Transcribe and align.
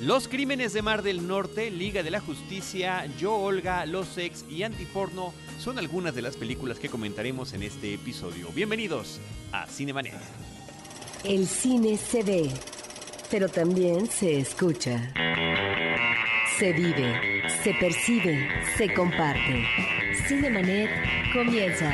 Los 0.00 0.28
Crímenes 0.28 0.74
de 0.74 0.82
Mar 0.82 1.02
del 1.02 1.26
Norte, 1.26 1.70
Liga 1.70 2.02
de 2.02 2.10
la 2.10 2.20
Justicia, 2.20 3.06
Yo 3.18 3.34
Olga, 3.34 3.86
Los 3.86 4.18
Ex 4.18 4.44
y 4.50 4.62
Antiporno 4.62 5.32
son 5.58 5.78
algunas 5.78 6.14
de 6.14 6.20
las 6.20 6.36
películas 6.36 6.78
que 6.78 6.90
comentaremos 6.90 7.54
en 7.54 7.62
este 7.62 7.94
episodio. 7.94 8.48
Bienvenidos 8.54 9.20
a 9.52 9.66
Cinemanet. 9.66 10.12
El 11.24 11.46
cine 11.46 11.96
se 11.96 12.22
ve, 12.22 12.50
pero 13.30 13.48
también 13.48 14.06
se 14.06 14.38
escucha. 14.38 15.14
Se 16.58 16.74
vive, 16.74 17.42
se 17.62 17.72
percibe, 17.80 18.48
se 18.76 18.92
comparte. 18.92 19.64
Cinemanet 20.28 20.90
comienza. 21.32 21.90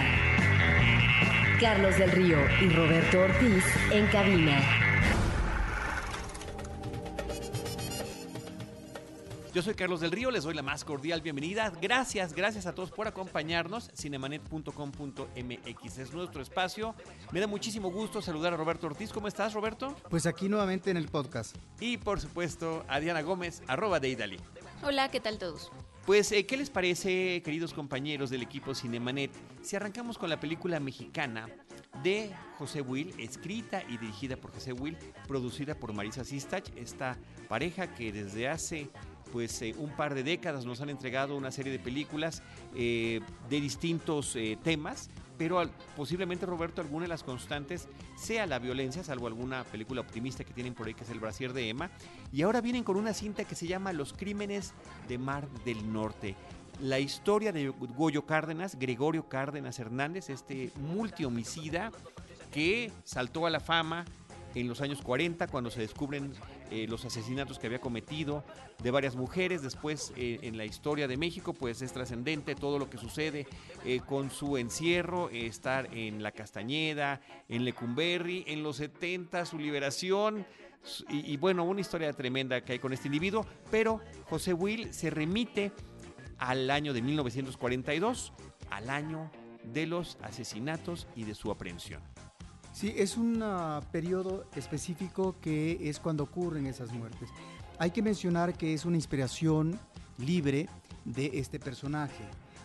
Carlos 1.60 1.96
del 1.96 2.10
Río 2.10 2.38
y 2.60 2.68
Roberto 2.70 3.20
Ortiz 3.20 3.64
en 3.92 4.06
cabina. 4.08 4.91
Yo 9.52 9.60
soy 9.60 9.74
Carlos 9.74 10.00
del 10.00 10.12
Río, 10.12 10.30
les 10.30 10.44
doy 10.44 10.54
la 10.54 10.62
más 10.62 10.82
cordial 10.82 11.20
bienvenida. 11.20 11.70
Gracias, 11.82 12.32
gracias 12.32 12.64
a 12.64 12.74
todos 12.74 12.90
por 12.90 13.06
acompañarnos. 13.06 13.90
Cinemanet.com.mx 13.94 15.98
es 15.98 16.12
nuestro 16.14 16.40
espacio. 16.40 16.94
Me 17.32 17.40
da 17.40 17.46
muchísimo 17.46 17.90
gusto 17.90 18.22
saludar 18.22 18.54
a 18.54 18.56
Roberto 18.56 18.86
Ortiz. 18.86 19.12
¿Cómo 19.12 19.28
estás, 19.28 19.52
Roberto? 19.52 19.94
Pues 20.08 20.24
aquí 20.24 20.48
nuevamente 20.48 20.90
en 20.90 20.96
el 20.96 21.08
podcast. 21.08 21.54
Y 21.80 21.98
por 21.98 22.18
supuesto 22.18 22.82
a 22.88 22.98
Diana 22.98 23.20
Gómez, 23.20 23.62
arroba 23.66 24.00
de 24.00 24.08
Idali. 24.08 24.40
Hola, 24.82 25.10
¿qué 25.10 25.20
tal 25.20 25.36
todos? 25.36 25.70
Pues, 26.06 26.32
eh, 26.32 26.46
¿qué 26.46 26.56
les 26.56 26.70
parece, 26.70 27.42
queridos 27.44 27.74
compañeros 27.74 28.30
del 28.30 28.42
equipo 28.42 28.74
Cinemanet, 28.74 29.30
si 29.60 29.76
arrancamos 29.76 30.16
con 30.16 30.30
la 30.30 30.40
película 30.40 30.80
mexicana 30.80 31.46
de 32.02 32.34
José 32.58 32.80
Will, 32.80 33.14
escrita 33.18 33.82
y 33.86 33.98
dirigida 33.98 34.36
por 34.36 34.52
José 34.52 34.72
Will, 34.72 34.96
producida 35.28 35.74
por 35.74 35.92
Marisa 35.92 36.24
Sistach, 36.24 36.70
esta 36.74 37.18
pareja 37.48 37.94
que 37.94 38.12
desde 38.12 38.48
hace 38.48 38.90
pues 39.32 39.62
eh, 39.62 39.74
un 39.78 39.90
par 39.90 40.14
de 40.14 40.22
décadas 40.22 40.66
nos 40.66 40.80
han 40.80 40.90
entregado 40.90 41.36
una 41.36 41.50
serie 41.50 41.72
de 41.72 41.78
películas 41.78 42.42
eh, 42.76 43.20
de 43.48 43.60
distintos 43.60 44.36
eh, 44.36 44.58
temas, 44.62 45.08
pero 45.38 45.62
posiblemente 45.96 46.44
Roberto 46.44 46.82
alguna 46.82 47.04
de 47.04 47.08
las 47.08 47.24
constantes 47.24 47.88
sea 48.16 48.46
la 48.46 48.58
violencia, 48.58 49.02
salvo 49.02 49.26
alguna 49.26 49.64
película 49.64 50.02
optimista 50.02 50.44
que 50.44 50.52
tienen 50.52 50.74
por 50.74 50.86
ahí 50.86 50.94
que 50.94 51.04
es 51.04 51.10
El 51.10 51.18
Brasier 51.18 51.52
de 51.54 51.70
Emma, 51.70 51.90
y 52.30 52.42
ahora 52.42 52.60
vienen 52.60 52.84
con 52.84 52.96
una 52.96 53.14
cinta 53.14 53.44
que 53.44 53.54
se 53.54 53.66
llama 53.66 53.92
Los 53.92 54.12
Crímenes 54.12 54.74
de 55.08 55.18
Mar 55.18 55.48
del 55.64 55.90
Norte. 55.92 56.36
La 56.80 57.00
historia 57.00 57.52
de 57.52 57.68
Goyo 57.68 58.26
Cárdenas, 58.26 58.78
Gregorio 58.78 59.28
Cárdenas 59.28 59.78
Hernández, 59.78 60.30
este 60.30 60.70
multihomicida 60.76 61.90
que 62.50 62.92
saltó 63.04 63.46
a 63.46 63.50
la 63.50 63.60
fama 63.60 64.04
en 64.54 64.68
los 64.68 64.80
años 64.80 65.00
40 65.00 65.46
cuando 65.48 65.70
se 65.70 65.80
descubren 65.80 66.32
eh, 66.72 66.86
los 66.88 67.04
asesinatos 67.04 67.58
que 67.58 67.66
había 67.66 67.80
cometido 67.80 68.44
de 68.82 68.90
varias 68.90 69.14
mujeres. 69.14 69.60
Después 69.60 70.10
eh, 70.16 70.38
en 70.40 70.56
la 70.56 70.64
historia 70.64 71.06
de 71.06 71.18
México 71.18 71.52
pues 71.52 71.82
es 71.82 71.92
trascendente 71.92 72.54
todo 72.54 72.78
lo 72.78 72.88
que 72.88 72.96
sucede 72.96 73.46
eh, 73.84 74.00
con 74.00 74.30
su 74.30 74.56
encierro, 74.56 75.28
estar 75.28 75.94
en 75.94 76.22
la 76.22 76.32
Castañeda, 76.32 77.20
en 77.50 77.66
Lecumberri, 77.66 78.44
en 78.46 78.62
los 78.62 78.76
70 78.76 79.44
su 79.44 79.58
liberación. 79.58 80.46
Y, 81.10 81.32
y 81.32 81.36
bueno, 81.36 81.64
una 81.64 81.82
historia 81.82 82.10
tremenda 82.14 82.64
que 82.64 82.72
hay 82.72 82.78
con 82.78 82.94
este 82.94 83.08
individuo, 83.08 83.44
pero 83.70 84.00
José 84.24 84.54
Will 84.54 84.94
se 84.94 85.10
remite 85.10 85.72
al 86.38 86.70
año 86.70 86.94
de 86.94 87.02
1942, 87.02 88.32
al 88.70 88.88
año 88.88 89.30
de 89.62 89.86
los 89.86 90.16
asesinatos 90.22 91.06
y 91.14 91.24
de 91.24 91.34
su 91.34 91.50
aprehensión. 91.50 92.11
Sí, 92.72 92.94
es 92.96 93.16
un 93.16 93.42
uh, 93.42 93.82
periodo 93.92 94.46
específico 94.56 95.36
que 95.40 95.78
es 95.88 96.00
cuando 96.00 96.24
ocurren 96.24 96.66
esas 96.66 96.90
muertes. 96.92 97.28
Hay 97.78 97.90
que 97.90 98.02
mencionar 98.02 98.54
que 98.54 98.72
es 98.72 98.84
una 98.84 98.96
inspiración 98.96 99.78
libre 100.18 100.68
de 101.04 101.30
este 101.34 101.60
personaje. 101.60 102.24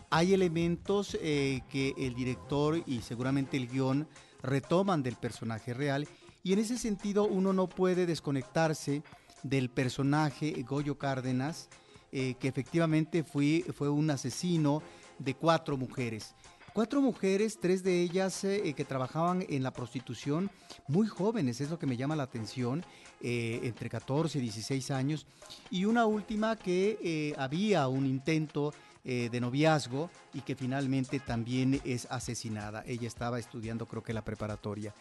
Hay 0.09 0.33
elementos 0.33 1.17
eh, 1.21 1.61
que 1.69 1.93
el 1.97 2.15
director 2.15 2.81
y 2.85 3.01
seguramente 3.01 3.57
el 3.57 3.67
guion 3.67 4.07
retoman 4.41 5.03
del 5.03 5.15
personaje 5.15 5.73
real 5.73 6.07
y 6.43 6.53
en 6.53 6.59
ese 6.59 6.77
sentido 6.77 7.25
uno 7.25 7.51
no 7.51 7.67
puede 7.67 8.05
desconectarse 8.05 9.03
del 9.43 9.69
personaje 9.69 10.63
Goyo 10.65 10.97
Cárdenas, 10.97 11.67
eh, 12.13 12.35
que 12.39 12.47
efectivamente 12.47 13.23
fue, 13.25 13.65
fue 13.75 13.89
un 13.89 14.09
asesino 14.09 14.81
de 15.19 15.33
cuatro 15.33 15.75
mujeres. 15.75 16.35
Cuatro 16.77 17.01
mujeres, 17.01 17.57
tres 17.59 17.81
de 17.81 18.03
ellas 18.03 18.43
eh, 18.43 18.75
que 18.77 18.85
trabajaban 18.85 19.43
en 19.49 19.63
la 19.63 19.73
prostitución, 19.73 20.51
muy 20.87 21.07
jóvenes, 21.07 21.59
es 21.59 21.71
lo 21.71 21.79
que 21.79 21.87
me 21.87 21.97
llama 21.97 22.15
la 22.15 22.21
atención, 22.21 22.85
eh, 23.19 23.61
entre 23.63 23.89
14 23.89 24.37
y 24.37 24.41
16 24.41 24.91
años, 24.91 25.25
y 25.71 25.85
una 25.85 26.05
última 26.05 26.55
que 26.55 26.99
eh, 27.01 27.33
había 27.39 27.87
un 27.87 28.05
intento 28.05 28.75
de 29.03 29.39
noviazgo 29.39 30.11
y 30.33 30.41
que 30.41 30.53
finalmente 30.53 31.21
también 31.21 31.79
es 31.85 32.05
asesinada. 32.11 32.83
Ella 32.85 33.07
estaba 33.07 33.39
estudiando 33.39 33.85
creo 33.85 34.03
que 34.03 34.11
la 34.11 34.21
preparatoria. 34.21 34.93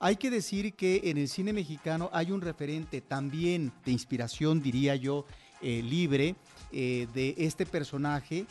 Hay 0.00 0.16
que 0.16 0.30
decir 0.30 0.74
que 0.74 1.00
en 1.04 1.16
el 1.16 1.28
cine 1.28 1.52
mexicano 1.52 2.10
hay 2.12 2.32
un 2.32 2.40
referente 2.40 3.00
también 3.00 3.72
de 3.84 3.92
inspiración, 3.92 4.60
diría 4.60 4.96
yo, 4.96 5.26
libre, 5.62 6.34
de 6.72 7.34
este 7.38 7.64
personaje 7.64 8.46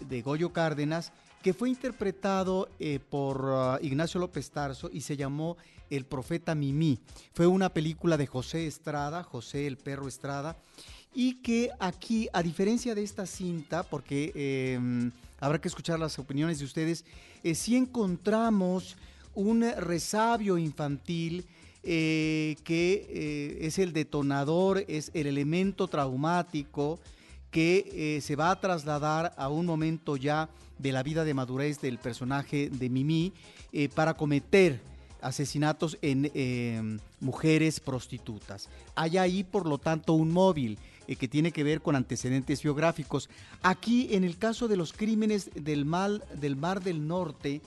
de 0.00 0.22
Goyo 0.22 0.50
Cárdenas, 0.54 1.12
que 1.44 1.52
fue 1.52 1.68
interpretado 1.68 2.70
eh, 2.80 2.98
por 3.10 3.44
uh, 3.44 3.84
Ignacio 3.84 4.18
López 4.18 4.50
Tarso 4.50 4.88
y 4.90 5.02
se 5.02 5.14
llamó 5.14 5.58
El 5.90 6.06
Profeta 6.06 6.54
Mimí. 6.54 6.98
Fue 7.34 7.46
una 7.46 7.68
película 7.68 8.16
de 8.16 8.26
José 8.26 8.66
Estrada, 8.66 9.22
José 9.22 9.66
el 9.66 9.76
Perro 9.76 10.08
Estrada, 10.08 10.56
y 11.12 11.42
que 11.42 11.68
aquí, 11.80 12.30
a 12.32 12.42
diferencia 12.42 12.94
de 12.94 13.02
esta 13.02 13.26
cinta, 13.26 13.82
porque 13.82 14.32
em, 14.74 15.12
habrá 15.38 15.60
que 15.60 15.68
escuchar 15.68 15.98
las 15.98 16.18
opiniones 16.18 16.60
de 16.60 16.64
ustedes, 16.64 17.04
eh, 17.42 17.54
sí 17.54 17.76
encontramos 17.76 18.96
un 19.34 19.70
resabio 19.70 20.56
infantil 20.56 21.44
eh, 21.82 22.56
que 22.64 23.58
es 23.60 23.78
el 23.78 23.92
detonador, 23.92 24.82
es 24.88 25.10
el 25.12 25.26
elemento 25.26 25.88
traumático 25.88 27.00
que 27.54 28.18
se 28.20 28.34
va 28.34 28.50
a 28.50 28.58
trasladar 28.58 29.32
a 29.36 29.48
un 29.48 29.64
momento 29.64 30.16
ya 30.16 30.48
de 30.78 30.92
la 30.92 31.02
vida 31.02 31.24
de 31.24 31.34
madurez 31.34 31.80
del 31.80 31.98
personaje 31.98 32.68
de 32.70 32.88
Mimi 32.90 33.32
eh, 33.72 33.88
para 33.88 34.14
cometer 34.14 34.80
asesinatos 35.20 35.96
en 36.02 36.30
eh, 36.34 36.98
mujeres 37.20 37.80
prostitutas. 37.80 38.68
Hay 38.94 39.16
ahí, 39.16 39.44
por 39.44 39.66
lo 39.66 39.78
tanto, 39.78 40.12
un 40.14 40.32
móvil 40.32 40.78
eh, 41.06 41.16
que 41.16 41.28
tiene 41.28 41.52
que 41.52 41.64
ver 41.64 41.80
con 41.80 41.96
antecedentes 41.96 42.62
biográficos. 42.62 43.30
Aquí, 43.62 44.08
en 44.10 44.24
el 44.24 44.36
caso 44.36 44.68
de 44.68 44.76
los 44.76 44.92
crímenes 44.92 45.50
del, 45.54 45.84
mal, 45.84 46.24
del 46.34 46.56
Mar 46.56 46.82
del 46.82 47.06
Norte, 47.06 47.62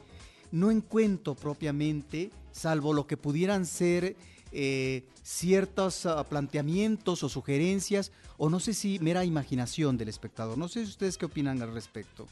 no 0.51 0.69
encuentro 0.69 1.33
propiamente, 1.35 2.29
salvo 2.51 2.93
lo 2.93 3.07
que 3.07 3.17
pudieran 3.17 3.65
ser 3.65 4.15
ciertos 5.23 6.05
ah, 6.05 6.23
planteamientos 6.23 7.21
o 7.21 7.27
sugerencias, 7.27 8.13
o 8.37 8.49
no 8.49 8.59
sé 8.59 8.73
si 8.73 8.99
mera 8.99 9.25
imaginación 9.25 9.97
del 9.97 10.09
espectador. 10.09 10.57
No 10.57 10.67
sé 10.67 10.83
si 10.85 10.91
ustedes 10.91 11.17
qué 11.17 11.25
opinan 11.25 11.61
al 11.61 11.73
respecto 11.73 12.27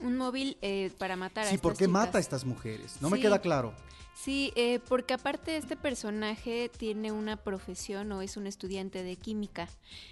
un 0.00 0.16
móvil 0.16 0.56
eh, 0.62 0.90
para 0.98 1.16
matar 1.16 1.46
a 1.46 1.50
Sí, 1.50 1.58
¿por 1.58 1.76
qué 1.76 1.88
mata 1.88 2.18
a 2.18 2.20
estas 2.20 2.44
mujeres? 2.44 2.96
No 3.00 3.10
me 3.10 3.20
queda 3.20 3.40
claro. 3.40 3.74
Sí, 4.14 4.52
eh, 4.54 4.78
porque 4.88 5.14
aparte 5.14 5.56
este 5.56 5.76
personaje 5.76 6.70
tiene 6.76 7.10
una 7.10 7.36
profesión 7.36 8.12
o 8.12 8.22
es 8.22 8.36
un 8.36 8.46
estudiante 8.46 9.02
de 9.02 9.16
química. 9.16 9.68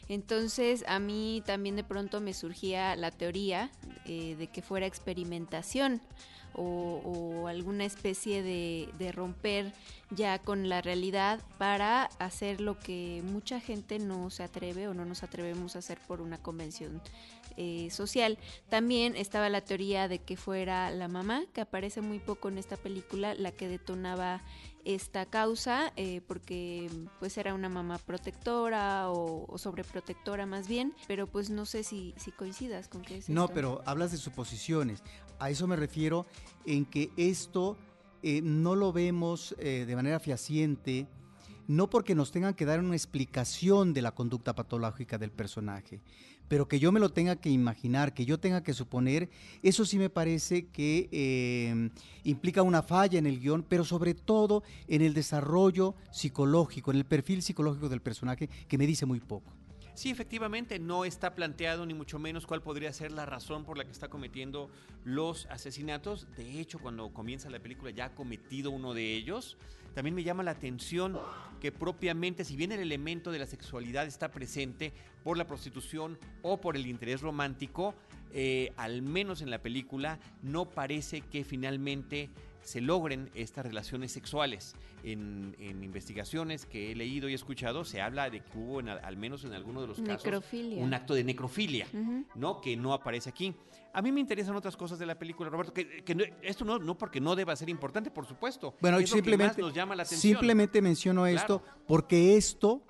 Entonces 0.09 0.85
a 0.89 0.99
mí 0.99 1.43
también 1.47 1.77
de 1.77 1.85
pronto 1.85 2.21
me 2.21 2.35
surgía 2.35 2.97
la 2.97 3.13
teoría 3.13 3.71
eh, 4.05 4.35
de 4.37 4.49
que 4.49 4.61
fuera 4.61 4.87
experimentación 4.87 6.03
o, 6.55 7.47
alguna 7.49 7.85
especie 7.85 8.43
de, 8.43 8.89
de, 8.99 9.13
romper 9.13 9.73
ya 10.11 10.39
con 10.39 10.69
la 10.69 10.83
realidad 10.83 11.41
para 11.57 12.05
hacer 12.19 12.61
lo 12.61 12.79
que 12.79 13.23
mucha 13.25 13.61
gente 13.61 13.99
no 13.99 14.29
se 14.29 14.43
atreve 14.43 14.89
o 14.89 14.95
no 14.95 15.05
nos 15.05 15.23
atrevemos 15.23 15.77
a 15.77 15.79
hacer 15.79 15.99
por 16.07 16.21
una 16.21 16.39
convención 16.39 17.01
eh, 17.57 17.89
social. 17.91 18.39
También 18.69 19.17
estaba 19.17 19.49
la 19.49 19.63
teoría 19.63 20.09
de 20.09 20.19
que 20.19 20.37
fuera 20.37 20.91
la 20.91 21.09
mamá, 21.09 21.45
que 21.53 21.61
aparece 21.61 22.01
muy 22.01 22.19
poco 22.19 22.49
en 22.49 22.59
esta 22.59 22.77
película, 22.77 23.35
la 23.35 23.53
que 23.53 23.69
detonaba 23.69 24.43
esta 24.85 25.27
causa, 25.27 25.93
eh, 25.97 26.23
porque 26.27 26.91
pues 27.21 27.39
era 27.39 27.55
una 27.55 27.69
mamá 27.69 27.99
protectora 27.99 29.11
o, 29.11 29.57
sobreprotectora 29.57 30.45
más 30.45 30.67
bien, 30.67 30.95
pero 31.07 31.27
pues 31.27 31.51
no 31.51 31.67
sé 31.67 31.85
si, 31.85 32.15
si 32.17 32.33
coincidas 32.33 32.89
con 32.89 33.03
que 33.03 33.19
es 33.19 33.29
No, 33.29 33.49
pero 33.49 33.83
hablas 33.87 34.11
de 34.13 34.19
suposiciones. 34.19 35.03
A 35.39 35.51
eso 35.51 35.67
me 35.67 35.77
refiero 35.77 36.27
en 36.67 36.85
que 36.85 37.11
esto 37.17 37.79
eh, 38.23 38.41
no 38.43 38.75
lo 38.75 38.93
vemos 38.93 39.55
de 39.59 39.95
manera 39.95 40.19
fehaciente 40.21 41.07
no 41.69 41.89
porque 41.89 42.15
nos 42.15 42.33
tengan 42.33 42.55
que 42.55 42.65
dar 42.65 42.81
una 42.81 42.95
explicación 42.95 43.95
de 43.95 44.03
la 44.03 44.15
conducta 44.15 44.55
patológica 44.55 45.19
del 45.19 45.31
personaje, 45.31 46.01
pero 46.53 46.69
que 46.69 46.79
yo 46.79 46.93
me 46.93 47.01
lo 47.01 47.09
tenga 47.09 47.37
que 47.37 47.49
imaginar, 47.49 48.13
que 48.13 48.27
yo 48.27 48.39
tenga 48.39 48.63
que 48.63 48.75
suponer, 48.75 49.31
eso 49.63 49.87
sí 49.87 49.97
me 49.97 50.11
parece 50.11 50.67
que 50.67 51.09
eh, 51.11 51.89
implica 52.25 52.61
una 52.61 52.83
falla 52.83 53.19
en 53.19 53.25
el 53.25 53.41
guion, 53.41 53.65
pero 53.67 53.85
sobre 53.85 54.13
todo 54.13 54.63
en 54.87 55.01
el 55.01 55.15
desarrollo 55.15 55.95
psicológico, 56.11 56.91
en 56.91 56.99
el 56.99 57.07
perfil 57.07 57.41
psicológico 57.41 57.89
del 57.89 58.03
personaje, 58.03 58.51
que 58.69 58.77
me 58.77 58.87
dice 58.87 59.07
muy 59.07 59.19
poco. 59.19 59.51
Sí, 59.95 60.11
efectivamente, 60.11 60.79
no 60.79 61.05
está 61.05 61.35
planteado 61.35 61.85
ni 61.85 61.93
mucho 61.93 62.19
menos 62.19 62.47
cuál 62.47 62.63
podría 62.63 62.93
ser 62.95 63.13
la 63.13 63.27
razón 63.27 63.65
por 63.65 63.77
la 63.77 63.85
que 63.85 63.91
está 63.91 64.09
cometiendo 64.09 64.71
los 65.05 65.47
asesinatos. 65.47 66.27
De 66.35 66.61
hecho, 66.61 66.79
cuando 66.79 67.13
comienza 67.13 67.51
la 67.51 67.61
película 67.61 67.91
ya 67.91 68.07
ha 68.07 68.15
cometido 68.15 68.71
uno 68.71 68.95
de 68.95 69.15
ellos. 69.15 69.59
También 69.95 70.15
me 70.15 70.25
llama 70.25 70.43
la 70.43 70.53
atención 70.53 71.19
que 71.61 71.73
propiamente, 71.73 72.45
si 72.47 72.57
bien 72.57 72.73
el 72.73 72.81
elemento 72.81 73.31
de 73.31 73.39
la 73.39 73.47
sexualidad 73.47 74.07
está 74.07 74.31
presente 74.31 74.95
por 75.23 75.37
la 75.37 75.47
prostitución 75.47 76.19
o 76.41 76.59
por 76.59 76.77
el 76.77 76.87
interés 76.87 77.21
romántico, 77.21 77.95
eh, 78.33 78.73
al 78.79 79.03
menos 79.03 79.43
en 79.43 79.51
la 79.51 79.61
película, 79.61 80.19
no 80.41 80.71
parece 80.71 81.21
que 81.21 81.45
finalmente 81.45 82.31
se 82.63 82.81
logren 82.81 83.31
estas 83.35 83.67
relaciones 83.67 84.13
sexuales. 84.13 84.75
En, 85.05 85.55
investigaciones 85.83 86.65
que 86.65 86.93
he 86.93 86.95
leído 86.95 87.29
y 87.29 87.35
escuchado, 87.35 87.85
se 87.85 88.01
habla 88.01 88.31
de 88.31 88.41
que 88.41 88.57
hubo, 88.57 88.79
al 88.79 89.17
menos 89.17 89.45
en 89.45 89.53
alguno 89.53 89.81
de 89.81 89.89
los 89.89 90.01
casos, 90.01 90.45
un 90.53 90.95
acto 90.95 91.15
de 91.15 91.25
necrofilia, 91.25 91.87
¿no? 92.35 92.61
Que 92.61 92.77
no 92.77 92.93
aparece 92.93 93.31
aquí. 93.31 93.55
A 93.95 94.01
mí 94.01 94.11
me 94.11 94.21
interesan 94.21 94.57
otras 94.57 94.77
cosas 94.77 94.99
de 94.99 95.05
la 95.05 95.19
película, 95.19 95.51
Roberto, 95.51 95.75
que, 95.75 96.05
esto 96.43 96.65
no, 96.65 96.79
no 96.79 96.97
porque 96.97 97.21
no 97.21 97.37
deba 97.37 97.55
ser 97.57 97.69
importante, 97.69 98.11
por 98.11 98.27
supuesto. 98.27 98.75
Bueno, 98.81 99.05
simplemente, 99.07 99.61
nos 99.61 99.75
llama 99.75 99.95
la 99.95 100.05
atención. 100.05 100.37
simplemente 100.37 100.81
menciono 100.81 101.27
esto 101.27 101.63
porque 101.87 102.37
esto 102.37 102.83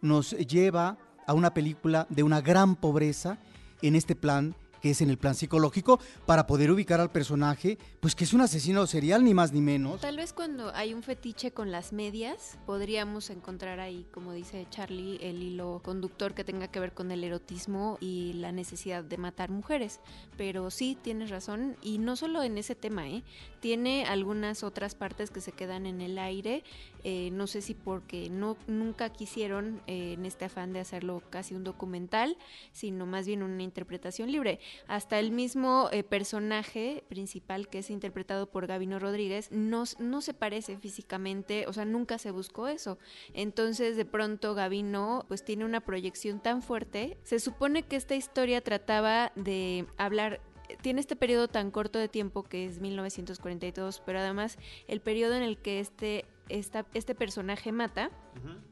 nos 0.00 0.30
lleva 0.32 0.98
a 1.26 1.32
una 1.32 1.54
película 1.54 2.06
de 2.10 2.22
una 2.22 2.40
gran 2.40 2.76
pobreza 2.76 3.38
en 3.82 3.96
este 3.96 4.14
plan 4.14 4.54
que 4.84 4.90
es 4.90 5.00
en 5.00 5.08
el 5.08 5.16
plan 5.16 5.34
psicológico, 5.34 5.98
para 6.26 6.46
poder 6.46 6.70
ubicar 6.70 7.00
al 7.00 7.10
personaje, 7.10 7.78
pues 8.00 8.14
que 8.14 8.24
es 8.24 8.34
un 8.34 8.42
asesino 8.42 8.86
serial, 8.86 9.24
ni 9.24 9.32
más 9.32 9.50
ni 9.50 9.62
menos. 9.62 10.02
Tal 10.02 10.18
vez 10.18 10.34
cuando 10.34 10.74
hay 10.74 10.92
un 10.92 11.02
fetiche 11.02 11.52
con 11.52 11.72
las 11.72 11.94
medias, 11.94 12.58
podríamos 12.66 13.30
encontrar 13.30 13.80
ahí, 13.80 14.04
como 14.12 14.34
dice 14.34 14.66
Charlie, 14.68 15.16
el 15.22 15.42
hilo 15.42 15.80
conductor 15.82 16.34
que 16.34 16.44
tenga 16.44 16.68
que 16.68 16.80
ver 16.80 16.92
con 16.92 17.10
el 17.10 17.24
erotismo 17.24 17.96
y 17.98 18.34
la 18.34 18.52
necesidad 18.52 19.02
de 19.02 19.16
matar 19.16 19.48
mujeres. 19.48 20.00
Pero 20.36 20.70
sí, 20.70 20.98
tienes 21.00 21.30
razón, 21.30 21.78
y 21.80 21.96
no 21.96 22.14
solo 22.14 22.42
en 22.42 22.58
ese 22.58 22.74
tema, 22.74 23.08
¿eh? 23.08 23.22
tiene 23.60 24.04
algunas 24.04 24.62
otras 24.62 24.94
partes 24.94 25.30
que 25.30 25.40
se 25.40 25.52
quedan 25.52 25.86
en 25.86 26.02
el 26.02 26.18
aire 26.18 26.62
eh, 27.06 27.28
no 27.32 27.46
sé 27.46 27.60
si 27.60 27.74
porque 27.74 28.30
no 28.30 28.56
nunca 28.66 29.10
quisieron 29.10 29.82
eh, 29.86 30.14
en 30.14 30.24
este 30.24 30.46
afán 30.46 30.72
de 30.72 30.80
hacerlo 30.80 31.22
casi 31.28 31.54
un 31.54 31.62
documental, 31.62 32.38
sino 32.72 33.04
más 33.04 33.26
bien 33.26 33.42
una 33.42 33.62
interpretación 33.62 34.32
libre. 34.32 34.58
Hasta 34.86 35.18
el 35.18 35.30
mismo 35.30 35.88
eh, 35.92 36.02
personaje 36.02 37.04
principal 37.08 37.68
que 37.68 37.78
es 37.78 37.90
interpretado 37.90 38.50
por 38.50 38.66
Gavino 38.66 38.98
Rodríguez 38.98 39.50
no, 39.50 39.84
no 39.98 40.20
se 40.20 40.34
parece 40.34 40.76
físicamente, 40.76 41.66
o 41.66 41.72
sea, 41.72 41.84
nunca 41.84 42.18
se 42.18 42.30
buscó 42.30 42.68
eso. 42.68 42.98
Entonces, 43.32 43.96
de 43.96 44.04
pronto 44.04 44.54
Gavino 44.54 45.24
pues 45.28 45.44
tiene 45.44 45.64
una 45.64 45.80
proyección 45.80 46.40
tan 46.40 46.62
fuerte. 46.62 47.18
Se 47.22 47.38
supone 47.40 47.82
que 47.82 47.96
esta 47.96 48.14
historia 48.14 48.60
trataba 48.60 49.32
de 49.34 49.86
hablar 49.96 50.40
tiene 50.80 51.00
este 51.00 51.16
periodo 51.16 51.48
tan 51.48 51.70
corto 51.70 51.98
de 51.98 52.08
tiempo 52.08 52.42
que 52.42 52.66
es 52.66 52.80
1942, 52.80 54.02
pero 54.04 54.18
además 54.18 54.58
el 54.88 55.00
periodo 55.00 55.34
en 55.34 55.42
el 55.42 55.58
que 55.58 55.80
este, 55.80 56.24
este 56.48 57.14
personaje 57.14 57.72
mata, 57.72 58.10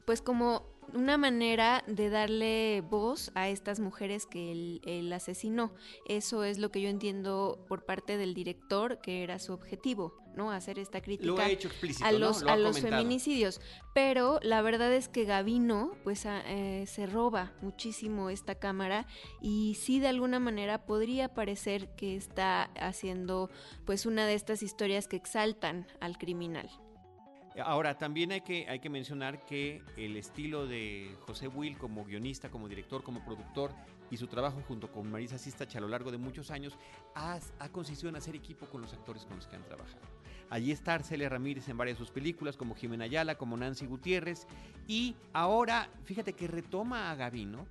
pues 0.07 0.23
como 0.23 0.72
una 0.93 1.17
manera 1.17 1.85
de 1.87 2.11
darle 2.11 2.83
voz 2.83 3.31
a 3.35 3.49
estas 3.49 3.81
mujeres 3.81 4.27
que 4.27 4.81
él, 4.83 5.13
asesinó. 5.13 5.73
Eso 6.07 6.45
es 6.45 6.59
lo 6.59 6.71
que 6.71 6.81
yo 6.81 6.89
entiendo 6.89 7.65
por 7.69 7.85
parte 7.85 8.17
del 8.17 8.35
director, 8.35 9.01
que 9.01 9.23
era 9.23 9.39
su 9.39 9.53
objetivo, 9.53 10.15
¿no? 10.35 10.51
Hacer 10.51 10.79
esta 10.79 11.01
crítica 11.03 11.47
a 12.03 12.13
los, 12.13 12.43
a 12.43 12.57
los 12.57 12.81
feminicidios. 12.81 13.61
Pero 13.95 14.39
la 14.43 14.63
verdad 14.63 14.93
es 14.93 15.09
que 15.09 15.25
Gavino, 15.25 15.93
pues, 16.03 16.25
eh, 16.27 16.85
se 16.87 17.07
roba 17.07 17.53
muchísimo 17.61 18.31
esta 18.31 18.55
cámara 18.55 19.07
y 19.41 19.77
sí 19.81 20.01
de 20.01 20.09
alguna 20.09 20.41
manera 20.41 20.87
podría 20.87 21.35
parecer 21.35 21.89
que 21.97 22.17
está 22.17 22.65
haciendo, 22.77 23.51
pues, 23.85 24.07
una 24.07 24.27
de 24.27 24.35
estas 24.35 24.63
historias 24.63 25.09
que 25.09 25.17
exaltan 25.17 25.87
al 26.01 26.17
criminal. 26.19 26.71
Ahora, 27.61 27.99
también 27.99 28.33
hay 28.33 28.41
que, 28.41 28.67
hay 28.69 28.79
que 28.79 28.89
mencionar 28.89 29.45
que 29.45 29.83
el 29.97 30.17
estilo 30.17 30.67
de 30.67 31.15
José 31.27 31.49
Will 31.49 31.77
como 31.77 32.05
guionista, 32.05 32.51
como 32.51 32.69
director, 32.69 33.03
como 33.03 33.25
productor 33.25 33.73
y 34.11 34.17
su 34.17 34.27
trabajo 34.27 34.63
junto 34.67 34.91
con 34.91 35.11
Marisa 35.11 35.39
Sistach 35.39 35.77
a 35.77 35.81
lo 35.81 35.89
largo 35.89 36.11
de 36.11 36.19
muchos 36.19 36.51
años 36.51 36.77
ha, 37.15 37.41
consistido 37.71 38.11
en 38.11 38.17
hacer 38.17 38.35
equipo 38.37 38.67
con 38.67 38.81
los 38.81 38.93
actores 38.93 39.25
con 39.25 39.37
los 39.37 39.47
que 39.47 39.57
han 39.57 39.65
trabajado. 39.65 40.01
Allí 40.51 40.71
está 40.71 40.95
Arcelia 40.95 41.31
Ramírez 41.31 41.69
en 41.69 41.79
varias 41.79 41.99
de 41.99 42.05
sus 42.05 42.13
películas, 42.13 42.59
como 42.59 42.75
Jimena 42.75 43.05
Ayala, 43.05 43.37
como 43.37 43.57
Nancy 43.57 43.87
Gutiérrez, 43.87 44.47
y 44.87 45.17
ahora, 45.33 45.89
fíjate 46.05 46.35
que 46.35 46.47
retoma 46.47 47.11
a 47.11 47.15
Gavino, 47.15 47.67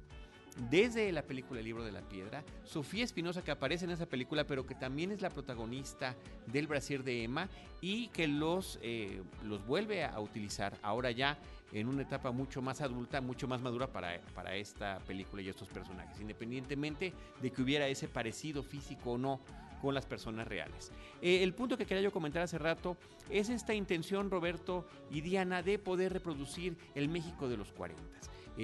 desde 0.70 1.12
la 1.12 1.24
película 1.24 1.60
El 1.60 1.66
libro 1.66 1.84
de 1.84 1.92
la 1.92 2.02
piedra, 2.02 2.44
Sofía 2.64 3.04
Espinosa 3.04 3.44
que 3.44 3.52
aparece 3.52 3.86
en 3.86 3.92
esa 3.92 4.06
película, 4.06 4.46
pero 4.46 4.66
que 4.66 4.76
también 4.76 5.12
es 5.12 5.22
la 5.22 5.30
protagonista 5.30 6.16
del 6.48 6.68
Brasier 6.68 7.04
de 7.04 7.24
Emma 7.24 7.50
y 7.80 8.08
que 8.10 8.28
los, 8.28 8.80
eh, 8.82 9.22
los 9.44 9.66
vuelve 9.66 10.04
a 10.04 10.20
utilizar 10.20 10.78
ahora 10.82 11.12
ya 11.12 11.38
en 11.72 11.88
una 11.88 12.02
etapa 12.02 12.32
mucho 12.32 12.62
más 12.62 12.82
adulta, 12.82 13.22
mucho 13.22 13.48
más 13.48 13.62
madura 13.62 13.88
para, 13.88 14.20
para 14.36 14.56
esta 14.56 15.00
película 15.08 15.42
y 15.42 15.50
estos 15.50 15.70
personajes, 15.70 16.20
independientemente 16.20 17.14
de 17.42 17.52
que 17.52 17.62
hubiera 17.62 17.88
ese 17.88 18.08
parecido 18.08 18.62
físico 18.62 19.12
o 19.12 19.18
no 19.18 19.40
con 19.82 19.96
las 19.96 20.06
personas 20.06 20.48
reales. 20.48 20.92
Eh, 21.22 21.44
el 21.44 21.54
punto 21.54 21.78
que 21.78 21.86
quería 21.86 22.04
yo 22.04 22.12
comentar 22.12 22.44
hace 22.44 22.58
rato 22.58 22.98
es 23.30 23.50
esta 23.50 23.74
intención, 23.74 24.30
Roberto 24.30 24.86
y 25.10 25.22
Diana, 25.22 25.64
de 25.64 25.80
poder 25.80 26.14
reproducir 26.14 26.78
el 26.94 27.10
México 27.10 27.50
de 27.50 27.58
los 27.58 27.72
40. 27.72 28.04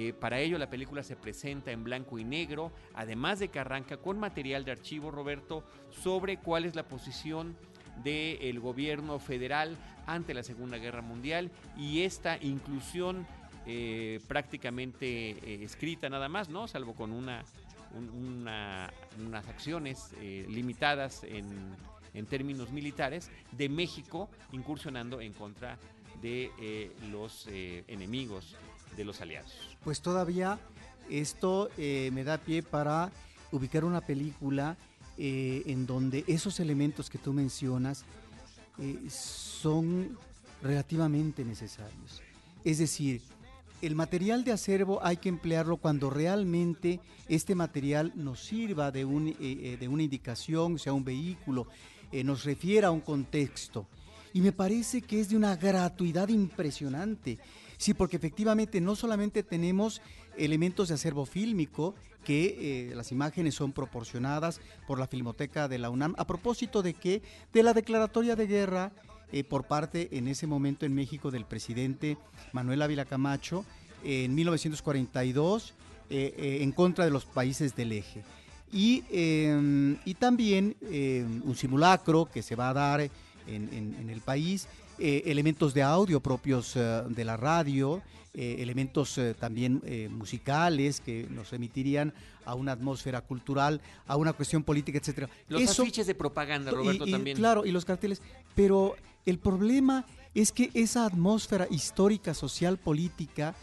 Eh, 0.00 0.12
para 0.12 0.38
ello 0.38 0.58
la 0.58 0.70
película 0.70 1.02
se 1.02 1.16
presenta 1.16 1.72
en 1.72 1.82
blanco 1.82 2.20
y 2.20 2.24
negro, 2.24 2.70
además 2.94 3.40
de 3.40 3.48
que 3.48 3.58
arranca 3.58 3.96
con 3.96 4.16
material 4.16 4.64
de 4.64 4.70
archivo, 4.70 5.10
Roberto, 5.10 5.64
sobre 5.90 6.36
cuál 6.36 6.66
es 6.66 6.76
la 6.76 6.84
posición 6.84 7.56
del 8.04 8.60
gobierno 8.60 9.18
federal 9.18 9.76
ante 10.06 10.34
la 10.34 10.44
Segunda 10.44 10.78
Guerra 10.78 11.02
Mundial 11.02 11.50
y 11.76 12.02
esta 12.02 12.38
inclusión 12.40 13.26
eh, 13.66 14.20
prácticamente 14.28 15.30
eh, 15.30 15.64
escrita 15.64 16.08
nada 16.08 16.28
más, 16.28 16.48
¿no? 16.48 16.68
Salvo 16.68 16.94
con 16.94 17.10
una, 17.10 17.42
unas 17.92 19.48
acciones 19.48 20.12
limitadas 20.20 21.24
en, 21.24 21.74
términos 22.28 22.70
militares 22.70 23.32
de 23.50 23.68
México 23.68 24.28
incursionando 24.52 25.20
en 25.20 25.32
contra 25.32 25.76
de 26.20 26.92
los 27.10 27.48
enemigos 27.48 28.56
de 28.96 29.04
los 29.04 29.20
aliados. 29.20 29.52
Pues 29.84 30.00
todavía 30.00 30.58
esto 31.10 31.70
eh, 31.78 32.10
me 32.12 32.24
da 32.24 32.38
pie 32.38 32.62
para 32.62 33.10
ubicar 33.52 33.84
una 33.84 34.00
película 34.00 34.76
eh, 35.16 35.62
en 35.66 35.86
donde 35.86 36.24
esos 36.26 36.60
elementos 36.60 37.08
que 37.08 37.18
tú 37.18 37.32
mencionas 37.32 38.04
eh, 38.78 38.98
son 39.08 40.18
relativamente 40.62 41.44
necesarios. 41.44 42.22
Es 42.64 42.78
decir, 42.78 43.22
el 43.80 43.94
material 43.94 44.44
de 44.44 44.52
acervo 44.52 45.00
hay 45.02 45.16
que 45.16 45.28
emplearlo 45.28 45.76
cuando 45.76 46.10
realmente 46.10 47.00
este 47.28 47.54
material 47.54 48.12
nos 48.16 48.40
sirva 48.40 48.90
de, 48.90 49.04
un, 49.04 49.26
de 49.26 49.88
una 49.88 50.02
indicación, 50.02 50.78
sea 50.78 50.92
un 50.92 51.04
vehículo, 51.04 51.68
nos 52.24 52.44
refiera 52.44 52.88
a 52.88 52.90
un 52.90 53.00
contexto. 53.00 53.86
Y 54.34 54.40
me 54.40 54.50
parece 54.50 55.00
que 55.02 55.20
es 55.20 55.28
de 55.28 55.36
una 55.36 55.54
gratuidad 55.54 56.28
impresionante. 56.28 57.38
Sí, 57.78 57.94
porque 57.94 58.16
efectivamente 58.16 58.80
no 58.80 58.96
solamente 58.96 59.44
tenemos 59.44 60.02
elementos 60.36 60.88
de 60.88 60.94
acervo 60.94 61.24
fílmico, 61.24 61.94
que 62.24 62.90
eh, 62.90 62.94
las 62.94 63.12
imágenes 63.12 63.54
son 63.54 63.72
proporcionadas 63.72 64.60
por 64.86 64.98
la 64.98 65.06
Filmoteca 65.06 65.68
de 65.68 65.78
la 65.78 65.88
UNAM, 65.88 66.14
a 66.18 66.26
propósito 66.26 66.82
de 66.82 66.92
que 66.92 67.22
de 67.52 67.62
la 67.62 67.72
declaratoria 67.72 68.36
de 68.36 68.46
guerra 68.46 68.92
eh, 69.32 69.44
por 69.44 69.64
parte 69.64 70.08
en 70.12 70.26
ese 70.26 70.46
momento 70.46 70.84
en 70.84 70.94
México 70.94 71.30
del 71.30 71.44
presidente 71.44 72.18
Manuel 72.52 72.82
Ávila 72.82 73.04
Camacho 73.04 73.64
en 74.04 74.34
1942 74.34 75.74
eh, 76.10 76.58
en 76.60 76.72
contra 76.72 77.04
de 77.04 77.10
los 77.10 77.24
países 77.24 77.76
del 77.76 77.92
eje. 77.92 78.24
Y, 78.70 79.04
em, 79.10 79.96
también 80.18 80.76
em, 80.82 81.42
un 81.44 81.54
simulacro 81.54 82.28
que 82.30 82.42
se 82.42 82.56
va 82.56 82.70
a 82.70 82.74
dar 82.74 83.00
en 83.46 84.10
el 84.10 84.20
país 84.20 84.68
eh, 84.98 85.22
elementos 85.26 85.74
de 85.74 85.82
audio 85.82 86.20
propios 86.20 86.74
eh, 86.76 87.02
de 87.08 87.24
la 87.24 87.36
radio, 87.36 88.02
eh, 88.34 88.56
elementos 88.58 89.18
también 89.38 89.82
musicales 90.10 91.00
que 91.00 91.26
nos 91.30 91.52
emitirían 91.52 92.12
a 92.44 92.54
una 92.54 92.72
atmósfera 92.72 93.20
cultural, 93.20 93.80
a 94.06 94.16
una 94.16 94.32
cuestión 94.32 94.62
política, 94.62 94.98
etcétera. 94.98 95.28
Los 95.48 95.78
afiches 95.78 96.06
de 96.06 96.14
propaganda, 96.14 96.70
Roberto, 96.70 97.06
también. 97.06 97.36
Claro, 97.36 97.64
y 97.64 97.70
los 97.70 97.84
carteles. 97.84 98.22
Pero 98.54 98.96
el 99.26 99.38
problema 99.38 100.04
es 100.34 100.52
que 100.52 100.70
esa 100.74 101.04
atmósfera 101.04 101.66
histórica, 101.70 102.34
social, 102.34 102.76
política, 102.78 103.54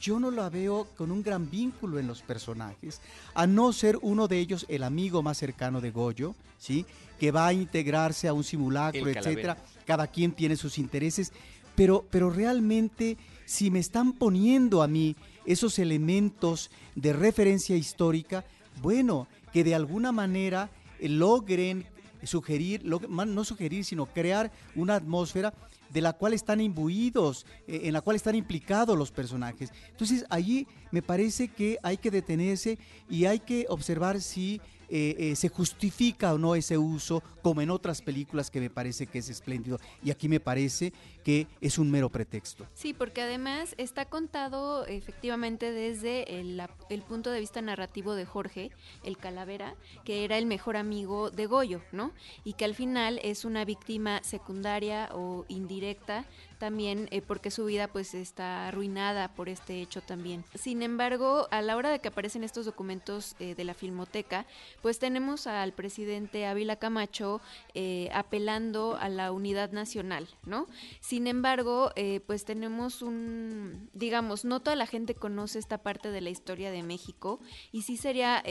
yo 0.00 0.20
no 0.20 0.30
la 0.30 0.48
veo 0.48 0.86
con 0.96 1.10
un 1.10 1.22
gran 1.22 1.50
vínculo 1.50 1.98
en 1.98 2.06
los 2.06 2.22
personajes, 2.22 3.00
a 3.34 3.46
no 3.46 3.72
ser 3.72 3.98
uno 4.02 4.28
de 4.28 4.38
ellos 4.38 4.64
el 4.68 4.84
amigo 4.84 5.22
más 5.22 5.38
cercano 5.38 5.80
de 5.80 5.90
Goyo, 5.90 6.34
¿sí? 6.58 6.86
que 7.18 7.32
va 7.32 7.48
a 7.48 7.52
integrarse 7.52 8.28
a 8.28 8.32
un 8.32 8.44
simulacro, 8.44 9.08
etcétera. 9.08 9.58
Cada 9.88 10.06
quien 10.06 10.32
tiene 10.32 10.54
sus 10.56 10.76
intereses, 10.76 11.32
pero, 11.74 12.04
pero 12.10 12.28
realmente 12.28 13.16
si 13.46 13.70
me 13.70 13.78
están 13.78 14.12
poniendo 14.12 14.82
a 14.82 14.86
mí 14.86 15.16
esos 15.46 15.78
elementos 15.78 16.70
de 16.94 17.14
referencia 17.14 17.74
histórica, 17.74 18.44
bueno, 18.82 19.28
que 19.50 19.64
de 19.64 19.74
alguna 19.74 20.12
manera 20.12 20.68
eh, 21.00 21.08
logren 21.08 21.86
sugerir, 22.22 22.84
no 22.84 23.44
sugerir, 23.44 23.86
sino 23.86 24.04
crear 24.04 24.52
una 24.74 24.96
atmósfera 24.96 25.54
de 25.88 26.02
la 26.02 26.12
cual 26.12 26.34
están 26.34 26.60
imbuidos, 26.60 27.46
eh, 27.66 27.80
en 27.84 27.94
la 27.94 28.02
cual 28.02 28.16
están 28.16 28.34
implicados 28.34 28.98
los 28.98 29.10
personajes. 29.10 29.72
Entonces 29.88 30.26
allí 30.28 30.66
me 30.90 31.00
parece 31.00 31.48
que 31.48 31.78
hay 31.82 31.96
que 31.96 32.10
detenerse 32.10 32.78
y 33.08 33.24
hay 33.24 33.38
que 33.38 33.64
observar 33.70 34.20
si 34.20 34.60
eh, 34.88 35.16
eh, 35.18 35.36
se 35.36 35.48
justifica 35.48 36.32
o 36.32 36.38
no 36.38 36.54
ese 36.54 36.78
uso, 36.78 37.22
como 37.42 37.60
en 37.60 37.70
otras 37.70 38.02
películas 38.02 38.50
que 38.50 38.60
me 38.60 38.70
parece 38.70 39.06
que 39.06 39.18
es 39.18 39.28
espléndido. 39.28 39.78
Y 40.02 40.10
aquí 40.10 40.28
me 40.28 40.40
parece 40.40 40.92
que 41.24 41.46
es 41.60 41.78
un 41.78 41.90
mero 41.90 42.08
pretexto. 42.08 42.66
Sí, 42.74 42.94
porque 42.94 43.22
además 43.22 43.74
está 43.76 44.06
contado 44.06 44.86
efectivamente 44.86 45.72
desde 45.72 46.40
el, 46.40 46.62
el, 46.88 47.02
punto 47.02 47.30
de 47.30 47.40
vista 47.40 47.60
narrativo 47.60 48.14
de 48.14 48.24
Jorge, 48.24 48.70
el 49.04 49.18
calavera, 49.18 49.74
que 50.04 50.24
era 50.24 50.38
el 50.38 50.46
mejor 50.46 50.76
amigo 50.76 51.30
de 51.30 51.46
Goyo, 51.46 51.82
¿no? 51.92 52.12
Y 52.44 52.54
que 52.54 52.64
al 52.64 52.74
final 52.74 53.20
es 53.22 53.44
una 53.44 53.64
víctima 53.64 54.22
secundaria 54.22 55.10
o 55.12 55.44
indirecta 55.48 56.24
también 56.58 57.08
eh, 57.10 57.22
porque 57.22 57.50
su 57.50 57.64
vida 57.64 57.88
pues 57.88 58.14
está 58.14 58.68
arruinada 58.68 59.28
por 59.28 59.48
este 59.48 59.80
hecho 59.80 60.00
también. 60.00 60.44
Sin 60.54 60.82
embargo, 60.82 61.48
a 61.50 61.62
la 61.62 61.76
hora 61.76 61.90
de 61.90 62.00
que 62.00 62.08
aparecen 62.08 62.44
estos 62.44 62.66
documentos 62.66 63.36
eh, 63.38 63.54
de 63.54 63.64
la 63.64 63.74
Filmoteca, 63.74 64.46
pues 64.82 64.98
tenemos 64.98 65.46
al 65.46 65.72
presidente 65.72 66.46
Ávila 66.46 66.76
Camacho 66.76 67.40
eh, 67.74 68.10
apelando 68.12 68.96
a 69.00 69.08
la 69.08 69.32
unidad 69.32 69.72
nacional, 69.72 70.28
¿no? 70.44 70.66
Sin 71.00 71.26
embargo, 71.26 71.92
pues 72.26 72.44
tenemos 72.44 73.02
un, 73.02 73.90
digamos, 73.92 74.44
no 74.44 74.60
toda 74.60 74.76
la 74.76 74.86
gente 74.86 75.14
conoce 75.14 75.58
esta 75.58 75.78
parte 75.78 76.10
de 76.10 76.20
la 76.20 76.30
historia 76.30 76.70
de 76.70 76.82
México 76.82 77.40
y 77.72 77.82
sí 77.82 77.96
sería 77.96 78.42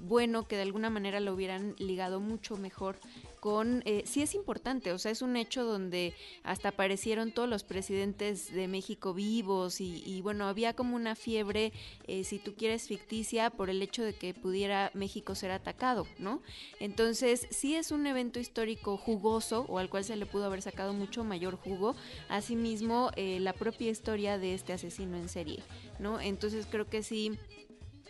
bueno 0.00 0.46
que 0.46 0.56
de 0.56 0.62
alguna 0.62 0.90
manera 0.90 1.20
lo 1.20 1.34
hubieran 1.34 1.74
ligado 1.78 2.20
mucho 2.20 2.56
mejor 2.56 2.98
con, 3.40 3.82
eh, 3.84 4.02
sí 4.06 4.22
es 4.22 4.34
importante, 4.34 4.92
o 4.92 4.98
sea, 4.98 5.12
es 5.12 5.22
un 5.22 5.36
hecho 5.36 5.64
donde 5.64 6.14
hasta 6.42 6.70
aparecieron 6.70 7.32
todos 7.32 7.48
los 7.48 7.64
presidentes 7.64 8.52
de 8.52 8.68
México 8.68 9.14
vivos 9.14 9.80
y, 9.80 10.20
bueno, 10.22 10.48
había 10.48 10.74
como 10.74 10.96
una 10.96 11.14
fiebre, 11.14 11.72
eh, 12.06 12.24
si 12.24 12.38
tú 12.38 12.54
quieres, 12.54 12.88
ficticia 12.88 13.50
por 13.50 13.70
el 13.70 13.82
hecho 13.82 14.02
de 14.02 14.14
que 14.14 14.34
pudiera 14.34 14.90
México 14.94 15.34
ser 15.34 15.50
atacado, 15.50 16.06
¿no? 16.18 16.42
Entonces, 16.80 17.46
sí 17.50 17.74
es 17.74 17.90
un 17.90 18.06
evento 18.06 18.40
histórico 18.40 18.96
jugoso 18.96 19.66
o 19.68 19.78
al 19.78 19.88
cual 19.88 20.04
se 20.04 20.16
le 20.16 20.26
pudo 20.26 20.44
haber 20.44 20.62
sacado 20.62 20.92
mucho 20.92 21.24
mayor 21.24 21.56
jugo, 21.56 21.94
asimismo 22.28 23.10
eh, 23.16 23.40
la 23.40 23.52
propia 23.52 23.90
historia 23.90 24.38
de 24.38 24.54
este 24.54 24.72
asesino 24.72 25.16
en 25.16 25.28
serie, 25.28 25.62
¿no? 25.98 26.20
Entonces 26.20 26.66
creo 26.70 26.88
que 26.88 27.02
sí 27.02 27.38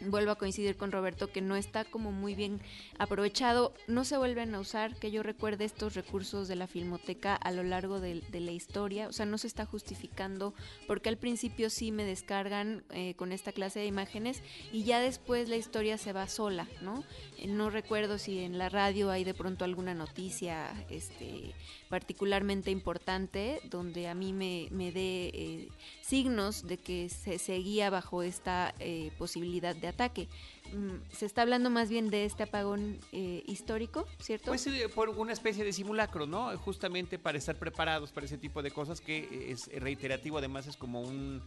vuelvo 0.00 0.30
a 0.30 0.36
coincidir 0.36 0.76
con 0.76 0.92
Roberto 0.92 1.30
que 1.32 1.40
no 1.40 1.56
está 1.56 1.84
como 1.84 2.12
muy 2.12 2.34
bien 2.34 2.60
aprovechado, 2.98 3.74
no 3.86 4.04
se 4.04 4.16
vuelven 4.18 4.54
a 4.54 4.60
usar, 4.60 4.96
que 4.96 5.10
yo 5.10 5.22
recuerde 5.22 5.64
estos 5.64 5.94
recursos 5.94 6.48
de 6.48 6.56
la 6.56 6.66
filmoteca 6.66 7.34
a 7.34 7.52
lo 7.52 7.62
largo 7.62 8.00
de, 8.00 8.22
la 8.32 8.52
historia, 8.52 9.08
o 9.08 9.12
sea, 9.12 9.26
no 9.26 9.38
se 9.38 9.46
está 9.46 9.66
justificando 9.66 10.54
porque 10.86 11.08
al 11.08 11.16
principio 11.16 11.70
sí 11.70 11.90
me 11.90 12.04
descargan 12.04 12.84
eh, 12.90 13.14
con 13.14 13.32
esta 13.32 13.52
clase 13.52 13.80
de 13.80 13.86
imágenes 13.86 14.42
y 14.72 14.84
ya 14.84 15.00
después 15.00 15.48
la 15.48 15.56
historia 15.56 15.98
se 15.98 16.12
va 16.12 16.28
sola, 16.28 16.68
¿no? 16.80 17.04
Eh, 17.38 17.46
no 17.46 17.70
recuerdo 17.70 18.18
si 18.18 18.40
en 18.40 18.58
la 18.58 18.68
radio 18.68 19.10
hay 19.10 19.24
de 19.24 19.34
pronto 19.34 19.64
alguna 19.64 19.94
noticia 19.94 20.86
este, 20.90 21.54
particularmente 21.88 22.70
importante 22.70 23.60
donde 23.64 24.08
a 24.08 24.14
mí 24.14 24.32
me, 24.32 24.68
me 24.70 24.92
dé 24.92 25.30
eh, 25.34 25.68
signos 26.02 26.66
de 26.66 26.78
que 26.78 27.08
se 27.08 27.38
seguía 27.38 27.90
bajo 27.90 28.22
esta 28.22 28.74
posibilidad 29.18 29.74
de 29.74 29.88
ataque. 29.88 30.28
Mm, 30.72 31.00
se 31.10 31.26
está 31.26 31.42
hablando 31.42 31.70
más 31.70 31.88
bien 31.88 32.10
de 32.10 32.24
este 32.24 32.42
apagón 32.42 32.98
eh, 33.12 33.42
histórico, 33.46 34.06
¿cierto? 34.20 34.46
Pues 34.46 34.66
eh, 34.66 34.88
por 34.94 35.08
una 35.08 35.32
especie 35.32 35.64
de 35.64 35.72
simulacro, 35.72 36.26
¿no? 36.26 36.56
Justamente 36.58 37.18
para 37.18 37.38
estar 37.38 37.56
preparados 37.56 38.12
para 38.12 38.26
ese 38.26 38.38
tipo 38.38 38.62
de 38.62 38.70
cosas 38.70 39.00
que 39.00 39.50
es 39.50 39.68
reiterativo, 39.80 40.38
además 40.38 40.66
es 40.66 40.76
como 40.76 41.00
un, 41.00 41.42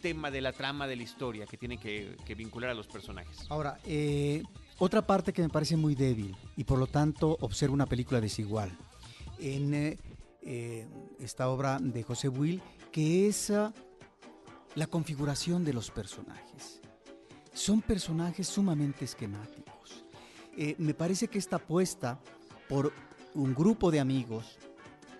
tema 0.00 0.30
de 0.30 0.40
la 0.42 0.52
trama 0.52 0.86
de 0.86 0.96
la 0.96 1.02
historia 1.02 1.46
que 1.46 1.56
tiene 1.56 1.78
que, 1.78 2.16
vincular 2.36 2.70
a 2.70 2.74
los 2.74 2.86
personajes. 2.86 3.46
Ahora, 3.48 3.78
eh, 3.84 4.42
otra 4.78 5.06
parte 5.06 5.32
que 5.32 5.42
me 5.42 5.48
parece 5.48 5.76
muy 5.76 5.94
débil 5.94 6.36
y 6.56 6.64
por 6.64 6.78
lo 6.78 6.86
tanto 6.86 7.36
observo 7.40 7.74
una 7.74 7.86
película 7.86 8.20
desigual 8.20 8.76
en 9.38 9.98
esta 11.18 11.48
obra 11.48 11.78
de 11.80 12.02
José 12.02 12.28
Will, 12.28 12.62
que 12.92 13.26
es 13.26 13.50
ah, 13.50 13.74
la 14.76 14.86
configuración 14.86 15.64
de 15.64 15.72
los 15.72 15.90
personajes 15.90 16.80
son 17.56 17.80
personajes 17.80 18.46
sumamente 18.46 19.04
esquemáticos. 19.04 20.04
Eh, 20.56 20.76
me 20.78 20.94
parece 20.94 21.28
que 21.28 21.38
esta 21.38 21.56
apuesta 21.56 22.20
por 22.68 22.92
un 23.34 23.54
grupo 23.54 23.90
de 23.90 24.00
amigos 24.00 24.58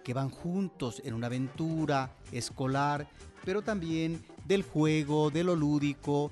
que 0.05 0.15
van 0.15 0.31
juntos 0.31 1.01
en 1.05 1.15
una 1.15 1.27
aventura 1.27 2.15
escolar, 2.31 3.09
pero 3.45 3.63
también 3.63 4.23
del 4.45 4.63
juego, 4.63 5.31
de 5.31 5.45
lo 5.45 5.57
lúdico 5.57 6.31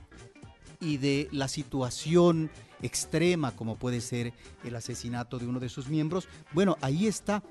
y 0.81 0.99
de 0.99 1.28
la 1.33 1.49
situación 1.49 2.50
extrema 2.84 3.52
como 3.52 3.76
puede 3.76 4.00
ser 4.00 4.32
el 4.64 4.76
asesinato 4.76 5.38
de 5.38 5.46
uno 5.46 5.60
de 5.60 5.68
sus 5.68 5.88
miembros. 5.88 6.28
Bueno, 6.52 6.76
ahí 6.80 7.06
está. 7.06 7.42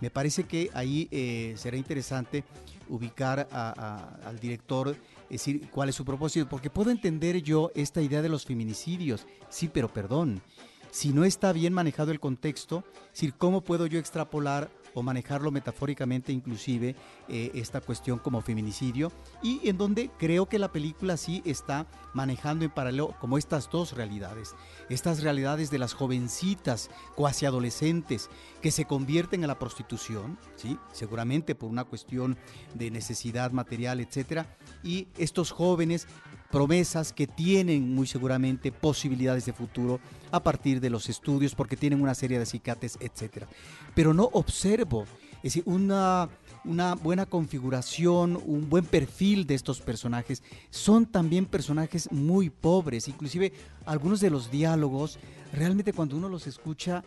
Me 0.00 0.10
parece 0.10 0.44
que 0.44 0.70
ahí 0.74 1.08
eh, 1.10 1.54
será 1.56 1.76
interesante 1.76 2.44
ubicar 2.88 3.48
al 3.52 4.38
director 4.40 4.96
decir, 5.30 5.68
cuál 5.70 5.88
es 5.88 5.94
su 5.94 6.04
propósito, 6.04 6.48
porque 6.48 6.70
puedo 6.70 6.90
entender 6.90 7.40
yo 7.42 7.70
esta 7.74 8.02
idea 8.02 8.20
de 8.20 8.28
los 8.28 8.44
feminicidios, 8.44 9.26
sí, 9.48 9.70
pero 9.72 9.88
perdón, 9.88 10.42
si 10.90 11.12
no 11.12 11.24
está 11.24 11.52
bien 11.52 11.72
manejado 11.72 12.10
el 12.12 12.20
contexto, 12.20 12.84
decir, 13.10 13.32
¿cómo 13.34 13.62
puedo 13.62 13.86
yo 13.86 13.98
extrapolar 13.98 14.70
o 14.94 15.02
manejarlo 15.02 15.50
metafóricamente 15.50 16.32
inclusive 16.32 16.94
eh, 17.28 17.50
esta 17.54 17.80
cuestión 17.80 18.18
como 18.18 18.40
feminicidio 18.40 19.12
y 19.42 19.68
en 19.68 19.78
donde 19.78 20.10
creo 20.18 20.46
que 20.46 20.58
la 20.58 20.72
película 20.72 21.16
sí 21.16 21.42
está 21.44 21.86
manejando 22.14 22.64
en 22.64 22.70
paralelo 22.70 23.14
como 23.20 23.38
estas 23.38 23.70
dos 23.70 23.92
realidades, 23.92 24.54
estas 24.88 25.22
realidades 25.22 25.70
de 25.70 25.78
las 25.78 25.94
jovencitas 25.94 26.90
cuasi 27.14 27.46
adolescentes 27.46 28.30
que 28.60 28.70
se 28.70 28.84
convierten 28.84 29.42
en 29.42 29.48
la 29.48 29.58
prostitución, 29.58 30.38
¿sí? 30.56 30.78
seguramente 30.92 31.54
por 31.54 31.70
una 31.70 31.84
cuestión 31.84 32.36
de 32.74 32.90
necesidad 32.90 33.52
material, 33.52 34.00
etcétera, 34.00 34.56
y 34.82 35.08
estos 35.18 35.50
jóvenes 35.50 36.06
promesas 36.52 37.14
que 37.14 37.26
tienen 37.26 37.94
muy 37.94 38.06
seguramente 38.06 38.70
posibilidades 38.70 39.46
de 39.46 39.54
futuro 39.54 39.98
a 40.30 40.42
partir 40.42 40.80
de 40.80 40.90
los 40.90 41.08
estudios 41.08 41.54
porque 41.54 41.78
tienen 41.78 42.02
una 42.02 42.14
serie 42.14 42.38
de 42.38 42.46
cicates, 42.46 42.98
etcétera. 43.00 43.48
Pero 43.94 44.12
no 44.12 44.28
observo, 44.32 45.04
es 45.36 45.54
decir, 45.54 45.62
una, 45.64 46.28
una 46.64 46.94
buena 46.94 47.24
configuración, 47.24 48.38
un 48.44 48.68
buen 48.68 48.84
perfil 48.84 49.46
de 49.46 49.54
estos 49.54 49.80
personajes. 49.80 50.42
Son 50.68 51.06
también 51.06 51.46
personajes 51.46 52.12
muy 52.12 52.50
pobres, 52.50 53.08
inclusive 53.08 53.52
algunos 53.86 54.20
de 54.20 54.30
los 54.30 54.50
diálogos, 54.50 55.18
realmente 55.54 55.94
cuando 55.94 56.18
uno 56.18 56.28
los 56.28 56.46
escucha, 56.46 57.02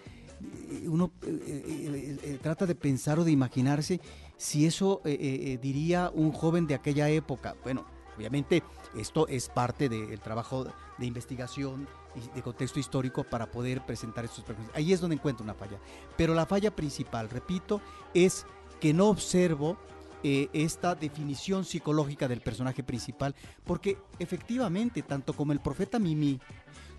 eh, 0.71 0.87
uno 0.87 1.11
eh, 1.23 2.17
eh, 2.23 2.39
trata 2.41 2.65
de 2.65 2.73
pensar 2.73 3.19
o 3.19 3.23
de 3.23 3.31
imaginarse 3.31 4.01
si 4.37 4.65
eso 4.65 5.01
diría 5.05 6.11
un 6.13 6.31
joven 6.33 6.67
de 6.67 6.75
aquella 6.75 7.09
época. 7.09 7.55
Bueno, 7.63 7.85
obviamente 8.15 8.63
esto 8.95 9.27
es 9.27 9.49
parte 9.49 9.89
del 9.89 10.19
trabajo 10.19 10.65
de 10.97 11.05
investigación 11.05 11.87
y 12.15 12.35
de 12.35 12.41
contexto 12.41 12.79
histórico 12.79 13.23
para 13.23 13.51
poder 13.51 13.85
presentar 13.85 14.25
estos 14.25 14.43
personajes. 14.43 14.75
Ahí 14.75 14.93
es 14.93 15.01
donde 15.01 15.15
encuentro 15.15 15.43
una 15.43 15.53
falla. 15.53 15.79
Pero 16.17 16.33
la 16.33 16.45
falla 16.45 16.75
principal, 16.75 17.29
repito, 17.29 17.81
es 18.13 18.45
que 18.79 18.93
no 18.93 19.07
observo 19.07 19.77
eh, 20.23 20.49
esta 20.53 20.95
definición 20.95 21.65
psicológica 21.65 22.27
del 22.27 22.41
personaje 22.41 22.83
principal, 22.83 23.35
porque 23.63 23.97
efectivamente, 24.17 25.01
tanto 25.01 25.33
como 25.33 25.51
el 25.51 25.59
profeta 25.59 25.99
Mimi, 25.99 26.39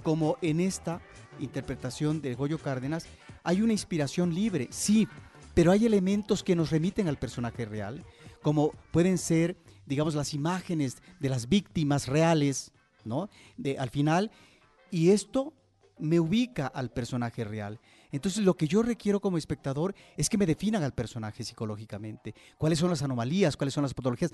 como 0.02 0.36
en 0.42 0.60
esta 0.60 1.00
interpretación 1.40 2.20
de 2.20 2.34
Goyo 2.34 2.58
Cárdenas, 2.58 3.06
hay 3.42 3.62
una 3.62 3.72
inspiración 3.72 4.32
libre, 4.34 4.68
sí, 4.70 5.08
pero 5.54 5.72
hay 5.72 5.86
elementos 5.86 6.44
que 6.44 6.54
nos 6.54 6.70
remiten 6.70 7.08
al 7.08 7.18
personaje 7.18 7.64
real, 7.64 8.04
como 8.42 8.72
pueden 8.92 9.18
ser 9.18 9.56
digamos, 9.86 10.14
las 10.14 10.34
imágenes 10.34 10.98
de 11.20 11.28
las 11.28 11.48
víctimas 11.48 12.08
reales, 12.08 12.72
¿no? 13.04 13.28
De, 13.56 13.78
al 13.78 13.90
final, 13.90 14.30
y 14.90 15.10
esto 15.10 15.52
me 15.98 16.20
ubica 16.20 16.66
al 16.66 16.90
personaje 16.90 17.44
real. 17.44 17.80
Entonces 18.12 18.44
lo 18.44 18.54
que 18.54 18.68
yo 18.68 18.82
requiero 18.82 19.20
como 19.20 19.38
espectador 19.38 19.94
es 20.16 20.28
que 20.28 20.38
me 20.38 20.46
definan 20.46 20.82
al 20.82 20.92
personaje 20.92 21.44
psicológicamente. 21.44 22.34
¿Cuáles 22.58 22.78
son 22.78 22.90
las 22.90 23.02
anomalías? 23.02 23.56
¿Cuáles 23.56 23.74
son 23.74 23.82
las 23.82 23.94
patologías? 23.94 24.32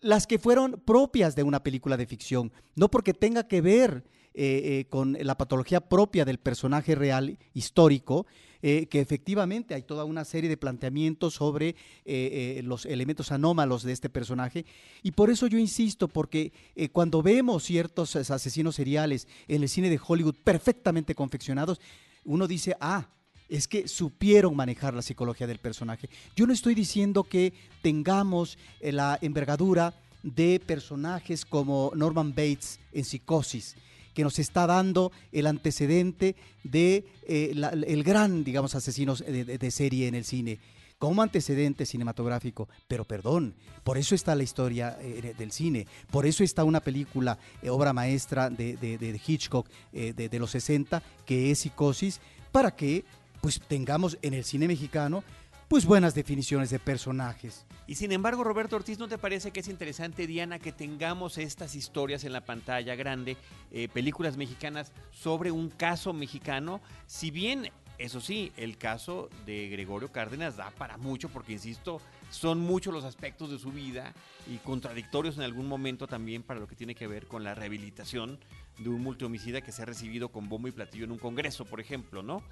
Las 0.00 0.26
que 0.26 0.38
fueron 0.38 0.82
propias 0.84 1.34
de 1.34 1.42
una 1.42 1.62
película 1.62 1.96
de 1.96 2.06
ficción, 2.06 2.52
no 2.74 2.90
porque 2.90 3.14
tenga 3.14 3.48
que 3.48 3.60
ver 3.60 4.04
eh, 4.34 4.80
eh, 4.80 4.86
con 4.90 5.16
la 5.18 5.38
patología 5.38 5.80
propia 5.80 6.24
del 6.24 6.38
personaje 6.38 6.94
real 6.94 7.38
histórico, 7.54 8.26
eh, 8.62 8.86
que 8.86 9.00
efectivamente 9.00 9.74
hay 9.74 9.82
toda 9.82 10.04
una 10.04 10.24
serie 10.24 10.48
de 10.48 10.56
planteamientos 10.56 11.34
sobre 11.34 11.70
eh, 11.70 11.74
eh, 12.04 12.60
los 12.64 12.86
elementos 12.86 13.32
anómalos 13.32 13.82
de 13.82 13.92
este 13.92 14.08
personaje. 14.08 14.64
Y 15.02 15.12
por 15.12 15.30
eso 15.30 15.46
yo 15.46 15.58
insisto, 15.58 16.08
porque 16.08 16.52
cuando 16.92 17.22
vemos 17.22 17.64
ciertos 17.64 18.16
asesinos 18.16 18.76
seriales 18.76 19.28
en 19.48 19.62
el 19.62 19.68
cine 19.68 19.90
de 19.90 20.00
Hollywood 20.04 20.36
perfectamente 20.42 21.14
confeccionados, 21.14 21.80
uno 22.24 22.46
dice, 22.46 22.76
ah, 22.80 23.08
es 23.48 23.68
que 23.68 23.86
supieron 23.86 24.56
manejar 24.56 24.94
la 24.94 25.02
psicología 25.02 25.46
del 25.46 25.58
personaje. 25.58 26.08
Yo 26.34 26.46
no 26.46 26.52
estoy 26.52 26.74
diciendo 26.74 27.24
que 27.24 27.52
tengamos 27.82 28.58
la 28.80 29.18
envergadura 29.22 29.94
de 30.22 30.60
personajes 30.64 31.44
como 31.44 31.92
Norman 31.94 32.30
Bates 32.30 32.80
en 32.92 33.04
Psicosis, 33.04 33.76
que 34.16 34.24
nos 34.24 34.38
está 34.38 34.66
dando 34.66 35.12
el 35.30 35.46
antecedente 35.46 36.36
de 36.64 37.04
eh, 37.28 37.52
el 37.86 38.02
gran, 38.02 38.44
digamos, 38.44 38.74
asesino 38.74 39.14
de, 39.14 39.70
serie 39.70 40.08
en 40.08 40.14
el 40.14 40.24
cine. 40.24 40.58
Como 40.98 41.20
antecedente 41.20 41.84
cinematográfico, 41.84 42.66
pero 42.88 43.04
perdón, 43.04 43.54
por 43.84 43.98
eso 43.98 44.14
está 44.14 44.34
la 44.34 44.42
historia 44.42 44.96
eh, 45.02 45.34
del 45.36 45.52
cine, 45.52 45.86
por 46.10 46.24
eso 46.24 46.42
está 46.42 46.64
una 46.64 46.80
película, 46.80 47.38
eh, 47.60 47.68
obra 47.68 47.92
maestra 47.92 48.48
de, 48.48 49.20
Hitchcock 49.26 49.68
de, 49.92 50.38
los 50.38 50.52
60, 50.52 51.02
que 51.26 51.50
es 51.50 51.58
Psicosis, 51.58 52.22
para 52.50 52.70
que 52.70 53.04
pues 53.42 53.60
tengamos 53.68 54.16
en 54.22 54.32
el 54.32 54.44
cine 54.44 54.66
mexicano 54.66 55.24
pues 55.68 55.84
buenas 55.84 56.14
definiciones 56.14 56.70
de 56.70 56.78
personajes. 56.78 57.66
Y 57.86 57.96
sin 57.96 58.12
embargo, 58.12 58.44
Roberto 58.44 58.76
Ortiz, 58.76 58.98
¿no 58.98 59.08
te 59.08 59.18
parece 59.18 59.50
que 59.50 59.60
es 59.60 59.68
interesante, 59.68 60.26
Diana, 60.26 60.58
que 60.58 60.72
tengamos 60.72 61.38
estas 61.38 61.74
historias 61.74 62.24
en 62.24 62.32
la 62.32 62.44
pantalla 62.44 62.94
grande, 62.94 63.36
eh, 63.72 63.88
películas 63.88 64.36
mexicanas 64.36 64.92
sobre 65.10 65.50
un 65.50 65.68
caso 65.70 66.12
mexicano? 66.12 66.80
Si 67.06 67.30
bien, 67.30 67.70
eso 67.98 68.20
sí, 68.20 68.52
el 68.56 68.76
caso 68.76 69.28
de 69.44 69.68
Gregorio 69.68 70.12
Cárdenas 70.12 70.56
da 70.56 70.70
para 70.70 70.98
mucho, 70.98 71.28
porque, 71.30 71.54
insisto, 71.54 72.00
son 72.30 72.60
muchos 72.60 72.92
los 72.92 73.04
aspectos 73.04 73.50
de 73.50 73.58
su 73.58 73.72
vida 73.72 74.12
y 74.48 74.58
contradictorios 74.58 75.36
en 75.36 75.42
algún 75.42 75.66
momento 75.66 76.06
también 76.06 76.42
para 76.42 76.60
lo 76.60 76.68
que 76.68 76.76
tiene 76.76 76.94
que 76.94 77.06
ver 77.06 77.26
con 77.26 77.42
la 77.42 77.54
rehabilitación 77.54 78.38
de 78.78 78.88
un 78.88 79.02
multihomicida 79.02 79.62
que 79.62 79.72
se 79.72 79.82
ha 79.82 79.86
recibido 79.86 80.28
con 80.28 80.48
bombo 80.48 80.68
y 80.68 80.72
platillo 80.72 81.04
en 81.04 81.12
un 81.12 81.18
congreso, 81.18 81.64
por 81.64 81.80
ejemplo, 81.80 82.22
¿no? 82.22 82.42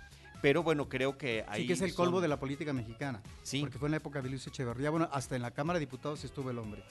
Pero 0.45 0.63
bueno, 0.63 0.91
creo 0.91 1.17
que 1.17 1.43
ahí. 1.49 1.63
Sí, 1.63 1.67
que 1.69 1.73
es 1.73 1.81
el 1.81 1.95
colmo 1.95 2.21
de 2.21 2.29
la 2.29 2.39
política 2.39 2.75
mexicana. 2.75 3.23
Sí. 3.43 3.61
Porque 3.61 3.79
fue 3.79 3.87
en 3.87 3.93
la 3.93 3.97
época 3.97 4.21
de 4.21 4.29
Luis 4.29 4.47
Echeverría. 4.47 4.91
Bueno, 4.91 5.09
hasta 5.11 5.37
en 5.37 5.41
la 5.41 5.53
Cámara 5.53 5.79
de 5.79 5.87
Diputados 5.87 6.23
estuvo 6.23 6.51
el 6.51 6.59
hombre. 6.59 6.85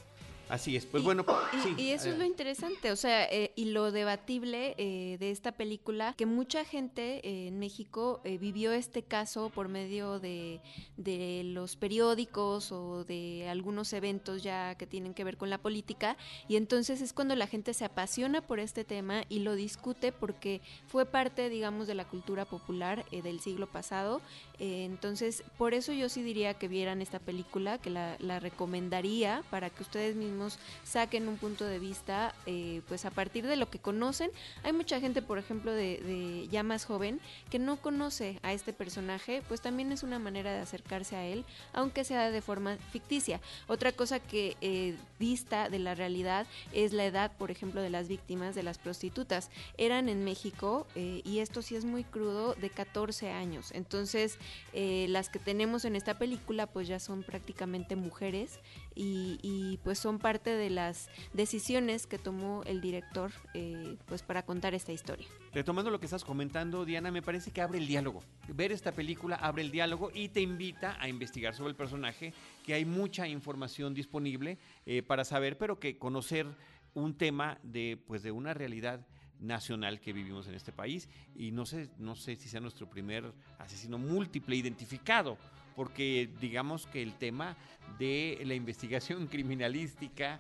Así 0.53 0.75
es, 0.75 0.85
pues 0.85 1.03
bueno, 1.03 1.25
y, 1.77 1.81
y 1.81 1.91
eso 1.93 2.09
es 2.09 2.19
lo 2.19 2.25
interesante, 2.25 2.91
o 2.91 2.95
sea, 2.95 3.25
eh, 3.25 3.51
y 3.55 3.71
lo 3.71 3.91
debatible 3.91 4.75
eh, 4.77 5.17
de 5.17 5.31
esta 5.31 5.51
película, 5.51 6.13
que 6.15 6.27
mucha 6.27 6.63
gente 6.63 7.27
eh, 7.27 7.47
en 7.47 7.57
México 7.57 8.21
vivió 8.39 8.71
este 8.71 9.01
caso 9.01 9.49
por 9.49 9.67
medio 9.67 10.19
de, 10.19 10.61
de, 10.95 11.41
los 11.43 11.75
periódicos 11.75 12.71
o 12.71 13.03
de 13.03 13.49
algunos 13.49 13.93
eventos 13.93 14.43
ya 14.43 14.75
que 14.75 14.85
tienen 14.85 15.15
que 15.15 15.23
ver 15.23 15.37
con 15.37 15.49
la 15.49 15.57
política, 15.57 16.17
y 16.47 16.55
entonces 16.55 17.01
es 17.01 17.13
cuando 17.13 17.35
la 17.35 17.47
gente 17.47 17.73
se 17.73 17.85
apasiona 17.85 18.41
por 18.41 18.59
este 18.59 18.83
tema 18.83 19.23
y 19.29 19.39
lo 19.39 19.55
discute 19.55 20.11
porque 20.11 20.61
fue 20.85 21.07
parte, 21.07 21.49
digamos, 21.49 21.87
de 21.87 21.95
la 21.95 22.05
cultura 22.05 22.45
popular 22.45 23.09
del 23.09 23.39
siglo 23.39 23.65
pasado, 23.65 24.21
entonces 24.59 25.43
por 25.57 25.73
eso 25.73 25.93
yo 25.93 26.09
sí 26.09 26.21
diría 26.21 26.53
que 26.53 26.67
vieran 26.67 27.01
esta 27.01 27.17
película, 27.17 27.79
que 27.79 27.89
la, 27.89 28.17
la 28.19 28.39
recomendaría 28.39 29.43
para 29.49 29.71
que 29.71 29.81
ustedes 29.81 30.15
mismos 30.15 30.42
saquen 30.83 31.27
un 31.27 31.37
punto 31.37 31.65
de 31.65 31.79
vista, 31.79 32.33
eh, 32.45 32.81
pues 32.87 33.05
a 33.05 33.11
partir 33.11 33.45
de 33.45 33.55
lo 33.55 33.69
que 33.69 33.79
conocen. 33.79 34.31
Hay 34.63 34.73
mucha 34.73 34.99
gente, 34.99 35.21
por 35.21 35.37
ejemplo, 35.37 35.71
de, 35.71 36.47
ya 36.51 36.63
más 36.63 36.85
joven, 36.85 37.19
que 37.49 37.59
no 37.59 37.77
conoce 37.77 38.39
a 38.43 38.53
este 38.53 38.73
personaje, 38.73 39.41
pues 39.47 39.61
también 39.61 39.91
es 39.91 40.03
una 40.03 40.19
manera 40.19 40.51
de 40.51 40.59
acercarse 40.59 41.15
a 41.15 41.25
él, 41.25 41.45
aunque 41.73 42.03
sea 42.03 42.31
de 42.31 42.41
forma 42.41 42.77
ficticia. 42.91 43.41
Otra 43.67 43.91
cosa 43.91 44.19
que 44.19 44.57
eh, 44.61 44.95
dista 45.19 45.69
de 45.69 45.79
la 45.79 45.95
realidad 45.95 46.47
es 46.73 46.93
la 46.93 47.05
edad, 47.05 47.31
por 47.37 47.51
ejemplo, 47.51 47.81
de 47.81 47.89
las 47.89 48.07
víctimas 48.07 48.55
de 48.55 48.63
las 48.63 48.77
prostitutas. 48.77 49.49
Eran 49.77 50.09
en 50.09 50.23
México, 50.23 50.87
eh, 50.95 51.21
y 51.23 51.39
esto 51.39 51.61
sí 51.61 51.75
es 51.75 51.85
muy 51.85 52.03
crudo, 52.03 52.55
de 52.55 52.69
14 52.69 53.31
años. 53.31 53.71
Entonces, 53.71 54.37
las 54.73 55.29
que 55.29 55.39
tenemos 55.39 55.85
en 55.85 55.95
esta 55.95 56.17
película, 56.17 56.67
pues 56.67 56.87
ya 56.87 56.99
son 56.99 57.23
prácticamente 57.23 57.95
mujeres 57.95 58.59
y, 58.95 59.79
pues 59.83 59.99
son 59.99 60.19
parte 60.33 60.55
de 60.55 60.71
las 60.71 61.11
decisiones 61.33 62.07
que 62.07 62.17
tomó 62.17 62.63
el 62.63 62.81
director 62.81 63.31
eh, 63.53 63.97
pues 64.07 64.23
para 64.23 64.43
contar 64.43 64.73
esta 64.73 64.91
historia. 64.91 65.27
Retomando 65.53 65.91
lo 65.91 65.99
que 65.99 66.07
estás 66.07 66.23
comentando, 66.23 66.85
Diana, 66.85 67.11
me 67.11 67.21
parece 67.21 67.51
que 67.51 67.61
abre 67.61 67.77
el 67.77 67.85
diálogo. 67.85 68.23
Ver 68.47 68.71
esta 68.71 68.93
película 68.93 69.35
abre 69.35 69.61
el 69.61 69.69
diálogo 69.69 70.09
y 70.11 70.29
te 70.29 70.41
invita 70.41 70.97
a 70.99 71.07
investigar 71.07 71.53
sobre 71.53 71.69
el 71.69 71.75
personaje, 71.75 72.33
que 72.65 72.73
hay 72.73 72.83
mucha 72.83 73.27
información 73.27 73.93
disponible 73.93 74.57
eh, 74.87 75.03
para 75.03 75.23
saber, 75.23 75.59
pero 75.59 75.79
que 75.79 75.99
conocer 75.99 76.47
un 76.95 77.13
tema 77.13 77.59
de, 77.61 78.01
pues, 78.07 78.23
de 78.23 78.31
una 78.31 78.55
realidad 78.55 79.05
nacional 79.39 79.99
que 79.99 80.13
vivimos 80.13 80.47
en 80.47 80.55
este 80.55 80.71
país 80.71 81.09
y 81.35 81.51
no 81.51 81.67
sé, 81.67 81.89
no 81.99 82.15
sé 82.15 82.37
si 82.37 82.49
sea 82.49 82.59
nuestro 82.59 82.89
primer 82.89 83.31
asesino 83.59 83.99
múltiple 83.99 84.55
identificado 84.55 85.37
porque 85.75 86.29
digamos 86.39 86.87
que 86.87 87.01
el 87.01 87.13
tema 87.13 87.55
de 87.99 88.41
la 88.45 88.53
investigación 88.53 89.27
criminalística 89.31 90.39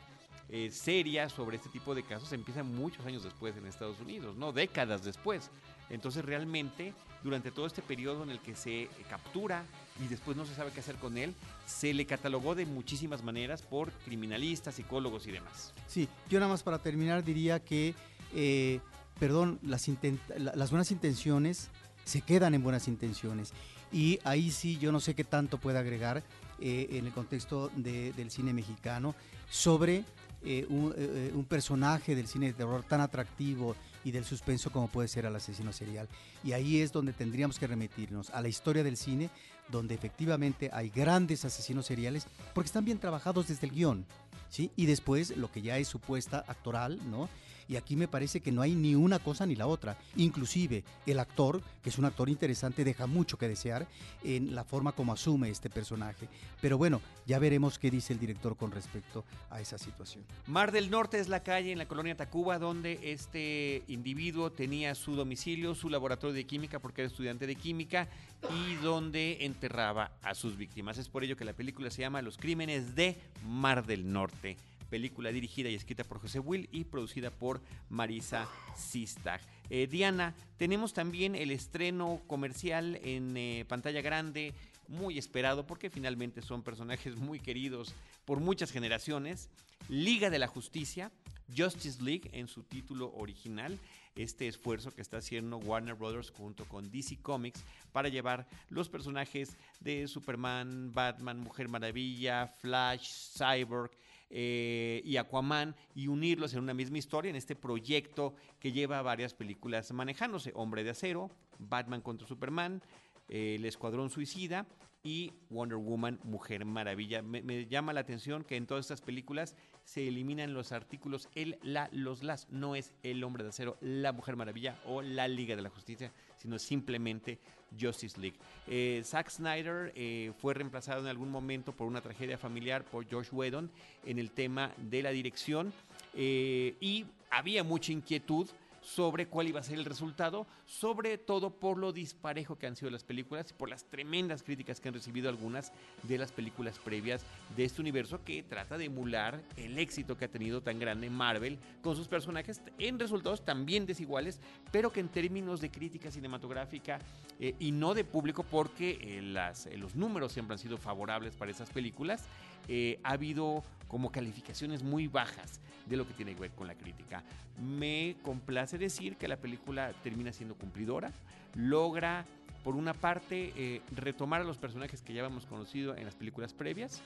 eh, 0.49 0.69
seria 0.71 1.29
sobre 1.29 1.57
este 1.57 1.69
tipo 1.69 1.95
de 1.95 2.03
casos 2.03 2.31
empieza 2.33 2.63
muchos 2.63 3.05
años 3.05 3.23
después 3.23 3.55
en 3.57 3.65
Estados 3.65 3.99
Unidos, 3.99 4.35
no 4.35 4.51
décadas 4.51 5.03
después. 5.03 5.49
Entonces 5.89 6.23
realmente 6.23 6.93
durante 7.23 7.51
todo 7.51 7.65
este 7.65 7.81
periodo 7.81 8.23
en 8.23 8.29
el 8.29 8.39
que 8.39 8.55
se 8.55 8.89
captura 9.09 9.63
y 10.03 10.07
después 10.07 10.35
no 10.35 10.45
se 10.45 10.53
sabe 10.53 10.71
qué 10.71 10.81
hacer 10.81 10.95
con 10.95 11.17
él, 11.17 11.33
se 11.65 11.93
le 11.93 12.05
catalogó 12.05 12.55
de 12.55 12.65
muchísimas 12.65 13.23
maneras 13.23 13.61
por 13.61 13.91
criminalistas, 14.05 14.75
psicólogos 14.75 15.25
y 15.27 15.31
demás. 15.31 15.73
Sí, 15.87 16.09
yo 16.29 16.39
nada 16.39 16.51
más 16.51 16.63
para 16.63 16.79
terminar 16.79 17.23
diría 17.23 17.59
que, 17.59 17.95
eh, 18.33 18.79
perdón, 19.19 19.59
las, 19.63 19.89
las 20.37 20.69
buenas 20.69 20.91
intenciones 20.91 21.69
se 22.03 22.21
quedan 22.21 22.53
en 22.53 22.63
buenas 22.63 22.87
intenciones 22.87 23.53
y 23.93 24.19
ahí 24.23 24.51
sí 24.51 24.77
yo 24.77 24.91
no 24.91 24.99
sé 24.99 25.13
qué 25.13 25.23
tanto 25.23 25.59
puede 25.59 25.77
agregar 25.77 26.23
eh, 26.59 26.87
en 26.91 27.05
el 27.05 27.13
contexto 27.13 27.71
del 27.75 28.31
cine 28.31 28.53
mexicano 28.53 29.15
sobre 29.49 30.03
eh, 30.45 30.67
eh, 30.97 31.31
un, 31.33 31.45
personaje 31.45 32.15
del 32.15 32.27
cine 32.27 32.47
de 32.47 32.53
terror 32.53 32.83
tan 32.83 32.99
atractivo 32.99 33.77
y 34.03 34.11
del 34.11 34.25
suspenso 34.25 34.71
como 34.71 34.89
puede 34.89 35.07
ser 35.07 35.25
el 35.25 35.35
asesino 35.35 35.71
serial. 35.71 36.09
Y 36.43 36.51
ahí 36.51 36.81
es 36.81 36.91
donde 36.91 37.13
tendríamos 37.13 37.59
que 37.59 37.67
remitirnos 37.67 38.29
a 38.31 38.41
la 38.41 38.49
historia 38.49 38.83
del 38.83 38.97
cine, 38.97 39.29
donde 39.69 39.95
efectivamente 39.95 40.69
hay 40.73 40.89
grandes 40.89 41.45
asesinos 41.45 41.85
seriales, 41.85 42.27
porque 42.53 42.67
están 42.67 42.83
bien 42.83 42.99
trabajados 42.99 43.47
desde 43.47 43.67
el 43.67 43.73
guion. 43.73 44.05
¿Sí? 44.49 44.69
Y 44.75 44.85
después 44.85 45.35
lo 45.35 45.51
que 45.51 45.63
ya 45.63 45.79
es 45.79 45.87
supuesta 45.87 46.43
actoral, 46.47 46.99
¿no? 47.09 47.27
Y 47.67 47.75
aquí 47.75 47.95
me 47.95 48.07
parece 48.07 48.41
que 48.41 48.51
no 48.51 48.61
hay 48.61 48.75
ni 48.75 48.95
una 48.95 49.19
cosa 49.19 49.45
ni 49.45 49.55
la 49.55 49.67
otra. 49.67 49.97
Inclusive 50.15 50.83
el 51.05 51.19
actor, 51.19 51.61
que 51.81 51.89
es 51.89 51.97
un 51.97 52.05
actor 52.05 52.29
interesante, 52.29 52.83
deja 52.83 53.07
mucho 53.07 53.37
que 53.37 53.47
desear 53.47 53.87
en 54.23 54.55
la 54.55 54.63
forma 54.63 54.93
como 54.93 55.13
asume 55.13 55.49
este 55.49 55.69
personaje. 55.69 56.27
Pero 56.61 56.77
bueno, 56.77 57.01
ya 57.25 57.39
veremos 57.39 57.79
qué 57.79 57.91
dice 57.91 58.13
el 58.13 58.19
director 58.19 58.55
con 58.57 58.71
respecto 58.71 59.23
a 59.49 59.61
esa 59.61 59.77
situación. 59.77 60.23
Mar 60.47 60.71
del 60.71 60.89
Norte 60.89 61.19
es 61.19 61.27
la 61.27 61.43
calle 61.43 61.71
en 61.71 61.77
la 61.77 61.87
colonia 61.87 62.15
Tacuba 62.15 62.59
donde 62.59 62.99
este 63.11 63.83
individuo 63.87 64.51
tenía 64.51 64.95
su 64.95 65.15
domicilio, 65.15 65.75
su 65.75 65.89
laboratorio 65.89 66.33
de 66.33 66.45
química 66.45 66.79
porque 66.79 67.01
era 67.01 67.07
estudiante 67.07 67.47
de 67.47 67.55
química 67.55 68.07
y 68.49 68.75
donde 68.75 69.45
enterraba 69.45 70.11
a 70.21 70.35
sus 70.35 70.57
víctimas. 70.57 70.97
Es 70.97 71.09
por 71.09 71.23
ello 71.23 71.37
que 71.37 71.45
la 71.45 71.53
película 71.53 71.89
se 71.89 72.01
llama 72.01 72.21
Los 72.21 72.37
Crímenes 72.37 72.95
de 72.95 73.17
Mar 73.45 73.85
del 73.85 74.11
Norte 74.11 74.57
película 74.93 75.31
dirigida 75.31 75.69
y 75.69 75.73
escrita 75.73 76.03
por 76.03 76.19
José 76.19 76.37
Will 76.37 76.69
y 76.71 76.83
producida 76.83 77.31
por 77.31 77.59
Marisa 77.89 78.47
Sistag. 78.77 79.41
Eh, 79.71 79.87
Diana, 79.87 80.35
tenemos 80.57 80.93
también 80.93 81.33
el 81.33 81.49
estreno 81.49 82.21
comercial 82.27 82.99
en 83.03 83.35
eh, 83.35 83.65
pantalla 83.67 84.03
grande, 84.03 84.53
muy 84.87 85.17
esperado 85.17 85.65
porque 85.65 85.89
finalmente 85.89 86.43
son 86.43 86.61
personajes 86.61 87.15
muy 87.15 87.39
queridos 87.39 87.95
por 88.23 88.39
muchas 88.39 88.69
generaciones. 88.69 89.49
Liga 89.89 90.29
de 90.29 90.37
la 90.37 90.45
Justicia, 90.45 91.11
Justice 91.57 91.99
League 92.03 92.29
en 92.31 92.47
su 92.47 92.61
título 92.61 93.11
original, 93.15 93.79
este 94.15 94.47
esfuerzo 94.47 94.91
que 94.91 95.01
está 95.01 95.17
haciendo 95.17 95.57
Warner 95.57 95.95
Brothers 95.95 96.29
junto 96.29 96.65
con 96.65 96.91
DC 96.91 97.17
Comics 97.23 97.63
para 97.91 98.09
llevar 98.09 98.45
los 98.69 98.89
personajes 98.89 99.57
de 99.79 100.07
Superman, 100.07 100.91
Batman, 100.93 101.39
Mujer 101.39 101.67
Maravilla, 101.67 102.45
Flash, 102.45 103.09
Cyborg, 103.35 103.89
eh, 104.35 105.03
y 105.05 105.17
Aquaman 105.17 105.75
y 105.93 106.07
unirlos 106.07 106.55
en 106.55 106.61
una 106.61 106.73
misma 106.73 106.97
historia 106.97 107.29
en 107.29 107.35
este 107.35 107.55
proyecto 107.55 108.33
que 108.59 108.71
lleva 108.71 108.99
varias 109.03 109.35
películas 109.35 109.91
manejándose. 109.93 110.51
Hombre 110.55 110.83
de 110.83 110.89
Acero, 110.89 111.29
Batman 111.59 112.01
contra 112.01 112.27
Superman, 112.27 112.81
eh, 113.29 113.55
El 113.59 113.65
Escuadrón 113.65 114.09
Suicida 114.09 114.65
y 115.03 115.33
Wonder 115.51 115.77
Woman, 115.77 116.19
Mujer 116.23 116.65
Maravilla. 116.65 117.21
Me, 117.21 117.43
me, 117.43 117.67
llama 117.67 117.93
la 117.93 117.99
atención 117.99 118.43
que 118.43 118.55
en 118.55 118.65
todas 118.65 118.85
estas 118.85 119.01
películas 119.01 119.55
se 119.83 120.07
eliminan 120.07 120.55
los 120.55 120.71
artículos 120.71 121.29
el, 121.35 121.59
la, 121.61 121.89
los, 121.91 122.23
las. 122.23 122.49
No 122.49 122.75
es 122.75 122.91
el 123.03 123.23
hombre 123.23 123.43
de 123.43 123.49
acero, 123.49 123.77
la 123.81 124.13
Mujer 124.13 124.35
Maravilla 124.35 124.79
o 124.87 125.03
la 125.03 125.27
Liga 125.27 125.55
de 125.55 125.61
la 125.61 125.69
Justicia, 125.69 126.11
sino 126.43 126.59
simplemente 126.59 127.39
Justice 127.79 128.19
League. 128.19 128.37
Eh, 128.67 129.01
Zack 129.05 129.29
Snyder 129.29 129.93
eh, 129.95 130.33
fue 130.41 130.53
reemplazado 130.53 130.99
en 130.99 131.07
algún 131.07 131.31
momento 131.31 131.71
por 131.71 131.87
una 131.87 132.01
tragedia 132.01 132.37
familiar 132.37 132.83
por 132.83 133.07
George 133.07 133.33
Whedon 133.33 133.71
en 134.05 134.19
el 134.19 134.31
tema 134.31 134.73
de 134.77 135.01
la 135.01 135.11
dirección 135.11 135.73
eh, 136.13 136.75
y 136.81 137.05
había 137.31 137.63
mucha 137.63 137.93
inquietud 137.93 138.49
sobre 138.83 139.27
cuál 139.27 139.47
iba 139.47 139.59
a 139.59 139.63
ser 139.63 139.79
el 139.79 139.85
resultado, 139.85 140.45
sobre 140.65 141.17
todo 141.17 141.51
por 141.51 141.77
lo 141.77 141.93
disparejo 141.93 142.57
que 142.57 142.67
han 142.67 142.75
sido 142.75 142.91
las 142.91 143.03
películas 143.03 143.51
y 143.51 143.53
por 143.53 143.69
las 143.69 143.85
tremendas 143.85 144.43
críticas 144.43 144.79
que 144.79 144.89
han 144.89 144.93
recibido 144.93 145.29
algunas 145.29 145.71
de 146.03 146.17
las 146.17 146.31
películas 146.31 146.79
previas 146.79 147.25
de 147.55 147.65
este 147.65 147.81
universo 147.81 148.23
que 148.23 148.43
trata 148.43 148.77
de 148.77 148.85
emular 148.85 149.41
el 149.57 149.79
éxito 149.79 150.17
que 150.17 150.25
ha 150.25 150.31
tenido 150.31 150.61
tan 150.61 150.79
grande 150.79 151.09
Marvel 151.09 151.57
con 151.81 151.95
sus 151.95 152.07
personajes 152.07 152.61
en 152.77 152.99
resultados 152.99 153.45
también 153.45 153.85
desiguales, 153.85 154.39
pero 154.71 154.91
que 154.91 154.99
en 154.99 155.09
términos 155.09 155.61
de 155.61 155.71
crítica 155.71 156.11
cinematográfica 156.11 156.99
eh, 157.39 157.55
y 157.59 157.71
no 157.71 157.93
de 157.93 158.03
público, 158.03 158.43
porque 158.43 158.97
eh, 159.01 159.53
eh, 159.69 159.77
los 159.77 159.95
números 159.95 160.33
siempre 160.33 160.53
han 160.53 160.59
sido 160.59 160.77
favorables 160.77 161.35
para 161.35 161.51
esas 161.51 161.69
películas, 161.69 162.25
eh, 162.67 162.99
ha 163.03 163.11
habido 163.11 163.63
como 163.87 164.11
calificaciones 164.11 164.83
muy 164.83 165.07
bajas 165.07 165.61
de 165.85 165.97
lo 165.97 166.07
que 166.07 166.13
tiene 166.13 166.33
que 166.33 166.41
ver 166.41 166.51
con 166.51 166.67
la 166.67 166.75
crítica. 166.75 167.23
Me 167.61 168.15
complace 168.23 168.77
decir 168.77 169.17
que 169.17 169.27
la 169.27 169.37
película 169.37 169.93
termina 170.03 170.31
siendo 170.31 170.55
cumplidora, 170.55 171.11
logra 171.55 172.25
por 172.63 172.75
una 172.75 172.93
parte 172.93 173.53
eh, 173.55 173.81
retomar 173.91 174.41
a 174.41 174.45
los 174.45 174.57
personajes 174.57 175.01
que 175.01 175.13
ya 175.13 175.21
habíamos 175.21 175.45
conocido 175.45 175.95
en 175.95 176.05
las 176.05 176.15
películas 176.15 176.53
previas, 176.53 177.01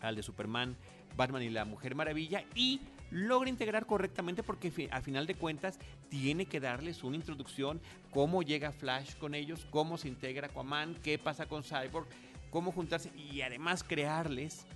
al 0.00 0.16
de 0.16 0.22
Superman, 0.22 0.76
Batman 1.16 1.42
y 1.42 1.50
la 1.50 1.64
Mujer 1.64 1.94
Maravilla, 1.94 2.44
y 2.54 2.80
logra 3.10 3.50
integrar 3.50 3.86
correctamente 3.86 4.42
porque 4.42 4.88
a 4.90 5.00
final 5.00 5.26
de 5.26 5.34
cuentas 5.34 5.78
tiene 6.08 6.46
que 6.46 6.60
darles 6.60 7.02
una 7.02 7.16
introducción, 7.16 7.80
cómo 8.10 8.42
llega 8.42 8.72
Flash 8.72 9.16
con 9.16 9.34
ellos, 9.34 9.66
cómo 9.70 9.98
se 9.98 10.08
integra 10.08 10.46
Aquaman, 10.46 10.94
qué 11.02 11.18
pasa 11.18 11.46
con 11.46 11.64
Cyborg, 11.64 12.06
cómo 12.50 12.72
juntarse 12.72 13.10
y 13.16 13.40
además 13.42 13.82
crearles 13.82 14.66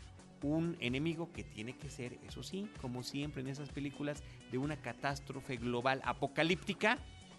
un 0.43 0.77
enemigo 0.81 1.33
que 1.33 1.43
tiene 1.43 1.77
que 1.77 1.91
ser, 1.91 2.19
eso 2.27 2.43
sí, 2.43 2.69
como 2.81 3.03
siempre 3.03 3.43
en 3.43 3.49
esas 3.49 3.71
películas, 3.71 4.23
de 4.51 4.59
una 4.59 4.77
catástrofe 4.77 5.57
global 5.57 6.01
apocalíptica 6.05 6.99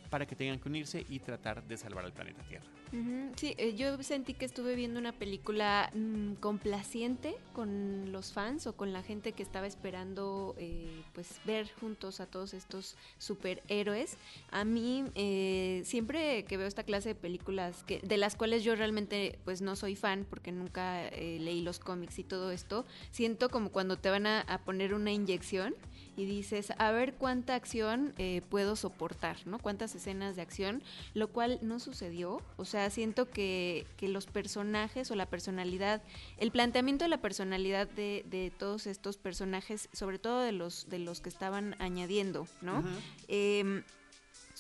para 0.10 0.26
que 0.26 0.36
tengan 0.36 0.60
que 0.60 0.70
unirse 0.70 1.06
y 1.10 1.20
tratar 1.20 1.64
de 1.64 1.78
salvar 1.78 2.06
al 2.06 2.14
planeta 2.14 2.44
Tierra. 2.44 2.68
Sí, 3.36 3.54
eh, 3.58 3.76
yo 3.76 4.02
sentí 4.02 4.34
que 4.34 4.46
estuve 4.46 4.76
viendo 4.76 5.00
una 5.00 5.12
película 5.12 5.92
mmm, 5.94 6.34
complaciente 6.36 7.36
con 7.54 8.12
los 8.12 8.32
fans 8.32 8.68
o 8.68 8.76
con 8.76 8.94
la 8.94 9.04
gente 9.04 9.34
que 9.34 9.44
estaba 9.44 9.68
esperando 9.68 10.56
eh, 10.58 11.04
pues 11.14 11.40
ver 11.46 11.70
juntos 11.80 12.20
a 12.20 12.26
todos 12.26 12.54
estos 12.54 12.96
superhéroes. 13.18 14.18
A 14.52 14.64
mí 14.64 15.04
eh, 15.16 15.82
siempre 15.86 16.46
que 16.46 16.58
veo 16.58 16.68
esta 16.68 16.84
clase 16.84 17.10
de 17.10 17.16
películas 17.16 17.84
que, 17.84 18.00
de 18.00 18.18
las 18.18 18.36
cuales 18.36 18.64
yo 18.64 18.76
realmente 18.76 19.38
pues 19.44 19.62
no 19.62 19.76
soy 19.76 19.96
fan 19.96 20.26
porque 20.30 20.52
nunca 20.52 21.08
eh, 21.10 21.38
leí 21.40 21.62
los 21.62 21.80
cómics 21.80 22.20
y 22.20 22.24
todo 22.24 22.52
esto, 22.52 22.86
siento 23.12 23.50
como 23.50 23.72
cuando 23.72 23.98
te 23.98 24.10
van 24.10 24.28
a, 24.28 24.42
a 24.42 24.60
poner 24.60 24.94
una 24.94 25.12
inyección 25.12 25.76
y 26.18 26.26
dices, 26.26 26.72
a 26.78 26.92
ver 26.92 27.16
cuánta 27.16 27.56
acción 27.56 28.14
eh, 28.18 28.42
puedo 28.50 28.76
soportar, 28.76 29.38
¿no? 29.46 29.60
Cuántas 29.60 29.96
escenas 29.96 30.36
de 30.36 30.42
acción, 30.42 30.82
lo 31.14 31.30
cual 31.30 31.60
no 31.62 31.80
sucedió. 31.80 32.42
O 32.58 32.66
sea, 32.66 32.85
siento 32.90 33.30
que, 33.30 33.86
que 33.98 34.08
los 34.08 34.26
personajes 34.26 35.12
o 35.12 35.16
la 35.16 35.26
personalidad, 35.26 36.02
el 36.38 36.52
planteamiento 36.52 37.06
de 37.06 37.10
la 37.10 37.22
personalidad 37.22 37.88
de, 37.88 38.26
de, 38.30 38.52
todos 38.52 38.88
estos 38.88 39.18
personajes, 39.18 39.90
sobre 39.94 40.20
todo 40.20 40.42
de 40.42 40.52
los, 40.52 40.90
de 40.90 41.00
los 41.00 41.22
que 41.22 41.30
estaban 41.30 41.76
añadiendo, 41.80 42.48
¿no? 42.62 42.80
Uh 42.80 42.84
-huh. 42.84 43.00
eh, 43.28 43.84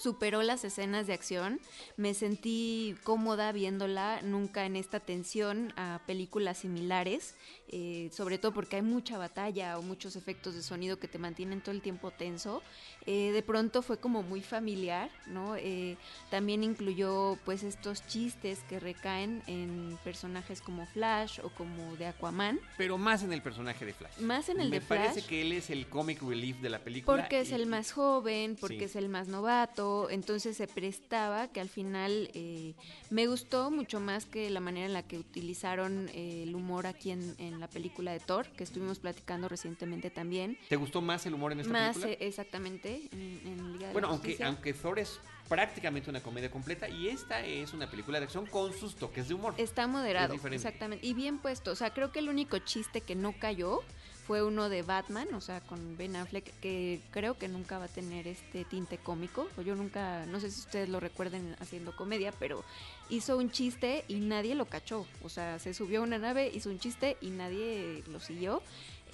superó 0.06 0.44
las 0.44 0.64
escenas 0.64 1.08
de 1.08 1.14
acción, 1.14 1.60
me 1.98 2.14
sentí 2.14 2.96
cómoda 3.04 3.52
viéndola, 3.52 4.22
nunca 4.22 4.68
en 4.68 4.76
esta 4.76 5.00
tensión 5.00 5.74
a 5.78 6.00
películas 6.06 6.60
similares, 6.60 7.34
eh, 7.70 8.12
sobre 8.14 8.38
todo 8.38 8.54
porque 8.54 8.76
hay 8.76 8.84
mucha 8.84 9.18
batalla 9.18 9.80
o 9.80 9.82
muchos 9.82 10.16
efectos 10.16 10.54
de 10.54 10.62
sonido 10.62 11.00
que 11.00 11.08
te 11.08 11.18
mantienen 11.18 11.62
todo 11.62 11.74
el 11.74 11.82
tiempo 11.82 12.12
tenso. 12.12 12.62
Eh, 13.08 13.32
de 13.32 13.42
pronto 13.42 13.82
fue 13.82 13.98
como 13.98 14.22
muy 14.22 14.42
familiar, 14.42 15.10
¿no? 15.26 15.56
Eh, 15.56 15.98
también 16.30 16.64
incluyó 16.64 17.40
pues 17.44 17.64
estos 17.64 18.06
chistes 18.06 18.60
que 18.70 18.80
recaen 18.80 19.42
en 19.48 19.98
personajes 20.04 20.62
como 20.62 20.86
Flash 20.86 21.40
o 21.44 21.50
como 21.50 21.96
de 21.96 22.06
Aquaman. 22.06 22.60
Pero 22.78 23.00
más 23.00 23.24
en 23.24 23.34
el 23.34 23.42
personaje 23.42 23.86
de 23.86 23.94
Flash. 23.94 24.20
Más 24.20 24.50
en 24.50 24.62
el 24.62 24.70
Me 24.70 24.80
de 24.80 24.86
Flash. 24.86 25.00
Me 25.00 25.06
parece 25.08 25.28
que 25.28 25.42
él 25.42 25.52
es 25.52 25.72
el 25.72 25.88
comic 25.88 26.22
relief 26.22 26.58
de 26.62 26.70
la 26.70 26.80
película. 26.80 27.18
Porque 27.18 27.40
es 27.40 27.52
el 27.52 27.66
más 27.66 27.92
joven, 27.92 28.56
porque 28.56 28.80
sí. 28.80 28.84
es 28.86 28.96
el 28.96 29.10
más 29.10 29.28
novato, 29.28 29.95
entonces 30.10 30.58
se 30.58 30.68
prestaba 30.68 31.48
que 31.48 31.60
al 31.60 31.70
final 31.70 32.30
eh, 32.34 32.74
me 33.10 33.28
gustó 33.28 33.72
mucho 33.72 34.00
más 34.00 34.26
que 34.26 34.50
la 34.50 34.60
manera 34.60 34.86
en 34.86 34.94
la 34.94 35.04
que 35.04 35.18
utilizaron 35.18 36.10
eh, 36.14 36.44
el 36.44 36.56
humor 36.56 36.88
aquí 36.88 37.12
en, 37.12 37.36
en, 37.38 37.60
la 37.60 37.68
película 37.68 38.12
de 38.12 38.20
Thor, 38.20 38.48
que 38.50 38.64
estuvimos 38.64 39.00
platicando 39.00 39.48
recientemente 39.48 40.10
también. 40.10 40.58
¿Te 40.70 40.76
gustó 40.76 41.02
más 41.02 41.26
el 41.26 41.34
humor 41.34 41.52
en 41.52 41.62
esta 41.62 41.72
más, 41.72 41.98
película? 41.98 42.14
Más, 42.14 42.22
eh, 42.22 42.28
exactamente, 42.28 43.10
en, 43.12 43.42
en 43.46 43.74
Liga 43.74 43.88
de 43.88 43.94
bueno, 43.94 44.08
la 44.08 44.14
aunque, 44.14 44.44
aunque 44.44 44.74
Thor 44.74 45.00
es 45.00 45.20
prácticamente 45.48 46.10
una 46.10 46.22
comedia 46.22 46.50
completa 46.50 46.90
y 46.90 47.08
esta 47.08 47.46
es 47.46 47.74
una 47.74 47.90
película 47.90 48.20
de 48.20 48.26
acción 48.26 48.46
con 48.46 48.74
sus 48.74 48.96
toques 48.96 49.28
de 49.28 49.34
humor. 49.34 49.54
Está 49.58 49.88
moderado, 49.88 50.34
exactamente, 50.34 51.06
y 51.06 51.14
bien 51.14 51.40
puesto. 51.40 51.72
O 51.72 51.76
sea, 51.76 51.94
creo 51.94 52.12
que 52.12 52.20
el 52.20 52.30
único 52.30 52.58
chiste 52.60 53.02
que 53.02 53.16
no 53.16 53.34
cayó 53.38 53.82
fue 54.26 54.44
uno 54.44 54.70
de 54.70 54.82
Batman, 54.82 55.34
o 55.34 55.42
sea, 55.42 55.62
con 55.62 55.98
Ben 55.98 56.16
Affleck, 56.16 56.52
que 56.60 57.00
creo 57.12 57.38
que 57.38 57.48
nunca 57.48 57.78
va 57.78 57.86
a 57.86 57.90
tener 57.90 58.28
este 58.28 58.66
tinte 58.66 58.98
cómico. 58.98 59.48
O 59.58 59.62
yo 59.62 59.76
nunca, 59.76 60.26
no 60.26 60.40
sé 60.40 60.50
si 60.50 60.62
ustedes 60.62 60.90
lo 60.90 61.00
recuerden 61.00 61.56
haciendo 61.60 61.96
comedia, 61.96 62.32
pero 62.40 62.64
hizo 63.10 63.38
un 63.38 63.52
chiste 63.52 64.04
y 64.08 64.16
nadie 64.16 64.56
lo 64.56 64.66
cachó. 64.66 65.06
O 65.24 65.30
sea, 65.30 65.60
se 65.60 65.74
subió 65.74 66.00
a 66.00 66.04
una 66.04 66.18
nave, 66.18 66.52
hizo 66.54 66.70
un 66.70 66.80
chiste 66.80 67.18
y 67.22 67.30
nadie 67.30 68.04
lo 68.08 68.20
siguió. 68.20 68.64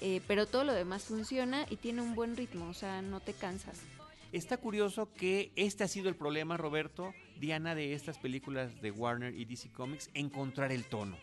Eh, 0.00 0.20
pero 0.26 0.46
todo 0.46 0.64
lo 0.64 0.72
demás 0.72 1.04
funciona 1.04 1.64
y 1.70 1.76
tiene 1.76 2.02
un 2.02 2.16
buen 2.16 2.36
ritmo, 2.36 2.68
o 2.68 2.74
sea, 2.74 3.02
no 3.02 3.20
te 3.20 3.34
cansas. 3.34 3.78
Está 4.32 4.56
curioso 4.56 5.12
que 5.12 5.52
este 5.54 5.84
ha 5.84 5.88
sido 5.88 6.08
el 6.08 6.16
problema, 6.16 6.56
Roberto, 6.56 7.14
Diana, 7.38 7.74
de 7.74 7.92
estas 7.92 8.18
películas 8.18 8.80
de 8.80 8.90
Warner 8.90 9.32
y 9.34 9.44
DC 9.44 9.70
Comics, 9.70 10.10
encontrar 10.14 10.72
el 10.72 10.86
tono. 10.86 11.16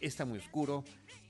Está 0.00 0.24
muy 0.24 0.38
oscuro, 0.38 0.82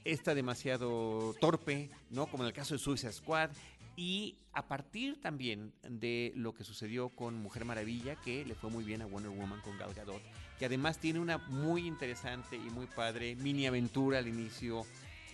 está 0.04 0.34
demasiado 0.34 1.34
torpe, 1.40 1.90
¿no? 2.10 2.26
Como 2.26 2.42
en 2.42 2.48
el 2.48 2.52
caso 2.52 2.74
de 2.74 2.78
Suicide 2.78 3.12
Squad. 3.12 3.50
Y 3.96 4.36
a 4.52 4.66
partir 4.66 5.20
también 5.20 5.72
de 5.82 6.32
lo 6.34 6.54
que 6.54 6.64
sucedió 6.64 7.10
con 7.10 7.34
Mujer 7.42 7.64
Maravilla, 7.64 8.16
que 8.16 8.44
le 8.44 8.54
fue 8.54 8.70
muy 8.70 8.84
bien 8.84 9.02
a 9.02 9.06
Wonder 9.06 9.30
Woman 9.30 9.60
con 9.60 9.76
Gal 9.78 9.92
Gadot, 9.94 10.22
que 10.58 10.66
además 10.66 10.98
tiene 10.98 11.20
una 11.20 11.38
muy 11.38 11.86
interesante 11.86 12.56
y 12.56 12.70
muy 12.70 12.86
padre 12.86 13.36
mini 13.36 13.66
aventura 13.66 14.18
al 14.18 14.28
inicio 14.28 14.86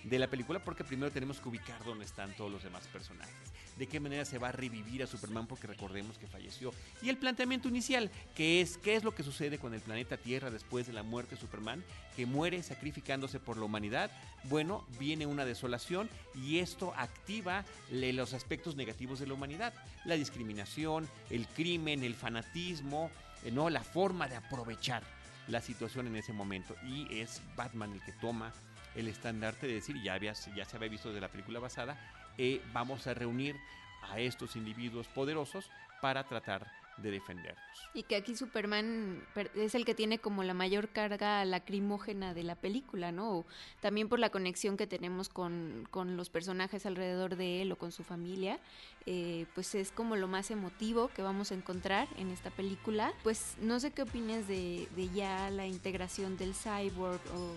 de 0.08 0.18
la 0.20 0.28
película, 0.28 0.62
porque 0.62 0.84
primero 0.84 1.10
tenemos 1.10 1.40
que 1.40 1.48
ubicar 1.48 1.84
dónde 1.84 2.04
están 2.04 2.32
todos 2.36 2.50
los 2.50 2.62
demás 2.62 2.86
personajes, 2.86 3.34
de 3.76 3.86
qué 3.88 3.98
manera 3.98 4.24
se 4.24 4.38
va 4.38 4.48
a 4.48 4.52
revivir 4.52 5.02
a 5.02 5.06
Superman, 5.06 5.46
porque 5.48 5.66
recordemos 5.66 6.16
que 6.16 6.28
falleció, 6.28 6.72
y 7.02 7.08
el 7.08 7.18
planteamiento 7.18 7.68
inicial, 7.68 8.10
que 8.34 8.60
es 8.60 8.78
qué 8.78 8.94
es 8.94 9.02
lo 9.02 9.14
que 9.14 9.24
sucede 9.24 9.58
con 9.58 9.74
el 9.74 9.80
planeta 9.80 10.16
Tierra 10.16 10.50
después 10.50 10.86
de 10.86 10.92
la 10.92 11.02
muerte 11.02 11.34
de 11.34 11.40
Superman, 11.40 11.84
que 12.14 12.24
muere 12.24 12.62
sacrificándose 12.62 13.40
por 13.40 13.56
la 13.56 13.64
humanidad. 13.64 14.10
Bueno, 14.44 14.86
viene 14.98 15.26
una 15.26 15.44
desolación 15.44 16.08
y 16.34 16.58
esto 16.58 16.94
activa 16.96 17.64
los 17.90 18.32
aspectos 18.32 18.76
negativos 18.76 19.18
de 19.18 19.26
la 19.26 19.34
humanidad, 19.34 19.74
la 20.04 20.14
discriminación, 20.14 21.08
el 21.30 21.48
crimen, 21.48 22.04
el 22.04 22.14
fanatismo, 22.14 23.10
eh, 23.44 23.50
no, 23.50 23.70
la 23.70 23.82
forma 23.82 24.28
de 24.28 24.36
aprovechar 24.36 25.02
la 25.48 25.60
situación 25.60 26.06
en 26.06 26.16
ese 26.16 26.32
momento, 26.32 26.76
y 26.84 27.20
es 27.20 27.42
Batman 27.56 27.92
el 27.92 28.02
que 28.02 28.12
toma 28.12 28.52
el 28.96 29.08
estandarte 29.08 29.66
de 29.66 29.74
decir, 29.74 30.02
ya, 30.02 30.14
había, 30.14 30.32
ya 30.32 30.64
se 30.64 30.76
había 30.76 30.88
visto 30.88 31.12
de 31.12 31.20
la 31.20 31.28
película 31.28 31.60
basada, 31.60 31.98
eh, 32.38 32.60
vamos 32.72 33.06
a 33.06 33.14
reunir 33.14 33.56
a 34.02 34.18
estos 34.18 34.56
individuos 34.56 35.06
poderosos 35.08 35.70
para 36.00 36.24
tratar 36.24 36.66
de 36.96 37.10
defendernos. 37.10 37.62
Y 37.92 38.04
que 38.04 38.16
aquí 38.16 38.34
Superman 38.34 39.22
es 39.54 39.74
el 39.74 39.84
que 39.84 39.94
tiene 39.94 40.18
como 40.18 40.42
la 40.44 40.54
mayor 40.54 40.88
carga 40.88 41.44
lacrimógena 41.44 42.32
de 42.32 42.42
la 42.42 42.54
película, 42.54 43.12
¿no? 43.12 43.38
O 43.38 43.46
también 43.80 44.08
por 44.08 44.18
la 44.18 44.30
conexión 44.30 44.76
que 44.76 44.86
tenemos 44.86 45.28
con, 45.28 45.86
con, 45.90 46.16
los 46.16 46.30
personajes 46.30 46.86
alrededor 46.86 47.36
de 47.36 47.62
él 47.62 47.72
o 47.72 47.76
con 47.76 47.92
su 47.92 48.02
familia, 48.02 48.58
eh, 49.04 49.46
pues 49.54 49.74
es 49.74 49.92
como 49.92 50.16
lo 50.16 50.28
más 50.28 50.50
emotivo 50.50 51.08
que 51.08 51.22
vamos 51.22 51.52
a 51.52 51.54
encontrar 51.54 52.08
en 52.16 52.30
esta 52.30 52.50
película. 52.50 53.12
Pues 53.22 53.56
no 53.60 53.78
sé 53.78 53.90
qué 53.90 54.02
opinas 54.02 54.48
de, 54.48 54.88
de 54.96 55.08
ya 55.10 55.50
la 55.50 55.66
integración 55.66 56.38
del 56.38 56.54
cyborg 56.54 57.20
o 57.34 57.52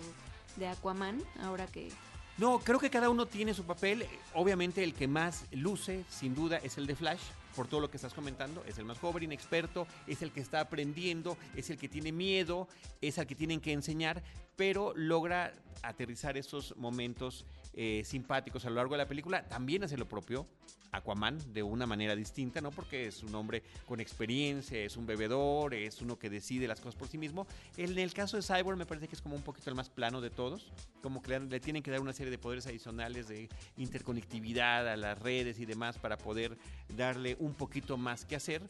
de 0.56 0.68
Aquaman, 0.68 1.22
ahora 1.40 1.66
que... 1.66 1.90
No, 2.38 2.58
creo 2.58 2.78
que 2.78 2.88
cada 2.88 3.10
uno 3.10 3.26
tiene 3.26 3.52
su 3.52 3.64
papel. 3.64 4.06
Obviamente 4.34 4.82
el 4.82 4.94
que 4.94 5.06
más 5.06 5.44
luce, 5.50 6.04
sin 6.08 6.34
duda, 6.34 6.56
es 6.56 6.78
el 6.78 6.86
de 6.86 6.96
Flash. 6.96 7.20
por 7.54 7.66
todo 7.66 7.80
lo 7.80 7.90
que 7.90 7.96
estás 7.96 8.14
comentando, 8.14 8.64
es 8.66 8.78
el 8.78 8.84
más 8.84 8.98
joven, 8.98 9.24
inexperto, 9.24 9.86
es 10.06 10.22
el 10.22 10.30
que 10.30 10.40
está 10.40 10.60
aprendiendo, 10.60 11.36
es 11.56 11.68
el 11.68 11.76
que 11.76 11.88
tiene 11.88 12.12
miedo, 12.12 12.68
es 13.00 13.18
al 13.18 13.26
que 13.26 13.34
tienen 13.34 13.60
que 13.60 13.72
enseñar, 13.72 14.22
pero 14.56 14.92
logra 14.94 15.52
aterrizar 15.82 16.36
esos 16.38 16.76
momentos 16.76 17.44
eh, 17.74 18.02
simpáticos 18.04 18.64
a 18.64 18.70
lo 18.70 18.76
largo 18.76 18.94
de 18.94 18.98
la 18.98 19.08
película. 19.08 19.46
También 19.48 19.84
hace 19.84 19.96
lo 19.98 20.08
propio 20.08 20.46
Aquaman 20.92 21.38
de 21.52 21.62
una 21.62 21.86
manera 21.86 22.16
distinta, 22.16 22.60
¿no? 22.60 22.70
Porque 22.70 23.06
es 23.06 23.22
un 23.22 23.34
hombre 23.34 23.62
con 23.86 24.00
experiencia, 24.00 24.78
es 24.78 24.96
un 24.96 25.06
bebedor, 25.06 25.74
es 25.74 26.00
uno 26.02 26.18
que 26.18 26.30
decide 26.30 26.66
las 26.66 26.80
cosas 26.80 26.96
por 26.96 27.08
sí 27.08 27.18
mismo. 27.18 27.46
En 27.76 27.96
el 27.98 28.12
caso 28.12 28.36
de 28.36 28.42
Cyborg 28.42 28.76
me 28.76 28.86
parece 28.86 29.08
que 29.08 29.14
es 29.14 29.22
como 29.22 29.36
un 29.36 29.42
poquito 29.42 29.70
el 29.70 29.76
más 29.76 29.88
plano 29.88 30.20
de 30.20 30.30
todos, 30.30 30.72
como 31.02 31.22
que 31.22 31.38
le, 31.38 31.60
tienen 31.60 31.82
que 31.82 31.90
dar 31.90 32.00
una 32.00 32.12
serie 32.12 32.30
de 32.30 32.38
poderes 32.38 32.66
adicionales 32.66 33.28
de 33.28 33.48
interconectividad 33.76 34.88
a 34.88 34.96
las 34.96 35.18
redes 35.18 35.58
y 35.60 35.66
demás 35.66 35.98
para 35.98 36.16
poder 36.18 36.56
darle 36.96 37.36
un 37.38 37.54
poquito 37.54 37.96
más 37.96 38.24
que 38.24 38.36
hacer, 38.36 38.62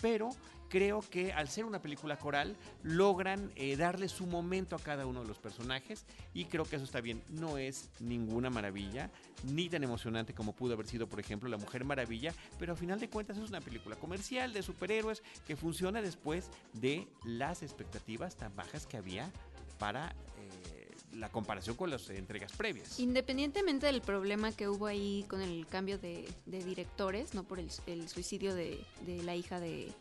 pero 0.00 0.30
creo 0.74 1.04
que 1.08 1.32
al 1.32 1.48
ser 1.48 1.66
una 1.66 1.80
película 1.80 2.16
coral 2.16 2.56
logran 2.82 3.52
eh, 3.54 3.76
darle 3.76 4.08
su 4.08 4.26
momento 4.26 4.74
a 4.74 4.80
cada 4.80 5.06
uno 5.06 5.22
de 5.22 5.28
los 5.28 5.38
personajes 5.38 6.04
y 6.34 6.46
creo 6.46 6.64
que 6.64 6.74
eso 6.74 6.84
está 6.84 7.00
bien. 7.00 7.22
No 7.28 7.58
es 7.58 7.90
ninguna 8.00 8.50
maravilla, 8.50 9.08
ni 9.44 9.68
tan 9.68 9.84
emocionante 9.84 10.34
como 10.34 10.52
pudo 10.52 10.74
haber 10.74 10.88
sido, 10.88 11.06
por 11.06 11.20
ejemplo, 11.20 11.48
La 11.48 11.58
Mujer 11.58 11.84
Maravilla, 11.84 12.34
pero 12.58 12.72
a 12.72 12.76
final 12.76 12.98
de 12.98 13.08
cuentas 13.08 13.38
es 13.38 13.48
una 13.48 13.60
película 13.60 13.94
comercial 13.94 14.52
de 14.52 14.64
superhéroes 14.64 15.22
que 15.46 15.54
funciona 15.54 16.02
después 16.02 16.50
de 16.72 17.06
las 17.22 17.62
expectativas 17.62 18.34
tan 18.34 18.56
bajas 18.56 18.88
que 18.88 18.96
había 18.96 19.30
para 19.78 20.08
eh, 20.08 20.90
la 21.12 21.28
comparación 21.28 21.76
con 21.76 21.88
las 21.88 22.10
entregas 22.10 22.50
previas. 22.50 22.98
Independientemente 22.98 23.86
del 23.86 24.00
problema 24.00 24.50
que 24.50 24.68
hubo 24.68 24.86
ahí 24.86 25.24
con 25.28 25.40
el 25.40 25.68
cambio 25.68 25.98
de, 25.98 26.28
directores, 26.46 27.32
no 27.32 27.44
por 27.44 27.60
el, 27.60 27.70
suicidio 28.08 28.56
de, 28.56 28.84
la 29.22 29.36
hija 29.36 29.60
de, 29.60 29.92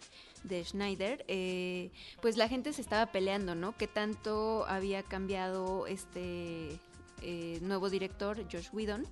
de 0.43 0.63
Schneider, 0.63 1.25
eh, 1.27 1.91
pues 2.21 2.37
la 2.37 2.47
gente 2.47 2.73
se 2.73 2.81
estaba 2.81 3.07
peleando, 3.11 3.55
¿no? 3.55 3.75
Que 3.77 3.87
tanto 3.87 4.65
había 4.67 5.03
cambiado 5.03 5.87
este 5.87 6.79
eh, 7.23 7.59
nuevo 7.61 7.89
director, 7.89 8.37
Josh 8.51 8.67
Whedon, 8.71 9.05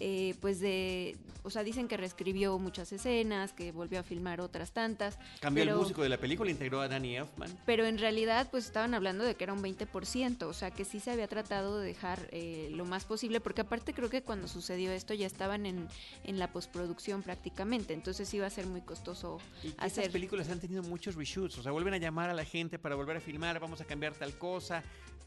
eh, 0.00 0.34
pues 0.40 0.60
de, 0.60 1.16
o 1.42 1.50
sea, 1.50 1.62
dicen 1.64 1.88
que 1.88 1.96
reescribió 1.96 2.58
muchas 2.58 2.92
escenas, 2.92 3.52
que 3.52 3.72
volvió 3.72 4.00
a 4.00 4.02
filmar 4.02 4.40
otras 4.40 4.72
tantas. 4.72 5.18
Cambió 5.40 5.64
el 5.64 5.74
músico 5.74 6.02
de 6.02 6.08
la 6.08 6.18
película, 6.18 6.50
integró 6.50 6.80
a 6.80 6.88
Danny 6.88 7.16
Elfman. 7.16 7.50
Pero 7.66 7.84
en 7.86 7.98
realidad, 7.98 8.48
pues 8.50 8.66
estaban 8.66 8.94
hablando 8.94 9.24
de 9.24 9.34
que 9.34 9.44
era 9.44 9.52
un 9.52 9.62
20%, 9.62 10.42
o 10.42 10.52
sea, 10.52 10.70
que 10.70 10.84
sí 10.84 11.00
se 11.00 11.10
había 11.10 11.28
tratado 11.28 11.78
de 11.78 11.86
dejar 11.86 12.28
eh, 12.32 12.68
lo 12.72 12.84
más 12.84 13.04
posible, 13.04 13.40
porque 13.40 13.62
aparte 13.62 13.94
creo 13.94 14.10
que 14.10 14.22
cuando 14.22 14.48
sucedió 14.48 14.92
esto 14.92 15.14
ya 15.14 15.26
estaban 15.26 15.66
en, 15.66 15.88
en 16.24 16.38
la 16.38 16.52
postproducción 16.52 17.22
prácticamente, 17.22 17.94
entonces 17.94 18.32
iba 18.34 18.46
a 18.46 18.50
ser 18.50 18.66
muy 18.66 18.80
costoso 18.80 19.38
¿Y 19.62 19.68
hacer. 19.78 20.04
Estas 20.04 20.08
películas 20.08 20.48
han 20.50 20.60
tenido 20.60 20.82
muchos 20.82 21.14
reshoots, 21.14 21.58
o 21.58 21.62
sea, 21.62 21.72
vuelven 21.72 21.94
a 21.94 21.98
llamar 21.98 22.30
a 22.30 22.34
la 22.34 22.44
gente 22.44 22.78
para 22.78 22.94
volver 22.94 23.16
a 23.16 23.20
filmar, 23.20 23.58
vamos 23.60 23.80
a 23.80 23.84
cambiar 23.84 24.14
tal 24.14 24.36
cosa. 24.38 24.82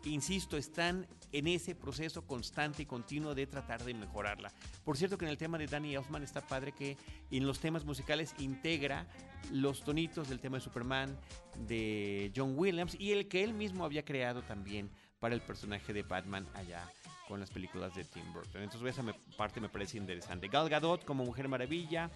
Insisto, 0.06 0.56
están 0.56 1.08
en 1.32 1.48
ese 1.48 1.76
proceso 1.76 2.22
constante 2.30 2.84
y 2.84 2.86
continuo 2.86 3.36
de 3.36 3.48
tratar 3.48 3.84
de 3.84 3.94
mejorarla. 3.94 4.54
Por 4.86 4.96
cierto 4.96 5.18
que 5.18 5.26
en 5.26 5.32
el 5.32 5.38
tema 5.38 5.58
de 5.58 5.66
Danny 5.66 5.96
Elfman 5.96 6.24
está 6.24 6.40
padre 6.40 6.72
que 6.72 6.96
en 7.32 7.46
los 7.46 7.60
temas 7.60 7.84
musicales 7.84 8.34
integra 8.38 9.08
los 9.52 9.84
tonitos 9.84 10.30
del 10.30 10.40
tema 10.40 10.58
de 10.58 10.64
Superman 10.64 11.18
de 11.68 12.32
John 12.36 12.54
Williams 12.56 12.96
y 12.98 13.12
el 13.12 13.28
que 13.28 13.44
él 13.44 13.54
mismo 13.54 13.84
había 13.84 14.06
creado 14.06 14.44
también 14.44 14.92
para 15.20 15.36
el 15.36 15.42
personaje 15.42 15.92
de 15.92 16.04
Batman 16.04 16.48
allá 16.54 16.88
con 17.28 17.40
las 17.40 17.50
películas 17.50 17.94
de 17.96 18.04
Tim 18.06 18.32
Burton. 18.34 18.64
Entonces 18.64 18.98
esa 18.98 19.04
parte 19.38 19.60
me 19.60 19.70
parece 19.70 19.98
interesante. 19.98 20.48
Gal 20.48 20.70
Gadot 20.70 21.04
como 21.06 21.26
Mujer 21.26 21.48
Maravilla, 21.48 22.10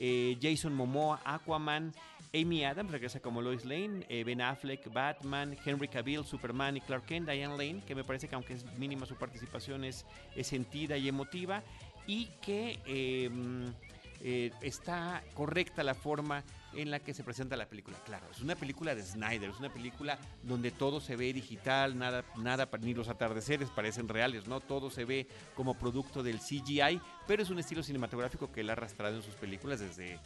eh, 0.00 0.38
Jason 0.40 0.74
Momoa, 0.74 1.20
Aquaman, 1.24 1.92
Amy 2.32 2.64
Adams 2.64 2.90
regresa 2.90 3.20
como 3.20 3.42
Lois 3.42 3.64
Lane, 3.64 4.06
eh, 4.08 4.24
Ben 4.24 4.40
Affleck, 4.40 4.90
Batman, 4.92 5.56
Henry 5.64 5.88
Cavill, 5.88 6.24
Superman 6.24 6.76
y 6.76 6.80
Clark 6.80 7.04
Kent, 7.04 7.28
Diane 7.28 7.56
Lane, 7.56 7.82
que 7.86 7.94
me 7.94 8.02
parece 8.02 8.28
que 8.28 8.34
aunque 8.34 8.54
es 8.54 8.64
mínima 8.78 9.04
su 9.04 9.16
participación 9.16 9.84
es, 9.84 10.06
sentida 10.42 10.96
y 10.96 11.08
emotiva, 11.08 11.62
y 12.06 12.26
que 12.40 12.78
em, 12.86 13.72
eh, 14.22 14.52
está 14.60 15.22
correcta 15.34 15.82
la 15.82 15.94
forma 15.94 16.44
en 16.74 16.90
la 16.90 17.00
que 17.00 17.14
se 17.14 17.24
presenta 17.24 17.56
la 17.56 17.66
película. 17.66 17.96
Claro, 18.04 18.26
es 18.30 18.40
una 18.40 18.54
película 18.54 18.94
de 18.94 19.02
Snyder, 19.02 19.50
es 19.50 19.58
una 19.58 19.72
película 19.72 20.18
donde 20.42 20.70
todo 20.70 21.00
se 21.00 21.16
ve 21.16 21.32
digital, 21.32 21.98
nada, 21.98 22.24
nada, 22.36 22.68
ni 22.80 22.94
los 22.94 23.08
atardeceres 23.08 23.70
parecen 23.70 24.08
reales, 24.08 24.46
¿no? 24.46 24.60
Todo 24.60 24.90
se 24.90 25.04
ve 25.04 25.26
como 25.54 25.74
producto 25.74 26.22
del 26.22 26.38
CGI, 26.38 27.00
pero 27.26 27.42
es 27.42 27.50
un 27.50 27.58
estilo 27.58 27.82
cinematográfico 27.82 28.52
que 28.52 28.60
él 28.60 28.70
ha 28.70 28.74
arrastrado 28.74 29.16
en 29.16 29.22
sus 29.22 29.34
películas 29.34 29.80
desde 29.80 30.18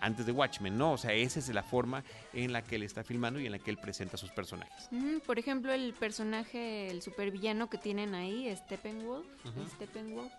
antes 0.00 0.26
de 0.26 0.32
Watchmen, 0.32 0.76
¿no? 0.76 0.92
O 0.92 0.98
sea, 0.98 1.12
esa 1.12 1.38
es 1.38 1.48
la 1.50 1.62
forma 1.62 2.04
en 2.32 2.52
la 2.52 2.62
que 2.62 2.76
él 2.76 2.82
está 2.82 3.04
filmando 3.04 3.40
y 3.40 3.46
en 3.46 3.52
la 3.52 3.58
que 3.58 3.70
él 3.70 3.78
presenta 3.78 4.16
a 4.16 4.18
sus 4.18 4.30
personajes. 4.30 4.88
por 5.26 5.38
ejemplo, 5.38 5.72
el 5.72 5.92
personaje, 5.94 6.90
el 6.90 7.02
supervillano 7.02 7.68
que 7.68 7.78
tienen 7.78 8.14
ahí, 8.14 8.54
Steppenwolf, 8.56 9.26
Steppenwolf 9.74 10.32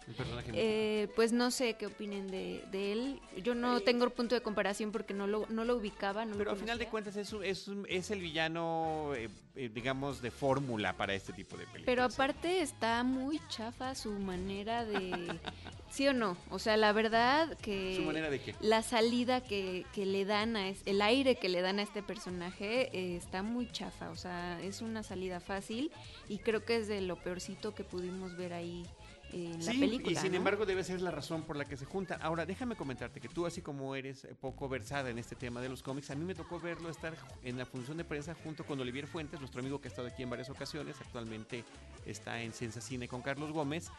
eh, 0.54 1.10
pues 1.16 1.32
no 1.32 1.52
sé 1.52 1.76
qué 1.76 1.88
opinen 1.88 2.28
de, 2.30 2.62
él. 2.74 3.20
Yo 3.44 3.56
no 3.56 3.78
eh, 3.78 3.82
tengo 3.82 4.10
punto 4.10 4.36
de 4.36 4.42
comparación 4.42 4.92
porque 4.92 5.14
no 5.14 5.28
lo, 5.28 5.46
no 5.50 5.66
lo 5.66 5.76
ubicaba. 5.78 6.26
pero 6.38 6.52
al 6.52 6.58
final 6.58 6.78
de 6.78 6.88
cuentas 6.88 7.16
es, 7.16 7.34
es, 7.44 7.70
es 7.88 8.12
el 8.12 8.20
villano, 8.20 9.12
eh, 9.16 9.30
digamos, 9.74 10.22
de 10.22 10.32
fórmula 10.32 10.98
para 10.98 11.14
este 11.14 11.34
tipo 11.34 11.58
de 11.58 11.66
películas. 11.66 11.86
Pero 11.86 12.04
aparte 12.04 12.62
está 12.62 13.04
muy 13.04 13.40
chafa 13.50 13.96
su 13.96 14.12
manera 14.12 14.86
de... 14.86 15.40
¿Sí 15.92 16.08
o 16.08 16.14
no? 16.14 16.38
O 16.50 16.58
sea, 16.58 16.78
la 16.78 16.94
verdad 16.94 17.58
que... 17.58 17.98
¿Su 17.98 18.04
manera 18.04 18.30
de 18.30 18.40
qué? 18.40 18.56
La 18.62 18.82
salida 18.82 19.42
que, 19.42 19.51
que 19.52 20.06
le 20.06 20.26
dan 20.26 20.56
a... 20.56 20.70
Es, 20.70 20.82
el 20.86 21.02
aire 21.02 21.36
que 21.36 21.50
le 21.50 21.62
dan 21.62 21.80
a 21.80 21.82
este 21.82 22.02
personaje 22.02 22.90
eh, 22.98 23.18
está 23.18 23.44
muy 23.44 23.70
chafa. 23.72 24.10
O 24.10 24.16
sea, 24.16 24.62
es 24.62 24.82
una 24.82 25.04
salida 25.04 25.40
fácil 25.40 25.92
y 26.30 26.40
creo 26.40 26.64
que 26.64 26.78
es 26.78 26.88
de 26.88 27.02
lo 27.02 27.18
peorcito 27.18 27.76
que 27.76 27.84
pudimos 27.84 28.38
ver 28.38 28.54
ahí 28.54 28.86
en 29.34 29.66
la 29.66 29.72
película. 29.72 30.12
Y 30.12 30.16
sin 30.16 30.36
embargo 30.36 30.66
debe 30.66 30.84
ser 30.84 31.02
la 31.02 31.12
razón 31.12 31.44
por 31.44 31.56
la 31.56 31.66
que 31.66 31.78
se 31.78 31.86
juntan. 31.86 32.22
Ahora, 32.22 32.46
déjame 32.46 32.76
comentarte 32.76 33.20
que 33.20 33.30
tú, 33.30 33.46
así 33.46 33.62
como 33.62 33.96
eres 33.96 34.28
poco 34.40 34.70
versada 34.70 35.10
en 35.10 35.18
este 35.18 35.36
tema 35.36 35.62
de 35.62 35.70
los 35.70 35.84
cómics, 35.84 36.12
a 36.12 36.16
mí 36.16 36.26
me 36.26 36.36
tocó 36.36 36.60
verlo 36.60 36.90
estar 36.90 37.16
en 37.44 37.58
la 37.58 37.66
función 37.66 37.98
de 37.98 38.04
prensa 38.04 38.36
junto 38.44 38.66
con 38.66 38.80
Olivier 38.80 39.08
Fuentes, 39.08 39.40
nuestro 39.40 39.62
amigo 39.62 39.80
que 39.80 39.88
ha 39.88 39.92
estado 39.92 40.08
aquí 40.08 40.24
en 40.24 40.30
varias 40.30 40.50
ocasiones, 40.50 40.96
actualmente 41.00 41.64
está 42.06 42.42
en 42.42 42.54
Cine 42.54 43.08
con 43.08 43.22
Carlos 43.22 43.52
Gómez, 43.52 43.90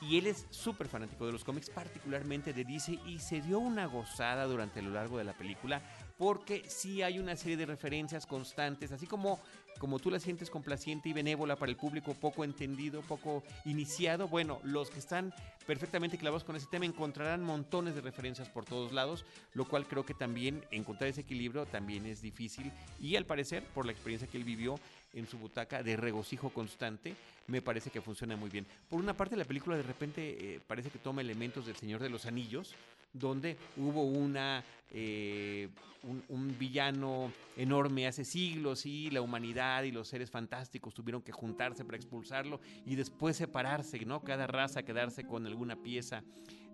y 0.00 0.18
él 0.18 0.26
es 0.26 0.46
súper 0.50 0.88
fanático 0.88 1.26
de 1.26 1.32
los 1.32 1.44
cómics, 1.44 1.70
particularmente 1.70 2.52
de 2.52 2.64
DC, 2.64 2.98
y 3.06 3.18
se 3.18 3.40
dio 3.40 3.58
una 3.58 3.86
gozada 3.86 4.44
durante 4.46 4.82
lo 4.82 4.90
largo 4.90 5.18
de 5.18 5.24
la 5.24 5.34
película, 5.34 5.82
porque 6.16 6.64
sí 6.68 7.02
hay 7.02 7.18
una 7.18 7.36
serie 7.36 7.56
de 7.56 7.66
referencias 7.66 8.26
constantes, 8.26 8.92
así 8.92 9.06
como, 9.06 9.40
como 9.78 9.98
tú 9.98 10.10
la 10.10 10.20
sientes 10.20 10.50
complaciente 10.50 11.08
y 11.08 11.12
benévola 11.12 11.56
para 11.56 11.70
el 11.70 11.76
público 11.76 12.14
poco 12.14 12.44
entendido, 12.44 13.02
poco 13.02 13.42
iniciado, 13.64 14.28
bueno, 14.28 14.60
los 14.62 14.90
que 14.90 14.98
están 14.98 15.32
perfectamente 15.66 16.18
clavados 16.18 16.44
con 16.44 16.56
ese 16.56 16.66
tema 16.66 16.84
encontrarán 16.84 17.42
montones 17.42 17.94
de 17.94 18.00
referencias 18.00 18.48
por 18.48 18.64
todos 18.64 18.92
lados, 18.92 19.24
lo 19.54 19.66
cual 19.66 19.86
creo 19.86 20.04
que 20.04 20.14
también 20.14 20.64
encontrar 20.70 21.08
ese 21.08 21.22
equilibrio 21.22 21.66
también 21.66 22.06
es 22.06 22.20
difícil, 22.20 22.72
y 23.00 23.16
al 23.16 23.24
parecer, 23.24 23.64
por 23.74 23.86
la 23.86 23.92
experiencia 23.92 24.28
que 24.28 24.36
él 24.36 24.44
vivió, 24.44 24.78
en 25.14 25.26
su 25.26 25.38
butaca 25.38 25.82
de 25.82 25.96
regocijo 25.96 26.50
constante, 26.50 27.14
me 27.46 27.62
parece 27.62 27.90
que 27.90 28.00
funciona 28.00 28.36
muy 28.36 28.50
bien. 28.50 28.66
Por 28.88 29.00
una 29.00 29.16
parte, 29.16 29.36
la 29.36 29.44
película 29.44 29.76
de 29.76 29.82
repente 29.82 30.54
eh, 30.54 30.60
parece 30.66 30.90
que 30.90 30.98
toma 30.98 31.20
elementos 31.20 31.66
del 31.66 31.76
Señor 31.76 32.00
de 32.00 32.10
los 32.10 32.26
Anillos, 32.26 32.74
donde 33.12 33.56
hubo 33.76 34.04
una 34.04 34.64
eh, 34.92 35.68
un, 36.02 36.56
villano 36.58 37.32
enorme 37.56 38.06
hace 38.06 38.24
siglos 38.24 38.86
y 38.86 39.10
la 39.10 39.20
humanidad 39.20 39.82
y 39.82 39.92
los 39.92 40.08
seres 40.08 40.30
fantásticos 40.30 40.94
tuvieron 40.94 41.22
que 41.22 41.32
juntarse 41.32 41.84
para 41.84 41.96
expulsarlo 41.96 42.60
y 42.86 42.94
después 42.94 43.36
separarse, 43.36 44.04
¿no? 44.04 44.22
Cada 44.22 44.46
raza 44.46 44.82
quedarse 44.82 45.24
con 45.24 45.46
alguna 45.46 45.76
pieza 45.76 46.22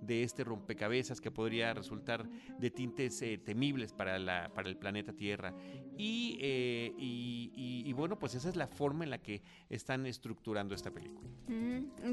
de 0.00 0.22
este 0.22 0.44
rompecabezas 0.44 1.20
que 1.20 1.30
podría 1.30 1.74
resultar 1.74 2.28
de 2.58 2.70
tintes 2.70 3.20
eh, 3.22 3.38
temibles 3.38 3.92
para, 3.92 4.18
la, 4.18 4.50
para 4.54 4.68
el 4.68 4.76
planeta 4.76 5.12
Tierra. 5.12 5.54
Eh, 5.98 6.92
y, 6.98 7.82
y, 7.86 7.92
bueno, 7.92 8.18
pues 8.18 8.34
esa 8.34 8.48
es 8.48 8.56
la 8.56 8.66
forma 8.66 9.04
en 9.04 9.10
la 9.10 9.18
que 9.18 9.42
están 9.70 10.06
estructurando 10.06 10.74
esta 10.74 10.90
película. 10.90 11.28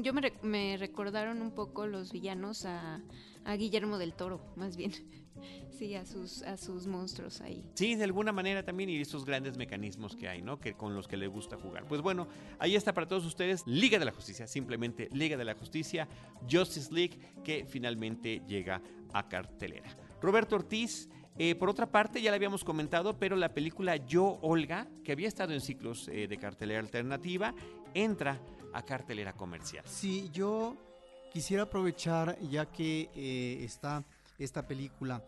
yo 0.02 0.12
me, 0.12 0.32
me, 0.42 0.76
recordaron 0.76 1.42
un 1.42 1.50
poco 1.52 1.86
los 1.86 2.12
villanos 2.12 2.64
a, 2.64 3.02
a 3.44 3.56
Guillermo 3.56 3.98
del 3.98 4.14
Toro, 4.14 4.40
más 4.56 4.76
bien. 4.76 4.92
Sí, 5.70 5.94
a 5.94 6.06
sus, 6.06 6.42
a 6.42 6.56
sus 6.56 6.86
monstruos 6.86 7.40
ahí. 7.40 7.64
Sí, 7.74 7.94
de 7.96 8.04
alguna 8.04 8.32
manera 8.32 8.62
también, 8.62 8.90
y 8.90 8.96
esos 8.96 9.24
grandes 9.24 9.56
mecanismos 9.56 10.14
que 10.16 10.28
hay, 10.28 10.42
¿no? 10.42 10.58
Que 10.58 10.74
con 10.74 10.94
los 10.94 11.08
que 11.08 11.16
le 11.16 11.26
gusta 11.26 11.56
jugar. 11.56 11.86
Pues 11.86 12.00
bueno, 12.00 12.28
ahí 12.58 12.76
está 12.76 12.94
para 12.94 13.08
todos 13.08 13.24
ustedes 13.24 13.66
Liga 13.66 13.98
de 13.98 14.04
la 14.04 14.12
Justicia, 14.12 14.46
simplemente 14.46 15.08
Liga 15.12 15.36
de 15.36 15.44
la 15.44 15.54
Justicia, 15.54 16.08
Justice 16.50 16.92
League, 16.92 17.18
que 17.42 17.66
finalmente 17.66 18.42
llega 18.46 18.80
a 19.12 19.28
cartelera. 19.28 19.96
Roberto 20.20 20.56
Ortiz. 20.56 21.08
Eh, 21.36 21.56
por 21.56 21.68
otra 21.68 21.90
parte, 21.90 22.22
ya 22.22 22.30
le 22.30 22.36
habíamos 22.36 22.62
comentado, 22.62 23.18
pero 23.18 23.34
la 23.34 23.52
película 23.52 23.96
Yo, 23.96 24.38
Olga, 24.42 24.86
que 25.02 25.10
había 25.10 25.26
estado 25.26 25.52
en 25.52 25.60
ciclos 25.60 26.06
eh, 26.06 26.28
de 26.28 26.36
cartelera 26.38 26.78
alternativa, 26.78 27.52
entra 27.92 28.40
a 28.72 28.82
cartelera 28.84 29.32
comercial. 29.32 29.84
Sí, 29.84 30.30
yo 30.32 30.76
quisiera 31.32 31.64
aprovechar, 31.64 32.38
ya 32.38 32.66
que 32.66 33.10
eh, 33.16 33.64
está 33.64 34.04
esta 34.38 34.66
película 34.66 35.24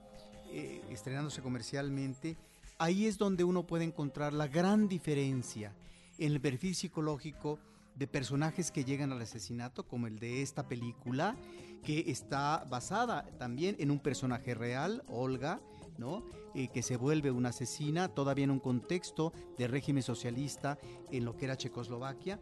eh, 0.50 0.82
estrenándose 0.90 1.42
comercialmente, 1.42 2.36
ahí 2.78 3.06
es 3.06 3.18
donde 3.18 3.44
uno 3.44 3.66
puede 3.66 3.84
encontrar 3.84 4.32
la 4.32 4.46
gran 4.46 4.88
diferencia 4.88 5.72
en 6.18 6.32
el 6.32 6.40
perfil 6.40 6.74
psicológico 6.74 7.58
de 7.94 8.06
personajes 8.06 8.70
que 8.70 8.84
llegan 8.84 9.12
al 9.12 9.22
asesinato, 9.22 9.86
como 9.86 10.06
el 10.06 10.18
de 10.18 10.42
esta 10.42 10.68
película, 10.68 11.36
que 11.82 12.04
está 12.08 12.64
basada 12.68 13.24
también 13.38 13.76
en 13.78 13.90
un 13.90 13.98
personaje 13.98 14.54
real, 14.54 15.02
Olga, 15.08 15.60
¿no? 15.98 16.22
Eh, 16.54 16.68
que 16.68 16.82
se 16.82 16.96
vuelve 16.96 17.30
una 17.30 17.50
asesina, 17.50 18.08
todavía 18.08 18.44
en 18.44 18.50
un 18.50 18.60
contexto 18.60 19.32
de 19.56 19.66
régimen 19.66 20.02
socialista 20.02 20.78
en 21.10 21.24
lo 21.24 21.36
que 21.36 21.46
era 21.46 21.56
Checoslovaquia, 21.56 22.38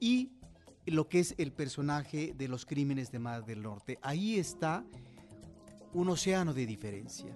y 0.00 0.30
lo 0.86 1.08
que 1.08 1.20
es 1.20 1.34
el 1.38 1.52
personaje 1.52 2.34
de 2.36 2.48
los 2.48 2.64
crímenes 2.64 3.10
de 3.10 3.18
Mar 3.18 3.44
del 3.44 3.62
Norte. 3.62 3.98
Ahí 4.02 4.38
está 4.38 4.84
un 5.96 6.10
océano 6.10 6.52
de 6.52 6.66
diferencia. 6.66 7.34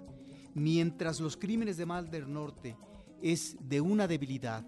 Mientras 0.53 1.19
los 1.19 1.35
crímenes 1.35 1.77
de 1.77 1.85
Mar 1.87 2.09
del 2.09 2.31
Norte 2.31 2.77
es 3.21 3.57
de 3.59 3.81
una 3.81 4.07
debilidad, 4.07 4.63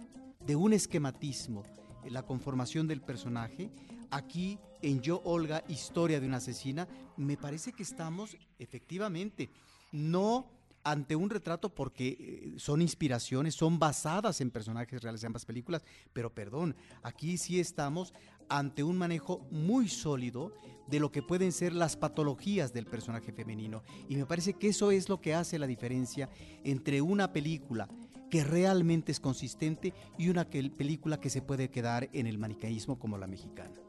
de 0.45 0.55
un 0.55 0.73
esquematismo, 0.73 1.63
la 2.09 2.23
conformación 2.23 2.87
del 2.87 3.01
personaje, 3.01 3.69
aquí 4.09 4.57
en 4.81 5.01
Yo 5.01 5.21
Olga, 5.23 5.63
historia 5.67 6.19
de 6.19 6.27
una 6.27 6.37
asesina, 6.37 6.87
me 7.17 7.37
parece 7.37 7.71
que 7.71 7.83
estamos 7.83 8.35
efectivamente 8.57 9.49
no 9.91 10.47
ante 10.83 11.15
un 11.15 11.29
retrato 11.29 11.69
porque 11.69 12.17
eh, 12.19 12.53
son 12.57 12.81
inspiraciones, 12.81 13.55
son 13.55 13.79
basadas 13.79 14.41
en 14.41 14.51
personajes 14.51 15.01
reales 15.01 15.21
de 15.21 15.27
ambas 15.27 15.45
películas, 15.45 15.83
pero 16.11 16.33
perdón, 16.33 16.75
aquí 17.03 17.37
sí 17.37 17.59
estamos 17.59 18.13
ante 18.49 18.83
un 18.83 18.97
manejo 18.97 19.45
muy 19.51 19.87
sólido 19.87 20.53
de 20.87 20.99
lo 20.99 21.11
que 21.11 21.21
pueden 21.21 21.51
ser 21.51 21.73
las 21.73 21.95
patologías 21.95 22.73
del 22.73 22.85
personaje 22.85 23.31
femenino. 23.31 23.83
Y 24.09 24.15
me 24.15 24.25
parece 24.25 24.53
que 24.53 24.69
eso 24.69 24.91
es 24.91 25.09
lo 25.09 25.21
que 25.21 25.33
hace 25.33 25.59
la 25.59 25.67
diferencia 25.67 26.29
entre 26.63 27.01
una 27.01 27.31
película 27.31 27.87
que 28.29 28.43
realmente 28.43 29.11
es 29.11 29.19
consistente 29.19 29.93
y 30.17 30.29
una 30.29 30.49
película 30.49 31.19
que 31.19 31.29
se 31.29 31.41
puede 31.41 31.69
quedar 31.69 32.09
en 32.13 32.25
el 32.25 32.39
manicaísmo 32.39 32.97
como 32.97 33.17
la 33.17 33.27
mexicana. 33.27 33.82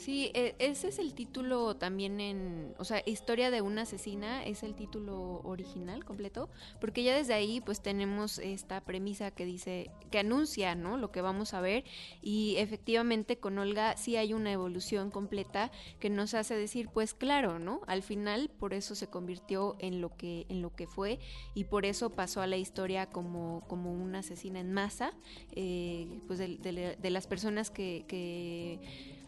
Sí, 0.00 0.30
e, 0.32 0.54
ese 0.58 0.88
es 0.88 0.98
el 0.98 1.12
título 1.12 1.76
también 1.76 2.20
en, 2.20 2.74
o 2.78 2.86
sea, 2.86 3.02
Historia 3.04 3.50
de 3.50 3.60
una 3.60 3.82
asesina 3.82 4.42
es 4.46 4.62
el 4.62 4.74
título 4.74 5.42
original 5.44 6.06
completo, 6.06 6.48
porque 6.80 7.02
ya 7.02 7.14
desde 7.14 7.34
ahí 7.34 7.60
pues 7.60 7.82
tenemos 7.82 8.38
esta 8.38 8.80
premisa 8.80 9.30
que 9.30 9.44
dice, 9.44 9.90
que 10.10 10.20
anuncia, 10.20 10.74
¿no? 10.74 10.96
Lo 10.96 11.12
que 11.12 11.20
vamos 11.20 11.52
a 11.52 11.60
ver 11.60 11.84
y 12.22 12.56
efectivamente 12.56 13.36
con 13.36 13.58
Olga 13.58 13.94
sí 13.98 14.16
hay 14.16 14.32
una 14.32 14.50
evolución 14.50 15.10
completa 15.10 15.70
que 15.98 16.08
nos 16.08 16.32
hace 16.32 16.56
decir, 16.56 16.88
pues 16.88 17.12
claro, 17.12 17.58
¿no? 17.58 17.82
Al 17.86 18.02
final 18.02 18.48
por 18.58 18.72
eso 18.72 18.94
se 18.94 19.08
convirtió 19.08 19.76
en 19.80 20.00
lo 20.00 20.16
que 20.16 20.46
en 20.48 20.62
lo 20.62 20.74
que 20.74 20.86
fue 20.86 21.18
y 21.54 21.64
por 21.64 21.84
eso 21.84 22.08
pasó 22.08 22.40
a 22.40 22.46
la 22.46 22.56
historia 22.56 23.10
como 23.10 23.64
como 23.68 23.92
una 23.92 24.20
asesina 24.20 24.60
en 24.60 24.72
masa, 24.72 25.12
eh, 25.52 26.20
pues 26.26 26.38
de, 26.38 26.56
de, 26.98 27.10
las 27.10 27.26
personas 27.26 27.70
que, 27.70 28.06
que 28.08 28.80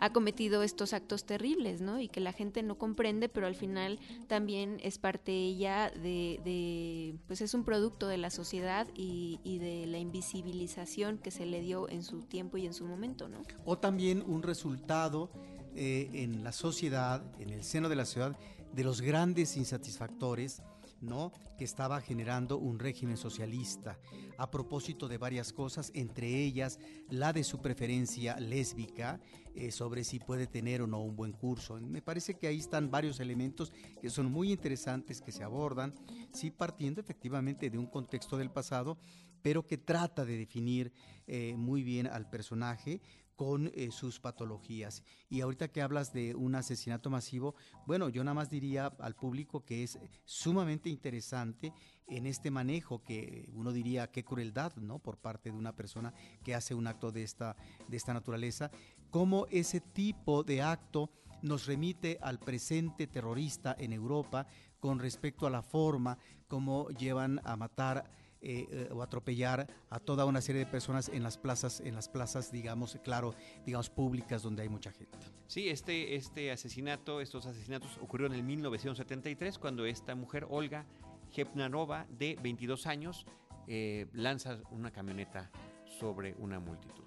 ha 0.02 0.12
cometido 0.12 0.64
estos 0.64 0.94
actos 0.94 1.24
terribles, 1.26 1.80
¿no? 1.80 2.00
Y 2.00 2.08
que 2.08 2.18
la 2.18 2.32
gente 2.32 2.64
no 2.64 2.76
comprende, 2.76 3.28
pero 3.28 3.46
al 3.46 3.54
final 3.54 4.00
también 4.26 4.80
es 4.82 4.98
parte 4.98 5.30
ella 5.30 5.92
de, 5.92 7.14
pues 7.28 7.40
es 7.40 7.54
un 7.54 7.62
producto 7.62 8.08
de 8.08 8.18
la 8.18 8.30
sociedad 8.30 8.88
y, 8.96 9.38
de 9.44 9.86
la 9.86 9.98
invisibilización 9.98 11.18
que 11.18 11.30
se 11.30 11.46
le 11.46 11.60
dio 11.60 11.88
en 11.88 12.02
su 12.02 12.22
tiempo 12.22 12.56
y 12.56 12.66
en 12.66 12.74
su 12.74 12.84
momento, 12.84 13.28
¿no? 13.28 13.42
O 13.64 13.78
también 13.78 14.24
un 14.26 14.42
resultado 14.42 15.30
eh, 15.76 16.10
en 16.14 16.42
la 16.42 16.50
sociedad, 16.50 17.22
en 17.38 17.50
el 17.50 17.62
seno 17.62 17.88
de 17.88 17.94
la 17.94 18.04
ciudad, 18.04 18.36
de 18.72 18.82
los 18.82 19.02
grandes 19.02 19.56
insatisfactores 19.56 20.62
¿no? 21.02 21.32
que 21.58 21.64
estaba 21.64 22.00
generando 22.00 22.58
un 22.58 22.78
régimen 22.78 23.16
socialista 23.16 23.98
a 24.38 24.50
propósito 24.50 25.08
de 25.08 25.18
varias 25.18 25.52
cosas, 25.52 25.90
entre 25.94 26.42
ellas 26.42 26.78
la 27.10 27.32
de 27.32 27.44
su 27.44 27.60
preferencia 27.60 28.38
lésbica 28.40 29.20
eh, 29.54 29.70
sobre 29.70 30.04
si 30.04 30.18
puede 30.18 30.46
tener 30.46 30.80
o 30.80 30.86
no 30.86 31.02
un 31.02 31.14
buen 31.14 31.32
curso. 31.32 31.78
Me 31.80 32.00
parece 32.00 32.34
que 32.34 32.46
ahí 32.46 32.58
están 32.58 32.90
varios 32.90 33.20
elementos 33.20 33.72
que 34.00 34.10
son 34.10 34.30
muy 34.30 34.50
interesantes 34.50 35.20
que 35.20 35.32
se 35.32 35.44
abordan, 35.44 35.94
sí 36.32 36.50
partiendo 36.50 37.00
efectivamente 37.00 37.68
de 37.68 37.78
un 37.78 37.86
contexto 37.86 38.38
del 38.38 38.50
pasado, 38.50 38.96
pero 39.42 39.66
que 39.66 39.76
trata 39.76 40.24
de 40.24 40.36
definir 40.38 40.92
eh, 41.26 41.54
muy 41.56 41.82
bien 41.82 42.06
al 42.06 42.30
personaje, 42.30 43.00
con 43.36 43.70
eh, 43.74 43.90
sus 43.90 44.20
patologías. 44.20 45.02
Y 45.28 45.40
ahorita 45.40 45.68
que 45.68 45.82
hablas 45.82 46.12
de 46.12 46.34
un 46.34 46.54
asesinato 46.54 47.10
masivo, 47.10 47.54
bueno, 47.86 48.08
yo 48.08 48.22
nada 48.24 48.34
más 48.34 48.50
diría 48.50 48.86
al 48.98 49.14
público 49.14 49.64
que 49.64 49.82
es 49.82 49.98
sumamente 50.24 50.88
interesante 50.88 51.72
en 52.06 52.26
este 52.26 52.50
manejo 52.50 53.02
que 53.02 53.48
uno 53.54 53.72
diría 53.72 54.10
qué 54.10 54.24
crueldad, 54.24 54.74
¿no? 54.76 54.98
Por 54.98 55.18
parte 55.18 55.50
de 55.50 55.56
una 55.56 55.74
persona 55.74 56.12
que 56.44 56.54
hace 56.54 56.74
un 56.74 56.86
acto 56.86 57.10
de 57.10 57.22
esta, 57.22 57.56
de 57.88 57.96
esta 57.96 58.12
naturaleza, 58.12 58.70
cómo 59.10 59.46
ese 59.50 59.80
tipo 59.80 60.42
de 60.42 60.62
acto 60.62 61.10
nos 61.42 61.66
remite 61.66 62.18
al 62.22 62.38
presente 62.38 63.06
terrorista 63.06 63.74
en 63.78 63.92
Europa 63.92 64.46
con 64.78 64.98
respecto 64.98 65.46
a 65.46 65.50
la 65.50 65.62
forma 65.62 66.18
como 66.48 66.88
llevan 66.90 67.40
a 67.44 67.56
matar 67.56 68.10
eh, 68.42 68.88
o 68.92 69.02
atropellar 69.02 69.66
a 69.88 70.00
toda 70.00 70.24
una 70.24 70.40
serie 70.40 70.64
de 70.64 70.70
personas 70.70 71.08
en 71.08 71.22
las 71.22 71.38
plazas, 71.38 71.80
en 71.80 71.94
las 71.94 72.08
plazas, 72.08 72.50
digamos, 72.50 72.98
claro, 73.04 73.34
digamos, 73.64 73.88
públicas 73.88 74.42
donde 74.42 74.62
hay 74.62 74.68
mucha 74.68 74.90
gente. 74.90 75.18
Sí, 75.46 75.68
este, 75.68 76.16
este 76.16 76.50
asesinato, 76.50 77.20
estos 77.20 77.46
asesinatos 77.46 77.98
ocurrieron 78.00 78.36
en 78.36 78.44
1973 78.46 79.58
cuando 79.58 79.86
esta 79.86 80.14
mujer, 80.14 80.46
Olga 80.50 80.86
Hepnarova, 81.34 82.06
de 82.10 82.36
22 82.42 82.86
años, 82.86 83.26
eh, 83.68 84.08
lanza 84.12 84.58
una 84.70 84.90
camioneta 84.90 85.50
sobre 86.00 86.34
una 86.34 86.58
multitud. 86.58 87.04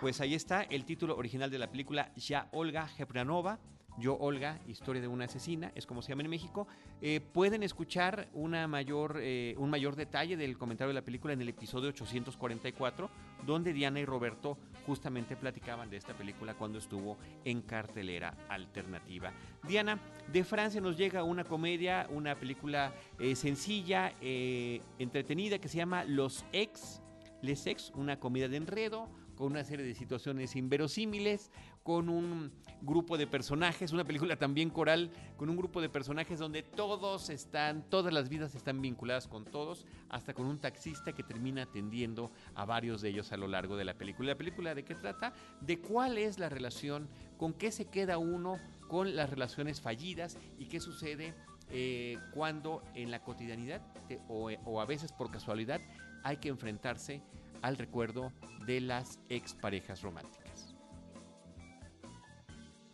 Pues 0.00 0.20
ahí 0.20 0.34
está 0.34 0.62
el 0.62 0.84
título 0.84 1.16
original 1.16 1.50
de 1.50 1.58
la 1.58 1.70
película, 1.70 2.12
Ya 2.16 2.48
Olga 2.52 2.90
Hepnarova, 2.98 3.60
yo, 3.98 4.16
Olga, 4.16 4.58
Historia 4.66 5.02
de 5.02 5.08
una 5.08 5.26
asesina, 5.26 5.72
es 5.74 5.86
como 5.86 6.02
se 6.02 6.10
llama 6.10 6.22
en 6.22 6.30
México. 6.30 6.66
Eh, 7.00 7.20
pueden 7.20 7.62
escuchar 7.62 8.28
una 8.32 8.66
mayor, 8.66 9.18
eh, 9.20 9.54
un 9.58 9.70
mayor 9.70 9.96
detalle 9.96 10.36
del 10.36 10.56
comentario 10.56 10.88
de 10.88 10.94
la 10.94 11.04
película 11.04 11.32
en 11.32 11.42
el 11.42 11.48
episodio 11.48 11.90
844, 11.90 13.10
donde 13.46 13.72
Diana 13.72 14.00
y 14.00 14.04
Roberto 14.04 14.56
justamente 14.86 15.36
platicaban 15.36 15.90
de 15.90 15.98
esta 15.98 16.14
película 16.14 16.54
cuando 16.54 16.78
estuvo 16.78 17.18
en 17.44 17.62
cartelera 17.62 18.34
alternativa. 18.48 19.32
Diana, 19.66 20.00
de 20.32 20.44
Francia 20.44 20.80
nos 20.80 20.96
llega 20.96 21.22
una 21.22 21.44
comedia, 21.44 22.06
una 22.10 22.34
película 22.34 22.92
eh, 23.18 23.36
sencilla, 23.36 24.12
entretenida, 24.20 25.58
que 25.58 25.68
se 25.68 25.76
llama 25.76 26.04
Los 26.04 26.44
Ex, 26.52 27.02
Les 27.42 27.66
Ex, 27.66 27.92
una 27.94 28.18
comedia 28.18 28.48
de 28.48 28.56
enredo 28.56 29.08
con 29.34 29.52
una 29.52 29.64
serie 29.64 29.84
de 29.84 29.94
situaciones 29.94 30.56
inverosímiles, 30.56 31.50
con 31.82 32.08
un 32.08 32.52
grupo 32.80 33.16
de 33.16 33.26
personajes, 33.26 33.92
una 33.92 34.04
película 34.04 34.36
también 34.36 34.70
coral, 34.70 35.10
con 35.36 35.48
un 35.48 35.56
grupo 35.56 35.80
de 35.80 35.88
personajes 35.88 36.38
donde 36.38 36.62
todos 36.62 37.30
están, 37.30 37.88
todas 37.88 38.12
las 38.12 38.28
vidas 38.28 38.54
están 38.54 38.80
vinculadas 38.80 39.28
con 39.28 39.44
todos, 39.44 39.86
hasta 40.08 40.34
con 40.34 40.46
un 40.46 40.58
taxista 40.58 41.12
que 41.12 41.22
termina 41.22 41.62
atendiendo 41.62 42.30
a 42.54 42.64
varios 42.64 43.00
de 43.00 43.10
ellos 43.10 43.32
a 43.32 43.36
lo 43.36 43.48
largo 43.48 43.76
de 43.76 43.84
la 43.84 43.94
película. 43.94 44.30
¿La 44.30 44.38
película 44.38 44.74
de 44.74 44.84
qué 44.84 44.94
trata? 44.94 45.32
De 45.60 45.80
cuál 45.80 46.18
es 46.18 46.38
la 46.38 46.48
relación, 46.48 47.08
con 47.36 47.52
qué 47.52 47.70
se 47.70 47.86
queda 47.86 48.18
uno 48.18 48.58
con 48.88 49.16
las 49.16 49.30
relaciones 49.30 49.80
fallidas 49.80 50.36
y 50.58 50.66
qué 50.66 50.80
sucede 50.80 51.34
eh, 51.70 52.18
cuando 52.34 52.82
en 52.94 53.10
la 53.10 53.22
cotidianidad 53.22 53.80
o, 54.28 54.50
o 54.64 54.80
a 54.80 54.84
veces 54.84 55.12
por 55.12 55.30
casualidad 55.30 55.80
hay 56.22 56.36
que 56.36 56.48
enfrentarse 56.48 57.22
al 57.62 57.78
recuerdo 57.78 58.32
de 58.66 58.80
las 58.80 59.18
exparejas 59.28 60.02
románticas 60.02 60.41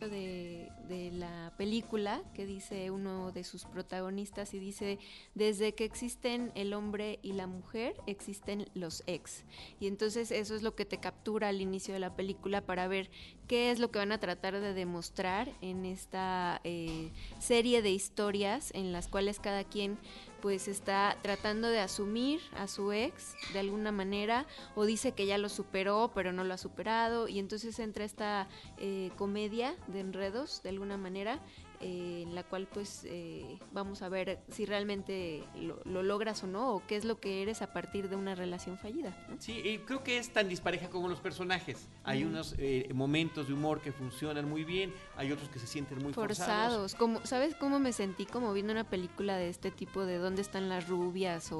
de, 0.07 0.71
la 1.11 1.51
película 1.57 2.21
que 2.33 2.45
dice 2.45 2.91
uno 2.91 3.31
de 3.31 3.43
sus 3.43 3.65
protagonistas 3.65 4.53
y 4.53 4.59
dice 4.59 4.99
desde 5.35 5.73
que 5.73 5.83
existen 5.83 6.51
el 6.55 6.73
hombre 6.73 7.19
y 7.21 7.33
la 7.33 7.47
mujer 7.47 7.95
existen 8.07 8.69
los 8.73 9.03
ex 9.07 9.43
y 9.79 9.87
entonces 9.87 10.31
eso 10.31 10.55
es 10.55 10.61
lo 10.61 10.75
que 10.75 10.85
te 10.85 10.99
captura 10.99 11.49
al 11.49 11.61
inicio 11.61 11.93
de 11.93 11.99
la 11.99 12.15
película 12.15 12.61
para 12.61 12.87
ver 12.87 13.09
qué 13.47 13.71
es 13.71 13.79
lo 13.79 13.91
que 13.91 13.99
van 13.99 14.11
a 14.11 14.19
tratar 14.19 14.59
de 14.59 14.73
demostrar 14.73 15.51
en 15.61 15.85
esta 15.85 16.61
eh, 16.63 17.11
serie 17.39 17.81
de 17.81 17.91
historias 17.91 18.71
en 18.73 18.91
las 18.91 19.07
cuales 19.07 19.39
cada 19.39 19.63
quien 19.63 19.97
pues 20.41 20.67
está 20.67 21.17
tratando 21.21 21.67
de 21.69 21.79
asumir 21.79 22.41
a 22.55 22.67
su 22.67 22.91
ex 22.91 23.35
de 23.53 23.59
alguna 23.59 23.91
manera 23.91 24.45
o 24.75 24.85
dice 24.85 25.13
que 25.13 25.25
ya 25.25 25.37
lo 25.37 25.49
superó 25.49 26.11
pero 26.13 26.31
no 26.31 26.43
lo 26.43 26.53
ha 26.53 26.57
superado 26.57 27.27
y 27.27 27.39
entonces 27.39 27.79
entra 27.79 28.05
esta 28.05 28.47
eh, 28.77 29.11
comedia 29.17 29.75
de 29.87 29.99
enredos 29.99 30.61
de 30.63 30.69
alguna 30.69 30.97
manera 30.97 31.39
eh, 31.81 32.23
en 32.27 32.35
la 32.35 32.43
cual 32.43 32.67
pues 32.67 33.05
eh, 33.05 33.57
vamos 33.71 34.01
a 34.01 34.09
ver 34.09 34.39
si 34.49 34.65
realmente 34.65 35.43
lo, 35.55 36.03
logras 36.03 36.43
o 36.43 36.47
no, 36.47 36.73
o 36.73 36.83
qué 36.85 36.97
es 36.97 37.05
lo 37.05 37.19
que 37.19 37.41
eres 37.41 37.61
a 37.61 37.71
partir 37.71 38.09
de 38.09 38.15
una 38.15 38.35
relación 38.35 38.77
fallida. 38.77 39.15
Sí, 39.39 39.61
y 39.63 39.77
creo 39.79 40.03
que 40.03 40.17
es 40.17 40.31
tan 40.31 40.49
dispareja 40.49 40.89
como 40.89 41.07
los 41.07 41.19
personajes. 41.19 41.87
Hay 42.03 42.23
unos 42.25 42.55
eh, 42.57 42.89
momentos 42.93 43.47
de 43.47 43.53
humor 43.53 43.79
que 43.81 43.91
funcionan 43.91 44.49
muy 44.49 44.65
bien, 44.65 44.93
hay 45.15 45.31
otros 45.31 45.49
que 45.49 45.59
se 45.59 45.67
sienten 45.67 46.03
muy 46.03 46.11
forzados. 46.11 46.95
Como, 46.95 47.25
¿Sabes 47.25 47.55
cómo 47.55 47.79
me 47.79 47.93
sentí 47.93 48.25
como 48.25 48.51
viendo 48.51 48.73
una 48.73 48.89
película 48.89 49.37
de 49.37 49.49
este 49.49 49.71
tipo 49.71 50.05
de 50.05 50.17
dónde 50.17 50.41
están 50.41 50.67
las 50.67 50.87
rubias? 50.87 51.51
o 51.51 51.59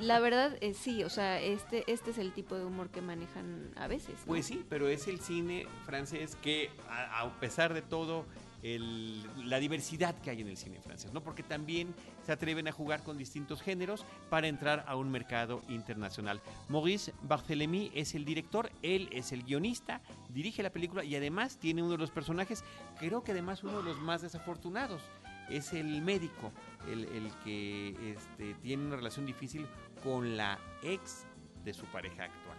La 0.00 0.20
verdad, 0.20 0.56
sí, 0.74 1.04
o 1.04 1.10
sea, 1.10 1.40
este, 1.40 1.84
este 1.86 2.12
es 2.12 2.18
el 2.18 2.32
tipo 2.32 2.56
de 2.56 2.64
humor 2.64 2.88
que 2.88 3.02
manejan 3.02 3.72
a 3.76 3.88
veces. 3.88 4.14
Pues 4.26 4.46
sí, 4.46 4.64
pero 4.70 4.88
es 4.88 5.06
el 5.06 5.20
cine 5.20 5.66
francés 5.84 6.36
que 6.40 6.70
a 6.88 7.28
pesar 7.40 7.74
de 7.74 7.82
todo 7.82 8.24
la 8.64 9.58
diversidad 9.58 10.14
que 10.22 10.30
hay 10.30 10.40
en 10.40 10.48
el 10.48 10.56
cine 10.56 10.80
francés, 10.80 11.12
¿no? 11.12 11.22
Porque 11.22 11.42
también 11.42 11.94
se 12.24 12.32
atreven 12.32 12.66
a 12.66 12.72
jugar 12.72 13.02
con 13.02 13.18
distintos 13.18 13.60
géneros 13.60 14.06
para 14.30 14.48
entrar 14.48 14.84
a 14.88 14.96
un 14.96 15.10
mercado 15.10 15.62
internacional. 15.68 16.40
Maurice 16.68 17.12
Barthélemy 17.22 17.90
es 17.94 18.14
el 18.14 18.24
director, 18.24 18.70
él 18.82 19.10
es 19.12 19.32
el 19.32 19.42
guionista, 19.42 20.00
dirige 20.30 20.62
la 20.62 20.70
película 20.70 21.04
y 21.04 21.14
además 21.14 21.58
tiene 21.58 21.82
uno 21.82 21.92
de 21.92 21.98
los 21.98 22.10
personajes, 22.10 22.64
creo 22.98 23.22
que 23.22 23.32
además 23.32 23.62
uno 23.64 23.78
de 23.78 23.84
los 23.84 23.98
más 23.98 24.22
desafortunados, 24.22 25.02
es 25.50 25.74
el 25.74 26.00
médico, 26.00 26.50
el, 26.88 27.30
que 27.44 28.12
este, 28.12 28.54
tiene 28.62 28.86
una 28.86 28.96
relación 28.96 29.26
difícil 29.26 29.66
con 30.02 30.38
la 30.38 30.58
ex 30.82 31.26
de 31.64 31.74
su 31.74 31.84
pareja 31.86 32.24
actual. 32.24 32.56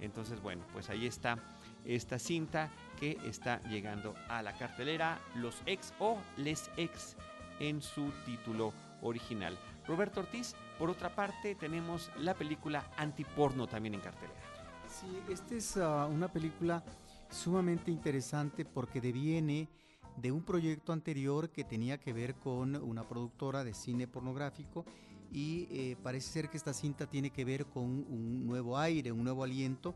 Entonces, 0.00 0.40
bueno, 0.40 0.64
pues 0.72 0.90
ahí 0.90 1.06
está 1.06 1.38
esta 1.84 2.18
cinta 2.18 2.70
que 2.98 3.18
está 3.24 3.60
llegando 3.68 4.14
a 4.28 4.42
la 4.42 4.56
cartelera, 4.56 5.20
Los 5.34 5.62
Ex 5.66 5.92
o 5.98 6.18
Les 6.36 6.70
Ex 6.76 7.16
en 7.60 7.82
su 7.82 8.10
título 8.24 8.72
original. 9.02 9.58
Roberto 9.86 10.20
Ortiz, 10.20 10.54
por 10.78 10.90
otra 10.90 11.14
parte, 11.14 11.54
tenemos 11.54 12.10
la 12.18 12.34
película 12.34 12.90
Antiporno 12.96 13.66
también 13.66 13.94
en 13.94 14.00
cartelera. 14.00 14.40
Sí, 14.88 15.06
esta 15.28 15.54
es 15.54 15.76
ah, 15.76 16.06
una 16.06 16.28
película 16.28 16.84
sumamente 17.30 17.90
interesante 17.90 18.64
porque 18.64 19.00
deviene 19.00 19.68
de 20.16 20.30
un 20.30 20.42
proyecto 20.42 20.92
anterior 20.92 21.50
que 21.50 21.64
tenía 21.64 21.98
que 21.98 22.12
ver 22.12 22.34
con 22.34 22.76
una 22.76 23.08
productora 23.08 23.64
de 23.64 23.74
cine 23.74 24.06
pornográfico 24.06 24.84
y 25.32 25.66
eh, 25.70 25.96
parece 26.02 26.30
ser 26.30 26.50
que 26.50 26.58
esta 26.58 26.74
cinta 26.74 27.06
tiene 27.06 27.30
que 27.30 27.44
ver 27.44 27.64
con 27.64 27.84
un 27.84 28.46
nuevo 28.46 28.78
aire, 28.78 29.12
un 29.12 29.24
nuevo 29.24 29.42
aliento 29.42 29.94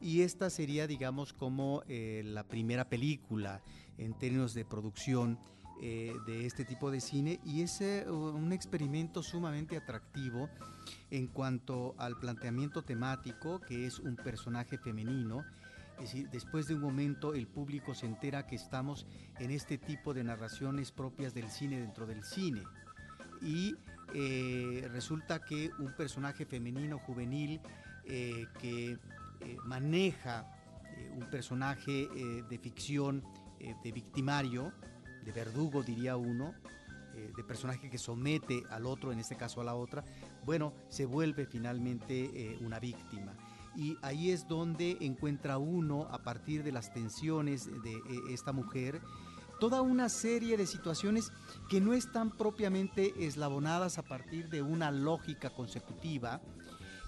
y 0.00 0.22
esta 0.22 0.48
sería 0.48 0.86
digamos 0.86 1.34
como 1.34 1.82
eh, 1.86 2.22
la 2.24 2.44
primera 2.44 2.88
película 2.88 3.60
en 3.98 4.14
términos 4.14 4.54
de 4.54 4.64
producción 4.64 5.38
eh, 5.82 6.14
de 6.26 6.46
este 6.46 6.64
tipo 6.64 6.90
de 6.90 7.00
cine 7.00 7.40
y 7.44 7.60
es 7.60 7.80
un 8.08 8.52
experimento 8.52 9.22
sumamente 9.22 9.76
atractivo 9.76 10.48
en 11.10 11.26
cuanto 11.26 11.94
al 11.98 12.18
planteamiento 12.18 12.82
temático 12.82 13.60
que 13.60 13.86
es 13.86 13.98
un 13.98 14.16
personaje 14.16 14.78
femenino 14.78 15.44
es 15.96 16.12
decir, 16.12 16.30
después 16.30 16.66
de 16.66 16.74
un 16.74 16.80
momento 16.80 17.34
el 17.34 17.46
público 17.46 17.94
se 17.94 18.06
entera 18.06 18.46
que 18.46 18.56
estamos 18.56 19.06
en 19.38 19.50
este 19.50 19.76
tipo 19.76 20.14
de 20.14 20.24
narraciones 20.24 20.92
propias 20.92 21.34
del 21.34 21.50
cine 21.50 21.78
dentro 21.78 22.06
del 22.06 22.24
cine. 22.24 22.62
Y 23.42 23.76
eh, 24.14 24.88
resulta 24.92 25.44
que 25.44 25.70
un 25.78 25.94
personaje 25.94 26.44
femenino 26.44 26.98
juvenil 26.98 27.60
eh, 28.04 28.46
que 28.60 28.92
eh, 28.92 29.56
maneja 29.64 30.56
un 31.14 31.30
personaje 31.30 32.08
de 32.50 32.58
ficción 32.58 33.24
de 33.82 33.92
victimario, 33.92 34.72
de 35.24 35.32
verdugo 35.32 35.82
diría 35.82 36.16
uno, 36.16 36.52
de 37.14 37.44
personaje 37.44 37.88
que 37.88 37.96
somete 37.96 38.64
al 38.68 38.84
otro, 38.84 39.10
en 39.10 39.18
este 39.18 39.34
caso 39.34 39.62
a 39.62 39.64
la 39.64 39.74
otra, 39.74 40.04
bueno, 40.44 40.74
se 40.88 41.06
vuelve 41.06 41.46
finalmente 41.46 42.58
una 42.60 42.78
víctima. 42.78 43.32
Y 43.74 43.96
ahí 44.02 44.30
es 44.30 44.46
donde 44.46 44.98
encuentra 45.00 45.56
uno, 45.56 46.06
a 46.10 46.18
partir 46.18 46.64
de 46.64 46.72
las 46.72 46.92
tensiones 46.92 47.66
de 47.82 48.02
esta 48.28 48.52
mujer, 48.52 49.00
toda 49.60 49.82
una 49.82 50.08
serie 50.08 50.56
de 50.56 50.66
situaciones 50.66 51.30
que 51.68 51.80
no 51.80 51.92
están 51.92 52.30
propiamente 52.30 53.12
eslabonadas 53.24 53.98
a 53.98 54.02
partir 54.02 54.48
de 54.48 54.62
una 54.62 54.90
lógica 54.90 55.50
consecutiva 55.50 56.40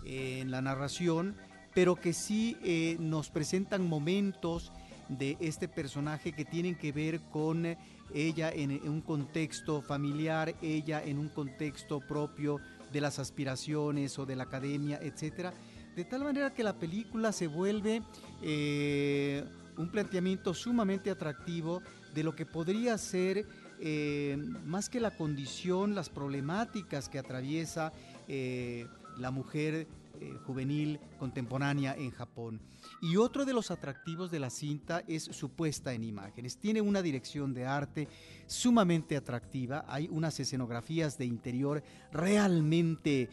eh, 0.04 0.40
en 0.40 0.50
la 0.50 0.60
narración, 0.60 1.34
pero 1.74 1.96
que 1.96 2.12
sí 2.12 2.58
eh, 2.62 2.96
nos 3.00 3.30
presentan 3.30 3.88
momentos 3.88 4.70
de 5.08 5.38
este 5.40 5.66
personaje 5.66 6.32
que 6.32 6.44
tienen 6.44 6.76
que 6.76 6.92
ver 6.92 7.20
con 7.30 7.66
ella 8.14 8.50
en, 8.50 8.70
un 8.88 9.00
contexto 9.00 9.80
familiar, 9.80 10.54
ella 10.60 11.02
en 11.02 11.18
un 11.18 11.30
contexto 11.30 12.00
propio 12.00 12.60
de 12.92 13.00
las 13.00 13.18
aspiraciones 13.18 14.18
o 14.18 14.26
de 14.26 14.36
la 14.36 14.44
academia, 14.44 14.98
etcétera, 15.00 15.54
de 15.96 16.04
tal 16.04 16.22
manera 16.24 16.52
que 16.52 16.62
la 16.62 16.78
película 16.78 17.32
se 17.32 17.46
vuelve 17.46 18.02
eh, 18.42 19.42
un 19.78 19.90
planteamiento 19.90 20.52
sumamente 20.52 21.10
atractivo 21.10 21.82
de 22.14 22.22
lo 22.22 22.34
que 22.34 22.46
podría 22.46 22.98
ser 22.98 23.46
eh, 23.80 24.36
más 24.64 24.88
que 24.88 25.00
la 25.00 25.16
condición, 25.16 25.94
las 25.94 26.08
problemáticas 26.08 27.08
que 27.08 27.18
atraviesa 27.18 27.92
eh, 28.28 28.86
la 29.18 29.32
mujer 29.32 29.88
eh, 30.20 30.38
juvenil 30.46 31.00
contemporánea 31.18 31.96
en 31.96 32.12
Japón. 32.12 32.60
Y 33.00 33.16
otro 33.16 33.44
de 33.44 33.52
los 33.52 33.72
atractivos 33.72 34.30
de 34.30 34.38
la 34.38 34.50
cinta 34.50 35.02
es 35.08 35.24
su 35.24 35.50
puesta 35.50 35.92
en 35.94 36.04
imágenes. 36.04 36.58
Tiene 36.58 36.80
una 36.80 37.02
dirección 37.02 37.54
de 37.54 37.66
arte 37.66 38.06
sumamente 38.46 39.16
atractiva, 39.16 39.84
hay 39.88 40.08
unas 40.12 40.38
escenografías 40.38 41.18
de 41.18 41.24
interior 41.24 41.82
realmente 42.12 43.30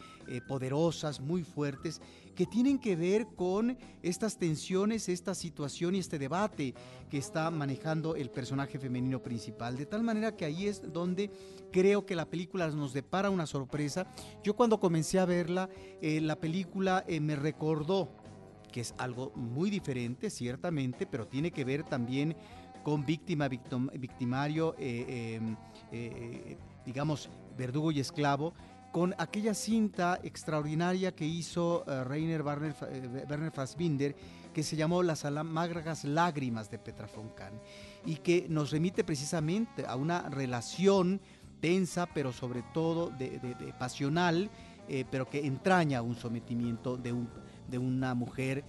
poderosas, 0.48 1.20
muy 1.20 1.44
fuertes, 1.44 2.00
que 2.40 2.46
tienen 2.46 2.78
que 2.78 2.96
ver 2.96 3.26
con 3.36 3.76
estas 4.02 4.38
tensiones, 4.38 5.10
esta 5.10 5.34
situación 5.34 5.94
y 5.94 5.98
este 5.98 6.18
debate 6.18 6.72
que 7.10 7.18
está 7.18 7.50
manejando 7.50 8.16
el 8.16 8.30
personaje 8.30 8.78
femenino 8.78 9.22
principal. 9.22 9.76
De 9.76 9.84
tal 9.84 10.02
manera 10.02 10.34
que 10.34 10.46
ahí 10.46 10.66
es 10.66 10.90
donde 10.90 11.30
creo 11.70 12.06
que 12.06 12.16
la 12.16 12.24
película 12.24 12.66
nos 12.70 12.94
depara 12.94 13.28
una 13.28 13.44
sorpresa. 13.44 14.06
Yo 14.42 14.56
cuando 14.56 14.80
comencé 14.80 15.18
a 15.18 15.26
verla, 15.26 15.68
eh, 16.00 16.18
la 16.22 16.36
película 16.36 17.04
eh, 17.06 17.20
me 17.20 17.36
recordó 17.36 18.08
que 18.72 18.80
es 18.80 18.94
algo 18.96 19.32
muy 19.34 19.68
diferente, 19.68 20.30
ciertamente, 20.30 21.04
pero 21.04 21.26
tiene 21.26 21.50
que 21.50 21.66
ver 21.66 21.82
también 21.82 22.34
con 22.82 23.04
víctima, 23.04 23.48
victimario, 23.48 24.74
eh, 24.78 25.38
em, 25.92 26.46
digamos, 26.86 27.28
verdugo 27.58 27.92
y 27.92 28.00
esclavo, 28.00 28.54
con 28.92 29.14
aquella 29.18 29.54
cinta 29.54 30.20
extraordinaria 30.22 31.14
que 31.14 31.24
hizo 31.24 31.84
uh, 31.86 32.04
Rainer 32.04 32.42
Werner, 32.42 32.74
eh, 32.90 33.26
Werner, 33.28 33.52
Fassbinder, 33.52 34.16
que 34.52 34.62
se 34.62 34.76
llamó 34.76 35.02
Las 35.02 35.24
magras 35.44 36.04
lágrimas 36.04 36.70
de 36.70 36.78
Petra 36.78 37.08
von 37.14 37.30
y 38.04 38.16
que 38.16 38.46
nos 38.48 38.72
remite 38.72 39.04
precisamente 39.04 39.86
a 39.86 39.94
una 39.94 40.28
relación 40.28 41.20
tensa, 41.60 42.06
pero 42.06 42.32
sobre 42.32 42.62
todo 42.74 43.10
de, 43.10 43.74
pasional, 43.78 44.50
eh, 44.88 45.04
pero 45.08 45.28
que 45.28 45.46
entraña 45.46 46.02
un 46.02 46.16
sometimiento 46.16 46.96
de, 46.96 47.12
un, 47.12 47.28
de 47.68 47.78
una 47.78 48.14
mujer 48.14 48.64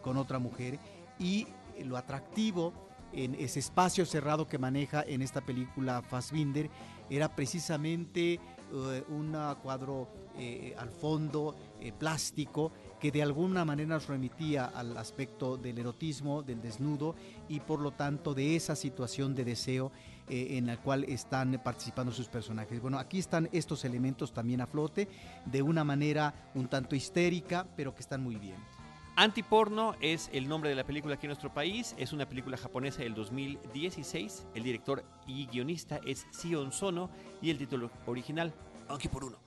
con 0.00 0.16
otra 0.16 0.38
mujer, 0.38 0.78
y 1.18 1.46
lo 1.84 1.98
atractivo 1.98 2.72
en 3.12 3.34
ese 3.34 3.58
espacio 3.58 4.06
cerrado 4.06 4.46
que 4.46 4.58
maneja 4.58 5.02
en 5.06 5.22
esta 5.22 5.40
película 5.40 6.02
Fassbinder 6.02 6.70
era 7.08 7.34
precisamente 7.34 8.34
eh, 8.34 8.38
un 9.08 9.36
cuadro 9.62 10.08
eh, 10.38 10.74
al 10.78 10.90
fondo 10.90 11.54
eh, 11.80 11.92
plástico 11.92 12.72
que 13.00 13.10
de 13.10 13.22
alguna 13.22 13.64
manera 13.64 13.94
nos 13.94 14.08
remitía 14.08 14.66
al 14.66 14.96
aspecto 14.96 15.56
del 15.56 15.78
erotismo, 15.78 16.42
del 16.42 16.60
desnudo 16.60 17.14
y 17.48 17.60
por 17.60 17.80
lo 17.80 17.92
tanto 17.92 18.34
de 18.34 18.56
esa 18.56 18.76
situación 18.76 19.34
de 19.34 19.44
deseo 19.44 19.90
en 20.32 20.66
la 20.66 20.76
cual 20.76 21.02
están 21.04 21.60
participando 21.64 22.12
sus 22.12 22.28
personajes. 22.28 22.80
Bueno, 22.80 23.00
aquí 23.00 23.18
están 23.18 23.48
estos 23.50 23.84
elementos 23.84 24.32
también 24.32 24.60
a 24.60 24.66
flote 24.68 25.08
de 25.44 25.60
una 25.60 25.82
manera 25.82 26.50
un 26.54 26.68
tanto 26.68 26.94
histérica, 26.94 27.66
pero 27.74 27.96
que 27.96 28.00
están 28.00 28.22
muy 28.22 28.36
bien. 28.36 28.54
Antiporno 29.20 29.96
es 30.00 30.30
el 30.32 30.48
nombre 30.48 30.70
de 30.70 30.76
la 30.76 30.86
película 30.86 31.16
aquí 31.16 31.26
en 31.26 31.28
nuestro 31.28 31.52
país. 31.52 31.94
Es 31.98 32.14
una 32.14 32.26
película 32.26 32.56
japonesa 32.56 33.02
del 33.02 33.12
2016. 33.12 34.46
El 34.54 34.62
director 34.62 35.04
y 35.26 35.44
guionista 35.44 36.00
es 36.06 36.26
Sion 36.30 36.72
Sono 36.72 37.10
y 37.42 37.50
el 37.50 37.58
título 37.58 37.90
original, 38.06 38.54
Anki 38.88 39.08
por 39.08 39.24
uno. 39.24 39.38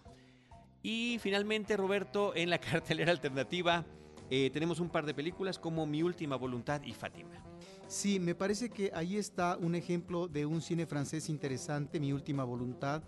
Y 0.84 1.18
finalmente, 1.20 1.76
Roberto, 1.76 2.36
en 2.36 2.52
la 2.52 2.60
cartelera 2.60 3.12
alternativa 3.12 3.84
eh, 4.30 4.52
tenemos 4.54 4.80
un 4.80 4.90
par 4.90 5.08
de 5.08 5.16
películas 5.16 5.58
como 5.58 5.88
Mi 5.88 6.04
Última 6.04 6.36
Voluntad 6.36 6.84
y 6.84 6.94
Fátima. 6.94 7.44
Sí, 7.88 8.20
me 8.20 8.36
parece 8.36 8.70
que 8.70 8.92
ahí 8.94 9.18
está 9.18 9.58
un 9.58 9.74
ejemplo 9.74 10.28
de 10.28 10.46
un 10.46 10.62
cine 10.62 10.86
francés 10.86 11.30
interesante, 11.30 12.00
Mi 12.00 12.14
Última 12.14 12.44
Voluntad, 12.44 13.02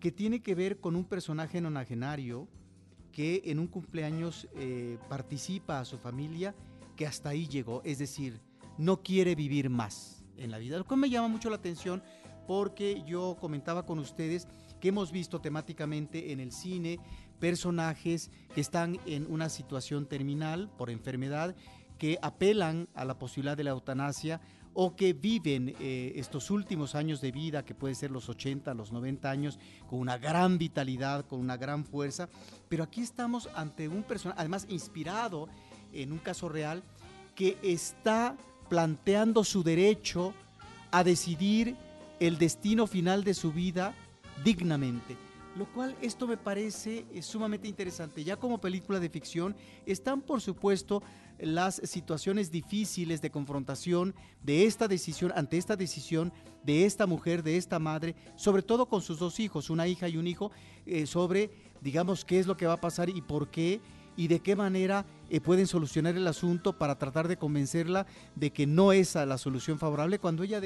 que 0.00 0.10
tiene 0.10 0.40
que 0.40 0.54
ver 0.54 0.80
con 0.80 0.96
un 0.96 1.04
personaje 1.04 1.60
nonagenario 1.60 2.48
que 3.18 3.42
en 3.46 3.58
un 3.58 3.66
cumpleaños 3.66 4.46
eh, 4.54 4.96
participa 5.08 5.80
a 5.80 5.84
su 5.84 5.98
familia, 5.98 6.54
que 6.94 7.04
hasta 7.04 7.30
ahí 7.30 7.48
llegó, 7.48 7.82
es 7.84 7.98
decir, 7.98 8.40
no 8.76 9.02
quiere 9.02 9.34
vivir 9.34 9.70
más. 9.70 10.22
en 10.36 10.52
la 10.52 10.58
vida. 10.58 10.78
Lo 10.78 10.84
cual 10.84 11.00
me 11.00 11.10
llama 11.10 11.26
mucho 11.26 11.50
la 11.50 11.56
atención 11.56 12.00
porque 12.46 13.02
yo 13.08 13.36
comentaba 13.40 13.84
con 13.84 13.98
ustedes 13.98 14.46
que 14.78 14.90
hemos 14.90 15.10
visto 15.10 15.40
temáticamente 15.40 16.30
en 16.30 16.38
el 16.38 16.52
cine 16.52 17.00
personajes 17.40 18.30
que 18.54 18.60
están 18.60 19.00
en 19.04 19.26
una 19.28 19.48
situación 19.48 20.06
terminal 20.06 20.70
por 20.78 20.88
enfermedad, 20.88 21.56
que 21.98 22.20
apelan 22.22 22.88
a 22.94 23.04
la 23.04 23.18
posibilidad 23.18 23.56
de 23.56 23.64
la 23.64 23.70
eutanasia 23.70 24.40
o 24.80 24.94
que 24.94 25.12
viven 25.12 25.74
eh, 25.80 26.12
estos 26.14 26.52
últimos 26.52 26.94
años 26.94 27.20
de 27.20 27.32
vida, 27.32 27.64
que 27.64 27.74
puede 27.74 27.96
ser 27.96 28.12
los 28.12 28.28
80, 28.28 28.74
los 28.74 28.92
90 28.92 29.28
años, 29.28 29.58
con 29.90 29.98
una 29.98 30.18
gran 30.18 30.56
vitalidad, 30.56 31.26
con 31.26 31.40
una 31.40 31.56
gran 31.56 31.84
fuerza. 31.84 32.28
Pero 32.68 32.84
aquí 32.84 33.00
estamos 33.00 33.48
ante 33.56 33.88
un 33.88 34.04
personaje, 34.04 34.40
además 34.40 34.66
inspirado 34.68 35.48
en 35.92 36.12
un 36.12 36.18
caso 36.18 36.48
real, 36.48 36.84
que 37.34 37.58
está 37.60 38.36
planteando 38.68 39.42
su 39.42 39.64
derecho 39.64 40.32
a 40.92 41.02
decidir 41.02 41.74
el 42.20 42.38
destino 42.38 42.86
final 42.86 43.24
de 43.24 43.34
su 43.34 43.50
vida 43.50 43.96
dignamente. 44.44 45.16
Lo 45.56 45.66
cual 45.72 45.96
esto 46.00 46.28
me 46.28 46.36
parece 46.36 47.04
eh, 47.12 47.20
sumamente 47.20 47.66
interesante. 47.66 48.22
Ya 48.22 48.36
como 48.36 48.60
película 48.60 49.00
de 49.00 49.10
ficción 49.10 49.56
están 49.86 50.20
por 50.20 50.40
supuesto 50.40 51.02
las 51.38 51.80
situaciones 51.84 52.50
difíciles 52.50 53.20
de 53.20 53.30
confrontación 53.30 54.14
de 54.42 54.66
esta 54.66 54.88
decisión, 54.88 55.32
ante 55.34 55.56
esta 55.58 55.76
decisión 55.76 56.32
de 56.62 56.84
esta 56.84 57.06
mujer, 57.06 57.42
de 57.42 57.56
esta 57.56 57.78
madre, 57.78 58.14
sobre 58.36 58.62
todo 58.62 58.86
con 58.86 59.02
sus 59.02 59.18
dos 59.18 59.40
hijos, 59.40 59.70
una 59.70 59.86
hija 59.86 60.08
y 60.08 60.16
un 60.16 60.26
hijo, 60.26 60.50
eh, 60.86 61.06
sobre, 61.06 61.50
digamos, 61.80 62.24
qué 62.24 62.38
es 62.38 62.46
lo 62.46 62.56
que 62.56 62.66
va 62.66 62.74
a 62.74 62.80
pasar 62.80 63.08
y 63.08 63.20
por 63.20 63.48
qué 63.48 63.80
y 64.16 64.26
de 64.26 64.40
qué 64.40 64.56
manera 64.56 65.06
eh, 65.30 65.40
pueden 65.40 65.68
solucionar 65.68 66.16
el 66.16 66.26
asunto 66.26 66.76
para 66.76 66.98
tratar 66.98 67.28
de 67.28 67.36
convencerla 67.36 68.06
de 68.34 68.50
que 68.50 68.66
no 68.66 68.92
es 68.92 69.14
la 69.14 69.38
solución 69.38 69.78
favorable 69.78 70.18
cuando 70.18 70.42
ella 70.42 70.60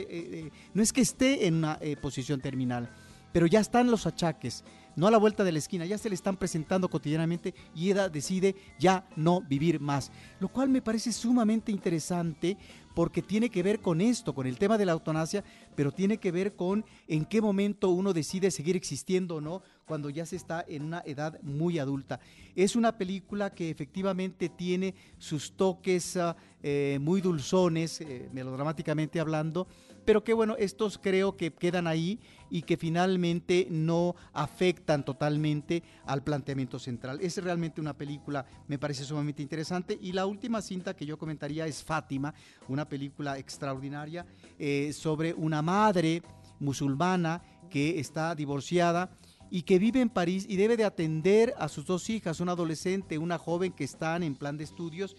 no 0.72 0.82
es 0.82 0.92
que 0.92 1.02
esté 1.02 1.46
en 1.46 1.56
una 1.56 1.78
posición 2.00 2.40
terminal, 2.40 2.88
pero 3.30 3.46
ya 3.46 3.60
están 3.60 3.90
los 3.90 4.06
achaques, 4.06 4.64
no 4.96 5.06
a 5.06 5.10
la 5.10 5.18
vuelta 5.18 5.44
de 5.44 5.52
la 5.52 5.58
esquina, 5.58 5.86
ya 5.86 5.98
se 5.98 6.08
le 6.08 6.14
están 6.14 6.36
presentando 6.36 6.88
cotidianamente 6.88 7.54
y 7.74 7.90
ella 7.90 8.08
decide 8.08 8.54
ya 8.78 9.06
no 9.16 9.40
vivir 9.40 9.80
más. 9.80 10.10
Lo 10.40 10.48
cual 10.48 10.68
me 10.68 10.82
parece 10.82 11.12
sumamente 11.12 11.72
interesante 11.72 12.56
porque 12.94 13.22
tiene 13.22 13.50
que 13.50 13.62
ver 13.62 13.80
con 13.80 14.00
esto, 14.00 14.34
con 14.34 14.46
el 14.46 14.58
tema 14.58 14.78
de 14.78 14.86
la 14.86 14.92
eutanasia, 14.92 15.44
pero 15.74 15.92
tiene 15.92 16.18
que 16.18 16.30
ver 16.30 16.54
con 16.54 16.84
en 17.08 17.24
qué 17.24 17.40
momento 17.40 17.90
uno 17.90 18.12
decide 18.12 18.50
seguir 18.50 18.76
existiendo 18.76 19.36
o 19.36 19.40
no 19.40 19.62
cuando 19.86 20.10
ya 20.10 20.26
se 20.26 20.36
está 20.36 20.64
en 20.68 20.82
una 20.82 21.02
edad 21.06 21.40
muy 21.42 21.78
adulta. 21.78 22.20
Es 22.54 22.76
una 22.76 22.96
película 22.96 23.50
que 23.50 23.70
efectivamente 23.70 24.48
tiene 24.48 24.94
sus 25.18 25.52
toques 25.52 26.16
ah, 26.16 26.36
eh, 26.62 26.98
muy 27.00 27.20
dulzones, 27.20 28.00
eh, 28.00 28.28
melodramáticamente 28.32 29.20
hablando, 29.20 29.66
pero 30.04 30.24
que 30.24 30.34
bueno, 30.34 30.56
estos 30.58 30.98
creo 30.98 31.36
que 31.36 31.52
quedan 31.52 31.86
ahí 31.86 32.20
y 32.50 32.62
que 32.62 32.76
finalmente 32.76 33.66
no 33.70 34.14
afectan 34.32 35.04
totalmente 35.04 35.82
al 36.04 36.22
planteamiento 36.22 36.78
central. 36.78 37.18
Es 37.20 37.42
realmente 37.42 37.80
una 37.80 37.96
película, 37.96 38.44
me 38.68 38.78
parece 38.78 39.04
sumamente 39.04 39.42
interesante. 39.42 39.98
Y 40.00 40.12
la 40.12 40.26
última 40.26 40.60
cinta 40.60 40.94
que 40.94 41.06
yo 41.06 41.18
comentaría 41.18 41.66
es 41.66 41.82
Fátima, 41.82 42.34
una 42.68 42.88
película 42.88 43.38
extraordinaria 43.38 44.26
eh, 44.58 44.92
sobre 44.92 45.32
una 45.34 45.62
madre 45.62 46.22
musulmana 46.60 47.42
que 47.70 47.98
está 47.98 48.34
divorciada 48.34 49.10
y 49.50 49.62
que 49.62 49.78
vive 49.78 50.00
en 50.00 50.08
París 50.08 50.46
y 50.48 50.56
debe 50.56 50.76
de 50.76 50.84
atender 50.84 51.54
a 51.58 51.68
sus 51.68 51.84
dos 51.84 52.08
hijas, 52.08 52.40
una 52.40 52.52
adolescente, 52.52 53.18
una 53.18 53.38
joven 53.38 53.72
que 53.72 53.84
están 53.84 54.22
en 54.22 54.34
plan 54.34 54.56
de 54.56 54.64
estudios 54.64 55.14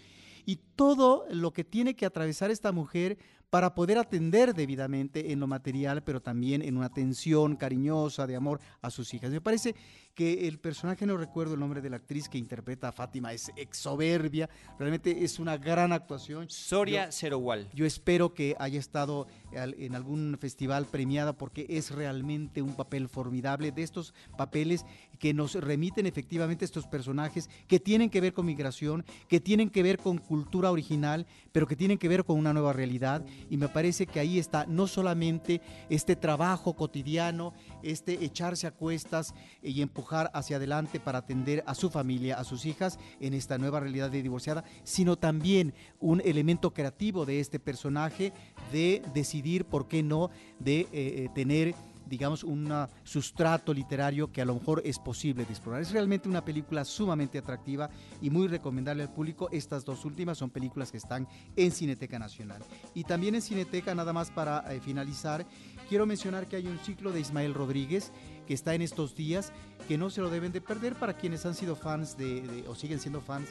y 0.46 0.56
todo 0.76 1.24
lo 1.30 1.52
que 1.52 1.64
tiene 1.64 1.94
que 1.94 2.06
atravesar 2.06 2.50
esta 2.50 2.72
mujer 2.72 3.18
para 3.50 3.74
poder 3.74 3.98
atender 3.98 4.54
debidamente 4.54 5.32
en 5.32 5.40
lo 5.40 5.46
material, 5.46 6.02
pero 6.02 6.20
también 6.20 6.62
en 6.62 6.76
una 6.76 6.86
atención 6.86 7.56
cariñosa, 7.56 8.26
de 8.26 8.36
amor 8.36 8.60
a 8.82 8.90
sus 8.90 9.14
hijas. 9.14 9.30
Me 9.30 9.40
parece 9.40 9.74
que 10.14 10.46
el 10.46 10.58
personaje, 10.58 11.06
no 11.06 11.16
recuerdo 11.16 11.54
el 11.54 11.60
nombre 11.60 11.80
de 11.80 11.90
la 11.90 11.96
actriz 11.96 12.28
que 12.28 12.38
interpreta 12.38 12.88
a 12.88 12.92
Fátima, 12.92 13.32
es 13.32 13.50
ex 13.56 13.78
soberbia, 13.78 14.48
realmente 14.78 15.24
es 15.24 15.38
una 15.38 15.56
gran 15.56 15.92
actuación. 15.92 16.48
Soria 16.48 17.10
Cerowal. 17.10 17.68
Yo 17.74 17.84
espero 17.84 18.32
que 18.32 18.54
haya 18.58 18.78
estado 18.78 19.26
en 19.52 19.94
algún 19.94 20.36
festival 20.40 20.86
premiada 20.86 21.32
porque 21.32 21.66
es 21.68 21.90
realmente 21.90 22.62
un 22.62 22.74
papel 22.74 23.08
formidable 23.08 23.72
de 23.72 23.82
estos 23.82 24.14
papeles 24.36 24.84
que 25.18 25.34
nos 25.34 25.54
remiten 25.54 26.06
efectivamente 26.06 26.64
estos 26.64 26.86
personajes 26.86 27.48
que 27.66 27.80
tienen 27.80 28.10
que 28.10 28.20
ver 28.20 28.32
con 28.32 28.46
migración, 28.46 29.04
que 29.28 29.40
tienen 29.40 29.70
que 29.70 29.82
ver 29.82 29.98
con 29.98 30.18
cultura 30.18 30.70
original, 30.70 31.26
pero 31.52 31.66
que 31.66 31.76
tienen 31.76 31.98
que 31.98 32.08
ver 32.08 32.24
con 32.24 32.38
una 32.38 32.52
nueva 32.52 32.72
realidad 32.72 33.24
y 33.50 33.56
me 33.56 33.68
parece 33.68 34.06
que 34.06 34.20
ahí 34.20 34.38
está 34.38 34.66
no 34.66 34.86
solamente 34.86 35.60
este 35.88 36.16
trabajo 36.16 36.74
cotidiano, 36.74 37.52
este 37.82 38.24
echarse 38.24 38.66
a 38.66 38.72
cuestas 38.72 39.34
y 39.62 39.82
empujar 39.82 40.03
hacia 40.12 40.56
adelante 40.56 41.00
para 41.00 41.18
atender 41.18 41.64
a 41.66 41.74
su 41.74 41.90
familia, 41.90 42.38
a 42.38 42.44
sus 42.44 42.66
hijas 42.66 42.98
en 43.20 43.34
esta 43.34 43.58
nueva 43.58 43.80
realidad 43.80 44.10
de 44.10 44.22
divorciada, 44.22 44.64
sino 44.84 45.16
también 45.16 45.74
un 46.00 46.20
elemento 46.24 46.72
creativo 46.72 47.24
de 47.26 47.40
este 47.40 47.58
personaje 47.58 48.32
de 48.72 49.02
decidir, 49.14 49.64
¿por 49.64 49.88
qué 49.88 50.02
no?, 50.02 50.30
de 50.58 50.80
eh, 50.80 50.88
eh, 50.92 51.28
tener 51.34 51.74
digamos, 52.06 52.44
un 52.44 52.70
sustrato 53.02 53.72
literario 53.72 54.30
que 54.30 54.42
a 54.42 54.44
lo 54.44 54.54
mejor 54.54 54.82
es 54.84 54.98
posible 54.98 55.44
de 55.44 55.52
explorar. 55.52 55.82
Es 55.82 55.92
realmente 55.92 56.28
una 56.28 56.44
película 56.44 56.84
sumamente 56.84 57.38
atractiva 57.38 57.90
y 58.20 58.30
muy 58.30 58.46
recomendable 58.48 59.02
al 59.02 59.12
público. 59.12 59.48
Estas 59.50 59.84
dos 59.84 60.04
últimas 60.04 60.38
son 60.38 60.50
películas 60.50 60.90
que 60.90 60.98
están 60.98 61.26
en 61.56 61.72
Cineteca 61.72 62.18
Nacional. 62.18 62.62
Y 62.94 63.04
también 63.04 63.34
en 63.34 63.42
Cineteca, 63.42 63.94
nada 63.94 64.12
más 64.12 64.30
para 64.30 64.72
eh, 64.72 64.80
finalizar, 64.80 65.46
quiero 65.88 66.06
mencionar 66.06 66.46
que 66.46 66.56
hay 66.56 66.66
un 66.66 66.78
ciclo 66.78 67.12
de 67.12 67.20
Ismael 67.20 67.54
Rodríguez 67.54 68.12
que 68.46 68.54
está 68.54 68.74
en 68.74 68.82
estos 68.82 69.14
días, 69.14 69.52
que 69.88 69.98
no 69.98 70.10
se 70.10 70.20
lo 70.20 70.30
deben 70.30 70.52
de 70.52 70.60
perder 70.60 70.94
para 70.94 71.16
quienes 71.16 71.44
han 71.46 71.54
sido 71.54 71.76
fans 71.76 72.16
de, 72.16 72.64
o 72.68 72.74
siguen 72.74 73.00
siendo 73.00 73.20
fans 73.20 73.48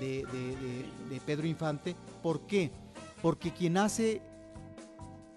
de, 0.00 0.24
de 1.08 1.20
Pedro 1.20 1.46
Infante. 1.46 1.96
¿Por 2.22 2.46
qué? 2.46 2.70
Porque 3.22 3.52
quien 3.52 3.76
hace 3.76 4.22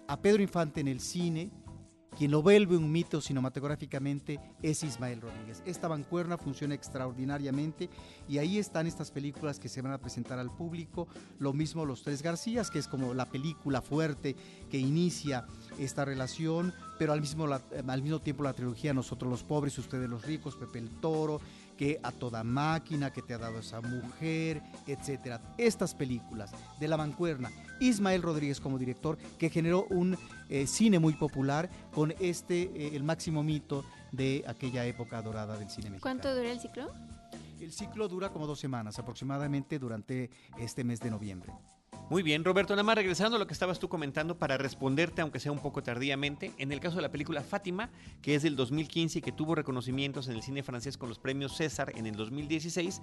a 0.06 0.20
Pedro 0.20 0.42
Infante 0.42 0.80
en 0.80 0.88
el 0.88 1.00
cine 1.00 1.50
quien 2.16 2.30
lo 2.30 2.42
vuelve 2.42 2.76
un 2.76 2.90
mito 2.90 3.20
cinematográficamente 3.20 4.40
es 4.62 4.82
Ismael 4.82 5.20
Rodríguez. 5.20 5.62
Esta 5.64 5.88
bancuerna 5.88 6.36
funciona 6.36 6.74
extraordinariamente 6.74 7.88
y 8.28 8.38
ahí 8.38 8.58
están 8.58 8.86
estas 8.86 9.10
películas 9.10 9.58
que 9.58 9.68
se 9.68 9.80
van 9.80 9.92
a 9.92 9.98
presentar 9.98 10.38
al 10.38 10.50
público. 10.50 11.08
Lo 11.38 11.52
mismo 11.52 11.84
Los 11.84 12.02
Tres 12.02 12.22
Garcías, 12.22 12.70
que 12.70 12.78
es 12.78 12.88
como 12.88 13.14
la 13.14 13.26
película 13.26 13.80
fuerte 13.80 14.36
que 14.70 14.78
inicia 14.78 15.46
esta 15.78 16.04
relación, 16.04 16.74
pero 16.98 17.12
al 17.12 17.20
mismo, 17.20 17.46
al 17.46 18.02
mismo 18.02 18.20
tiempo 18.20 18.42
la 18.42 18.52
trilogía 18.52 18.92
Nosotros 18.92 19.30
los 19.30 19.44
pobres, 19.44 19.78
ustedes 19.78 20.08
los 20.08 20.24
ricos, 20.24 20.56
Pepe 20.56 20.80
el 20.80 20.90
Toro, 21.00 21.40
que 21.80 21.98
a 22.02 22.12
toda 22.12 22.44
máquina 22.44 23.10
que 23.10 23.22
te 23.22 23.32
ha 23.32 23.38
dado 23.38 23.60
esa 23.60 23.80
mujer, 23.80 24.62
etcétera. 24.86 25.40
Estas 25.56 25.94
películas 25.94 26.50
de 26.78 26.88
la 26.88 26.98
mancuerna, 26.98 27.50
Ismael 27.80 28.20
Rodríguez 28.20 28.60
como 28.60 28.78
director, 28.78 29.16
que 29.38 29.48
generó 29.48 29.86
un 29.88 30.18
eh, 30.50 30.66
cine 30.66 30.98
muy 30.98 31.14
popular 31.14 31.70
con 31.92 32.12
este, 32.20 32.62
eh, 32.74 32.90
el 32.94 33.02
máximo 33.02 33.42
mito 33.42 33.84
de 34.12 34.44
aquella 34.46 34.84
época 34.84 35.22
dorada 35.22 35.56
del 35.56 35.70
cine 35.70 35.90
mexicano. 35.90 36.02
¿Cuánto 36.02 36.34
dura 36.34 36.50
el 36.50 36.60
ciclo? 36.60 36.90
El 37.60 37.72
ciclo 37.72 38.08
dura 38.08 38.30
como 38.30 38.46
dos 38.46 38.58
semanas, 38.58 38.98
aproximadamente 38.98 39.78
durante 39.78 40.30
este 40.58 40.82
mes 40.82 41.00
de 41.00 41.10
noviembre. 41.10 41.52
Muy 42.10 42.24
bien, 42.24 42.42
Roberto, 42.42 42.72
nada 42.72 42.82
más 42.82 42.96
regresando 42.96 43.36
a 43.36 43.38
lo 43.38 43.46
que 43.46 43.52
estabas 43.52 43.78
tú 43.78 43.88
comentando 43.88 44.36
para 44.36 44.58
responderte, 44.58 45.22
aunque 45.22 45.38
sea 45.38 45.52
un 45.52 45.60
poco 45.60 45.80
tardíamente, 45.80 46.50
en 46.58 46.72
el 46.72 46.80
caso 46.80 46.96
de 46.96 47.02
la 47.02 47.12
película 47.12 47.42
Fátima, 47.42 47.88
que 48.20 48.34
es 48.34 48.42
del 48.42 48.56
2015 48.56 49.20
y 49.20 49.22
que 49.22 49.30
tuvo 49.30 49.54
reconocimientos 49.54 50.26
en 50.26 50.34
el 50.34 50.42
cine 50.42 50.64
francés 50.64 50.98
con 50.98 51.08
los 51.08 51.20
premios 51.20 51.56
César 51.56 51.92
en 51.94 52.08
el 52.08 52.16
2016, 52.16 53.00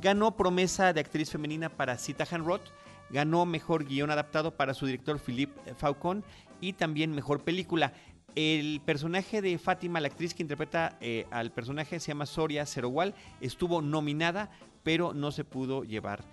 ganó 0.00 0.34
promesa 0.34 0.94
de 0.94 1.00
actriz 1.00 1.30
femenina 1.30 1.68
para 1.68 1.98
Cita 1.98 2.24
Roth, 2.38 2.62
ganó 3.10 3.44
mejor 3.44 3.84
guion 3.84 4.10
adaptado 4.10 4.56
para 4.56 4.72
su 4.72 4.86
director 4.86 5.18
Philippe 5.18 5.74
Faucon 5.74 6.24
y 6.60 6.74
también 6.74 7.14
mejor 7.14 7.42
película. 7.44 7.92
El 8.34 8.80
personaje 8.84 9.42
de 9.42 9.58
Fátima, 9.58 10.00
la 10.00 10.08
actriz 10.08 10.34
que 10.34 10.42
interpreta 10.42 10.96
eh, 11.00 11.26
al 11.30 11.50
personaje, 11.50 11.98
se 11.98 12.08
llama 12.08 12.26
Soria 12.26 12.66
Cerowal, 12.66 13.14
estuvo 13.40 13.82
nominada, 13.82 14.50
pero 14.84 15.12
no 15.12 15.32
se 15.32 15.44
pudo 15.44 15.82
llevar 15.82 16.24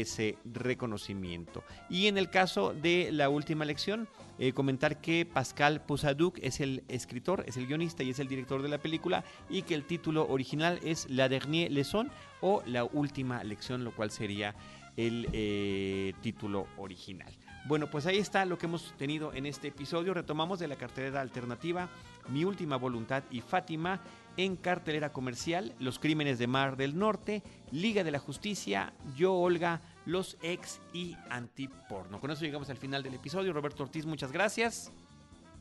ese 0.00 0.38
reconocimiento. 0.44 1.62
Y 1.90 2.06
en 2.06 2.16
el 2.16 2.30
caso 2.30 2.72
de 2.72 3.10
la 3.12 3.28
última 3.28 3.64
lección, 3.64 4.08
eh, 4.38 4.52
comentar 4.52 5.00
que 5.00 5.26
Pascal 5.26 5.82
Poussaduc 5.82 6.38
es 6.42 6.60
el 6.60 6.82
escritor, 6.88 7.44
es 7.46 7.56
el 7.56 7.66
guionista 7.66 8.02
y 8.02 8.10
es 8.10 8.18
el 8.18 8.28
director 8.28 8.62
de 8.62 8.68
la 8.68 8.78
película 8.78 9.24
y 9.50 9.62
que 9.62 9.74
el 9.74 9.84
título 9.84 10.26
original 10.28 10.80
es 10.82 11.08
La 11.10 11.28
Dernière 11.28 11.68
Leçon 11.68 12.10
o 12.40 12.62
La 12.66 12.84
Última 12.84 13.44
Lección, 13.44 13.84
lo 13.84 13.94
cual 13.94 14.10
sería 14.10 14.54
el 14.96 15.28
eh, 15.32 16.14
título 16.22 16.66
original. 16.78 17.32
Bueno, 17.64 17.88
pues 17.88 18.06
ahí 18.06 18.18
está 18.18 18.44
lo 18.44 18.58
que 18.58 18.66
hemos 18.66 18.92
tenido 18.98 19.32
en 19.32 19.46
este 19.46 19.68
episodio. 19.68 20.14
Retomamos 20.14 20.58
de 20.58 20.66
la 20.66 20.76
cartelera 20.76 21.20
alternativa 21.20 21.88
Mi 22.28 22.44
Última 22.44 22.76
Voluntad 22.76 23.22
y 23.30 23.40
Fátima 23.40 24.00
en 24.36 24.56
cartelera 24.56 25.12
comercial 25.12 25.74
Los 25.78 25.98
Crímenes 25.98 26.38
de 26.38 26.48
Mar 26.48 26.76
del 26.76 26.98
Norte, 26.98 27.42
Liga 27.70 28.02
de 28.02 28.10
la 28.10 28.18
Justicia, 28.18 28.92
Yo 29.14 29.34
Olga, 29.34 29.80
los 30.06 30.38
ex 30.42 30.80
y 30.92 31.16
antiporno. 31.30 32.20
Con 32.20 32.32
eso 32.32 32.44
llegamos 32.44 32.68
al 32.68 32.78
final 32.78 33.02
del 33.02 33.14
episodio. 33.14 33.52
Roberto 33.52 33.84
Ortiz, 33.84 34.06
muchas 34.06 34.32
gracias. 34.32 34.90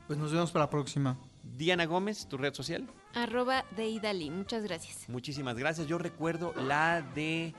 Pues 0.08 0.18
nos 0.18 0.34
vemos 0.34 0.52
para 0.52 0.66
la 0.66 0.70
próxima. 0.70 1.18
Diana 1.43 1.86
Gómez, 1.86 2.28
tu 2.28 2.38
red 2.38 2.54
social. 2.54 2.88
Arroba 3.14 3.64
de 3.76 3.88
Idali, 3.88 4.30
muchas 4.30 4.64
gracias. 4.64 5.08
Muchísimas 5.08 5.56
gracias. 5.58 5.88
Yo 5.88 5.97
recuerdo 5.97 6.54
la 6.56 7.02
de 7.02 7.54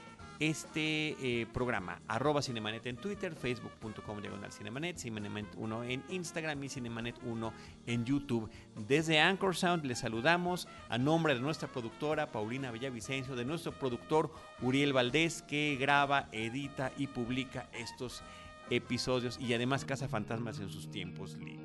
este 0.49 1.16
eh, 1.20 1.47
programa, 1.47 2.01
arroba 2.09 2.43
Cinemanet 2.43 2.84
en 2.86 2.97
Twitter, 2.97 3.34
facebook.com 3.34 4.20
diagonal 4.20 4.53
Cinemanet, 4.53 4.99
Cinemanet 4.99 5.47
1 5.57 5.84
en 5.84 6.03
Instagram 6.09 6.64
y 6.64 6.68
Cinemanet 6.68 7.16
1 7.24 7.53
en 7.86 8.05
YouTube. 8.05 8.51
Desde 8.74 9.20
Anchor 9.20 9.55
Sound 9.55 9.84
les 9.84 10.01
saludamos 10.01 10.66
a 10.88 10.99
nombre 10.99 11.34
de 11.34 11.40
nuestra 11.40 11.68
productora 11.68 12.32
Paulina 12.32 12.72
Villavicencio, 12.72 13.36
de 13.36 13.45
nuestro 13.45 13.72
productor 13.72 14.32
Uriel 14.61 14.93
Valdés, 14.93 15.43
que 15.43 15.76
graba, 15.78 16.28
edita 16.32 16.93
y 16.97 17.07
publica 17.07 17.68
estos 17.72 18.22
episodios 18.70 19.38
y 19.40 19.52
además 19.54 19.84
caza 19.84 20.08
fantasmas 20.08 20.58
en 20.58 20.70
sus 20.70 20.90
tiempos 20.90 21.36
libres 21.38 21.62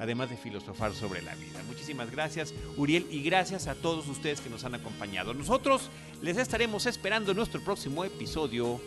además 0.00 0.30
de 0.30 0.36
filosofar 0.36 0.92
sobre 0.94 1.22
la 1.22 1.34
vida. 1.36 1.62
Muchísimas 1.68 2.10
gracias, 2.10 2.54
Uriel, 2.76 3.06
y 3.10 3.22
gracias 3.22 3.68
a 3.68 3.74
todos 3.74 4.08
ustedes 4.08 4.40
que 4.40 4.48
nos 4.48 4.64
han 4.64 4.74
acompañado. 4.74 5.34
Nosotros 5.34 5.90
les 6.22 6.38
estaremos 6.38 6.86
esperando 6.86 7.34
nuestro 7.34 7.60
próximo 7.60 8.04
episodio 8.04 8.80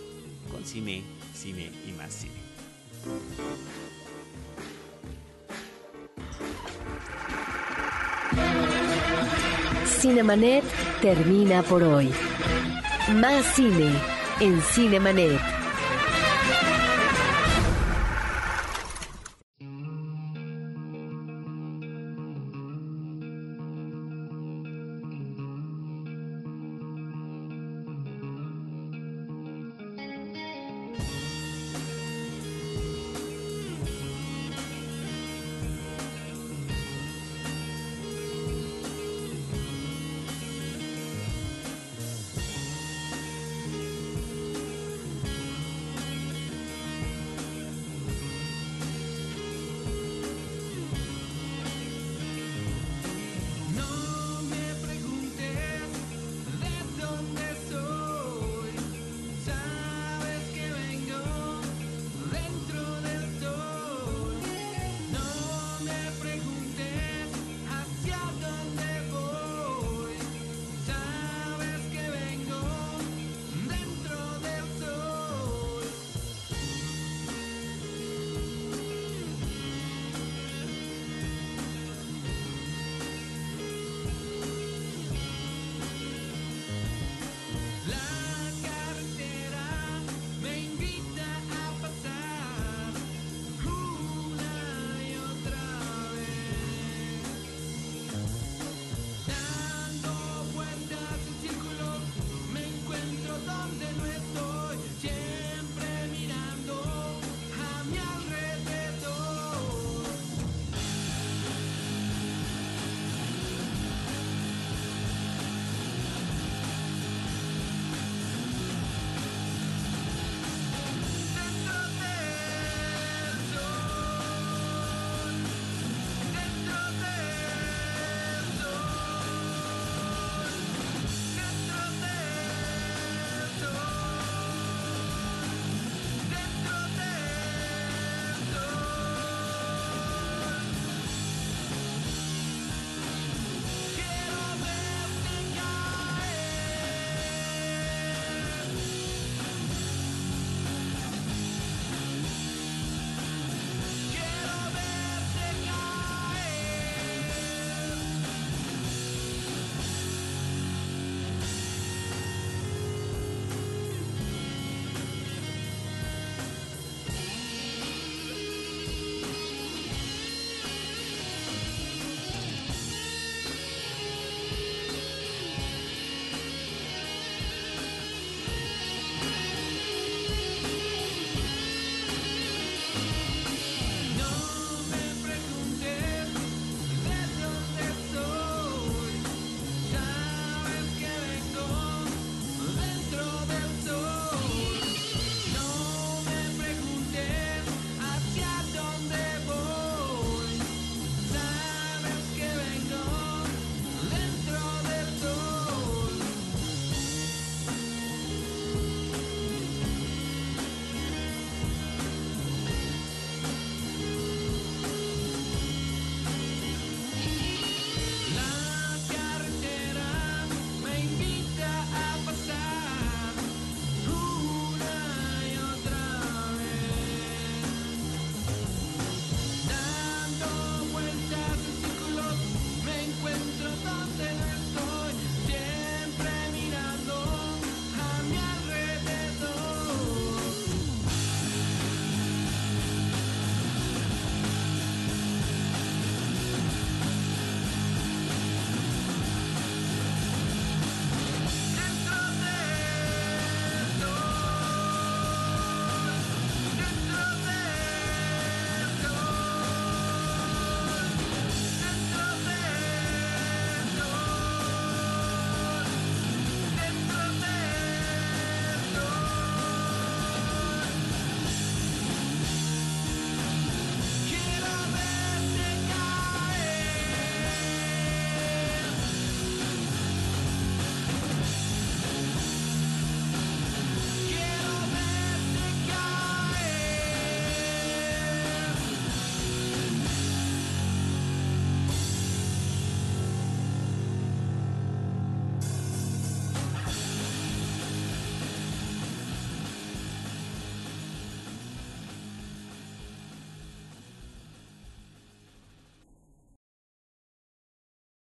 con 0.52 0.66
cine, 0.66 1.04
cine 1.34 1.72
y 1.88 1.92
más 1.92 2.14
cine. 2.14 2.34
Cinemanet 9.86 10.64
termina 11.00 11.62
por 11.62 11.84
hoy. 11.84 12.10
Más 13.14 13.46
cine 13.56 13.92
en 14.40 14.60
Cinemanet. 14.62 15.63